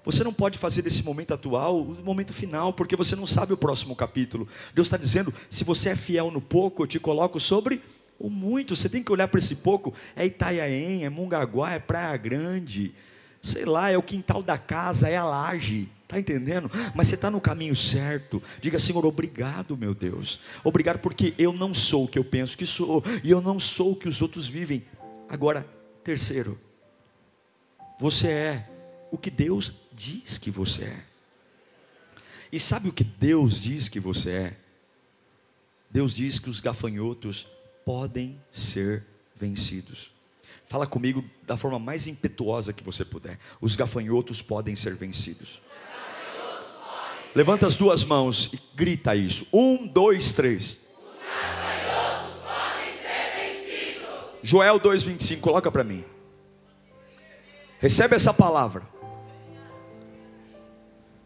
Você 0.04 0.24
não 0.24 0.34
pode 0.34 0.58
fazer 0.58 0.82
desse 0.82 1.04
momento 1.04 1.34
atual 1.34 1.82
o 1.82 2.04
momento 2.04 2.34
final, 2.34 2.74
porque 2.74 2.96
você 2.96 3.16
não 3.16 3.26
sabe 3.26 3.54
o 3.54 3.58
próximo 3.58 3.96
capítulo. 3.96 4.48
Deus 4.74 4.88
está 4.88 4.98
dizendo: 4.98 5.34
se 5.50 5.64
você 5.64 5.90
é 5.90 5.96
fiel 5.96 6.30
no 6.30 6.42
pouco, 6.42 6.84
eu 6.84 6.88
te 6.88 7.00
coloco 7.00 7.40
sobre 7.40 7.82
o 8.20 8.30
muito. 8.30 8.76
Você 8.76 8.90
tem 8.90 9.02
que 9.02 9.12
olhar 9.12 9.28
para 9.28 9.40
esse 9.40 9.58
pouco. 9.58 9.94
É 10.16 10.26
Itaiaém, 10.26 11.06
é 11.06 11.10
Mungaguá, 11.10 11.74
é 11.74 11.80
Praia 11.80 12.18
Grande, 12.18 12.94
sei 13.42 13.66
lá, 13.66 13.90
é 13.90 13.98
o 13.98 14.04
quintal 14.04 14.44
da 14.44 14.58
casa, 14.58 15.08
é 15.08 15.16
a 15.16 15.24
laje. 15.24 15.90
Está 16.04 16.20
entendendo? 16.20 16.70
Mas 16.94 17.08
você 17.08 17.16
está 17.16 17.32
no 17.32 17.42
caminho 17.42 17.76
certo. 17.76 18.44
Diga, 18.62 18.78
Senhor, 18.78 19.06
obrigado, 19.06 19.76
meu 19.76 19.96
Deus. 19.96 20.40
Obrigado 20.64 21.00
porque 21.00 21.34
eu 21.38 21.52
não 21.52 21.74
sou 21.74 22.04
o 22.04 22.08
que 22.08 22.20
eu 22.20 22.24
penso 22.24 22.58
que 22.58 22.66
sou, 22.66 23.04
e 23.24 23.32
eu 23.32 23.42
não 23.42 23.58
sou 23.58 23.94
o 23.94 23.96
que 23.96 24.08
os 24.08 24.22
outros 24.22 24.48
vivem. 24.48 24.86
Agora, 25.28 25.66
terceiro, 26.04 26.60
você 28.04 28.28
é 28.28 28.70
o 29.14 29.18
que 29.18 29.32
Deus 29.32 29.76
diz 29.94 30.38
que 30.38 30.52
você 30.52 30.84
é. 30.84 31.04
E 32.52 32.60
sabe 32.60 32.90
o 32.90 32.92
que 32.92 33.02
Deus 33.02 33.62
diz 33.62 33.88
que 33.88 33.98
você 33.98 34.30
é? 34.30 34.58
Deus 35.90 36.14
diz 36.14 36.38
que 36.38 36.50
os 36.50 36.60
gafanhotos 36.60 37.48
podem 37.86 38.38
ser 38.52 39.06
vencidos. 39.34 40.12
Fala 40.66 40.86
comigo 40.86 41.24
da 41.44 41.56
forma 41.56 41.80
mais 41.80 42.06
impetuosa 42.06 42.74
que 42.74 42.84
você 42.84 43.06
puder. 43.06 43.40
Os 43.62 43.78
gafanhotos 43.78 44.42
podem 44.42 44.76
ser 44.76 44.96
vencidos. 44.96 45.62
Levanta 47.34 47.66
as 47.66 47.78
duas 47.78 48.04
mãos 48.04 48.52
e 48.52 48.60
grita 48.76 49.16
isso. 49.16 49.48
Um, 49.54 49.88
dois, 49.88 50.34
três. 50.34 50.78
Joel 54.44 54.78
2,25, 54.78 55.40
coloca 55.40 55.72
para 55.72 55.86
mim. 55.86 56.04
Recebe 57.84 58.16
essa 58.16 58.34
palavra. 58.34 58.82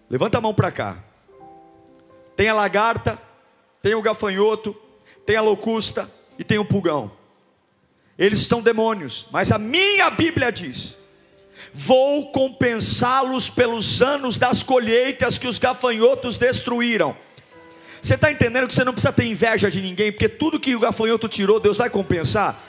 Levanta 0.09 0.39
a 0.39 0.41
mão 0.41 0.55
para 0.55 0.71
cá. 0.71 0.97
Tem 2.35 2.49
a 2.49 2.53
lagarta, 2.55 3.21
tem 3.79 3.93
o 3.93 4.01
gafanhoto, 4.01 4.75
tem 5.23 5.35
a 5.35 5.41
locusta 5.41 6.11
e 6.39 6.43
tem 6.43 6.57
o 6.57 6.65
pulgão. 6.65 7.11
Eles 8.17 8.39
são 8.39 8.59
demônios, 8.59 9.27
mas 9.29 9.51
a 9.51 9.59
minha 9.59 10.09
Bíblia 10.09 10.51
diz: 10.51 10.97
Vou 11.71 12.31
compensá-los 12.31 13.51
pelos 13.51 14.01
anos 14.01 14.39
das 14.39 14.63
colheitas 14.63 15.37
que 15.37 15.47
os 15.47 15.59
gafanhotos 15.59 16.39
destruíram. 16.39 17.15
Você 18.01 18.15
está 18.15 18.31
entendendo 18.31 18.67
que 18.67 18.73
você 18.73 18.83
não 18.83 18.93
precisa 18.93 19.13
ter 19.13 19.25
inveja 19.25 19.69
de 19.69 19.79
ninguém, 19.79 20.11
porque 20.11 20.27
tudo 20.27 20.59
que 20.59 20.75
o 20.75 20.79
gafanhoto 20.79 21.29
tirou, 21.29 21.59
Deus 21.59 21.77
vai 21.77 21.91
compensar? 21.91 22.59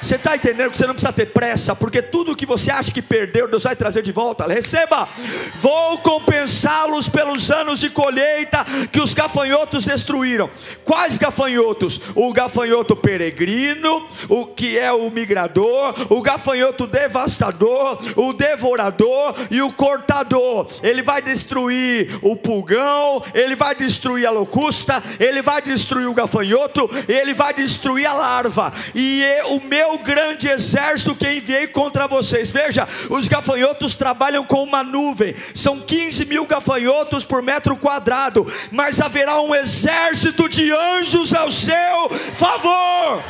Você 0.00 0.16
está 0.16 0.36
entendendo 0.36 0.70
que 0.70 0.78
você 0.78 0.86
não 0.86 0.94
precisa 0.94 1.12
ter 1.12 1.26
pressa, 1.26 1.74
porque 1.74 2.00
tudo 2.02 2.36
que 2.36 2.46
você 2.46 2.70
acha 2.70 2.92
que 2.92 3.02
perdeu, 3.02 3.48
Deus 3.48 3.64
vai 3.64 3.74
trazer 3.74 4.02
de 4.02 4.12
volta. 4.12 4.46
Receba, 4.46 5.08
vou 5.56 5.98
compensá-los 5.98 7.08
pelos 7.08 7.50
anos 7.50 7.80
de 7.80 7.90
colheita 7.90 8.64
que 8.92 9.00
os 9.00 9.14
gafanhotos 9.14 9.84
destruíram. 9.84 10.50
Quais 10.84 11.18
gafanhotos? 11.18 12.00
O 12.14 12.32
gafanhoto 12.32 12.94
peregrino, 12.94 14.06
o 14.28 14.46
que 14.46 14.78
é 14.78 14.92
o 14.92 15.10
migrador, 15.10 15.94
o 16.10 16.22
gafanhoto 16.22 16.86
devastador, 16.86 17.98
o 18.16 18.32
devorador 18.32 19.34
e 19.50 19.62
o 19.62 19.72
cortador. 19.72 20.66
Ele 20.82 21.02
vai 21.02 21.22
destruir 21.22 22.18
o 22.22 22.36
pulgão, 22.36 23.22
ele 23.34 23.54
vai 23.54 23.74
destruir 23.74 24.26
a 24.26 24.30
locusta, 24.30 25.02
ele 25.18 25.42
vai 25.42 25.62
destruir 25.62 26.06
o 26.06 26.14
gafanhoto, 26.14 26.88
ele 27.08 27.34
vai 27.34 27.52
destruir 27.54 28.06
a 28.06 28.12
larva. 28.12 28.72
E 28.94 29.22
o 29.46 29.60
meu 29.60 29.85
meu 29.86 29.98
grande 29.98 30.48
exército 30.48 31.14
que 31.14 31.28
enviei 31.28 31.68
contra 31.68 32.08
vocês. 32.08 32.50
Veja, 32.50 32.88
os 33.08 33.28
gafanhotos 33.28 33.94
trabalham 33.94 34.44
com 34.44 34.62
uma 34.62 34.82
nuvem, 34.82 35.34
são 35.54 35.80
15 35.80 36.24
mil 36.26 36.44
gafanhotos 36.44 37.24
por 37.24 37.40
metro 37.40 37.76
quadrado, 37.76 38.44
mas 38.72 39.00
haverá 39.00 39.40
um 39.40 39.54
exército 39.54 40.48
de 40.48 40.72
anjos 40.72 41.32
ao 41.32 41.52
seu 41.52 42.10
favor. 42.34 43.22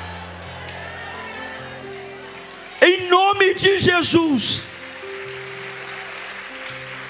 Em 2.80 3.09
nome 3.09 3.54
de 3.54 3.78
Jesus. 3.78 4.62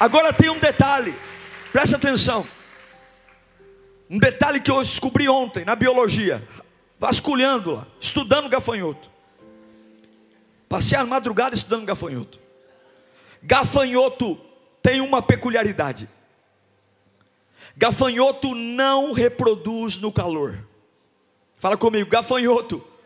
Agora 0.00 0.32
tem 0.32 0.50
um 0.50 0.58
detalhe, 0.58 1.14
presta 1.72 1.96
atenção. 1.96 2.46
Um 4.10 4.18
detalhe 4.18 4.60
que 4.60 4.70
eu 4.70 4.80
descobri 4.80 5.28
ontem 5.28 5.64
na 5.64 5.74
biologia, 5.74 6.46
vasculhando 6.98 7.76
lá, 7.76 7.86
estudando 8.00 8.48
gafanhoto. 8.48 9.15
Passei 10.68 10.98
a 10.98 11.06
madrugada 11.06 11.54
estudando 11.54 11.86
gafanhoto. 11.86 12.40
Gafanhoto 13.42 14.40
tem 14.82 15.00
uma 15.00 15.22
peculiaridade. 15.22 16.08
Gafanhoto 17.76 18.54
não 18.54 19.12
reproduz 19.12 19.98
no 19.98 20.10
calor. 20.10 20.58
Fala 21.58 21.76
comigo, 21.76 22.08
gafanhoto, 22.08 22.78
gafanhoto. 22.78 22.96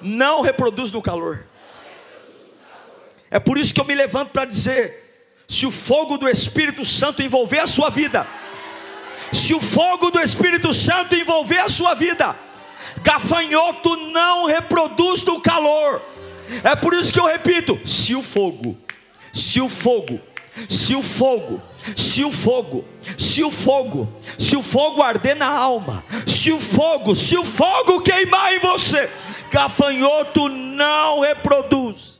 Não, 0.00 0.40
reproduz 0.42 0.90
no 0.92 1.02
calor. 1.02 1.46
É 3.30 3.38
por 3.38 3.58
isso 3.58 3.72
que 3.72 3.80
eu 3.80 3.84
me 3.84 3.94
levanto 3.94 4.30
para 4.30 4.44
dizer: 4.44 5.44
se 5.48 5.66
o 5.66 5.70
fogo 5.70 6.18
do 6.18 6.28
Espírito 6.28 6.84
Santo 6.84 7.22
envolver 7.22 7.58
a 7.58 7.66
sua 7.66 7.90
vida, 7.90 8.26
se 9.32 9.54
o 9.54 9.60
fogo 9.60 10.10
do 10.10 10.20
Espírito 10.20 10.74
Santo 10.74 11.14
envolver 11.14 11.58
a 11.58 11.68
sua 11.68 11.94
vida, 11.94 12.36
gafanhoto 13.02 13.96
não 13.96 14.46
reproduz 14.46 15.22
no 15.24 15.40
calor. 15.40 16.02
É 16.64 16.74
por 16.76 16.94
isso 16.94 17.12
que 17.12 17.20
eu 17.20 17.26
repito: 17.26 17.78
se 17.84 18.14
o 18.14 18.22
fogo, 18.22 18.76
se 19.32 19.60
o 19.60 19.68
fogo, 19.68 20.20
se 20.68 20.94
o 20.94 21.02
fogo, 21.02 21.62
se 21.96 22.24
o 22.24 22.30
fogo, 22.30 22.84
se 23.16 23.42
o 23.44 23.50
fogo, 23.50 24.08
se 24.38 24.56
o 24.56 24.62
fogo 24.62 25.02
arder 25.02 25.36
na 25.36 25.48
alma, 25.48 26.04
se 26.26 26.52
o 26.52 26.58
fogo, 26.58 27.14
se 27.14 27.36
o 27.36 27.44
fogo 27.44 28.00
queimar 28.00 28.52
em 28.54 28.58
você, 28.58 29.08
gafanhoto 29.50 30.48
não 30.48 31.20
reproduz. 31.20 32.19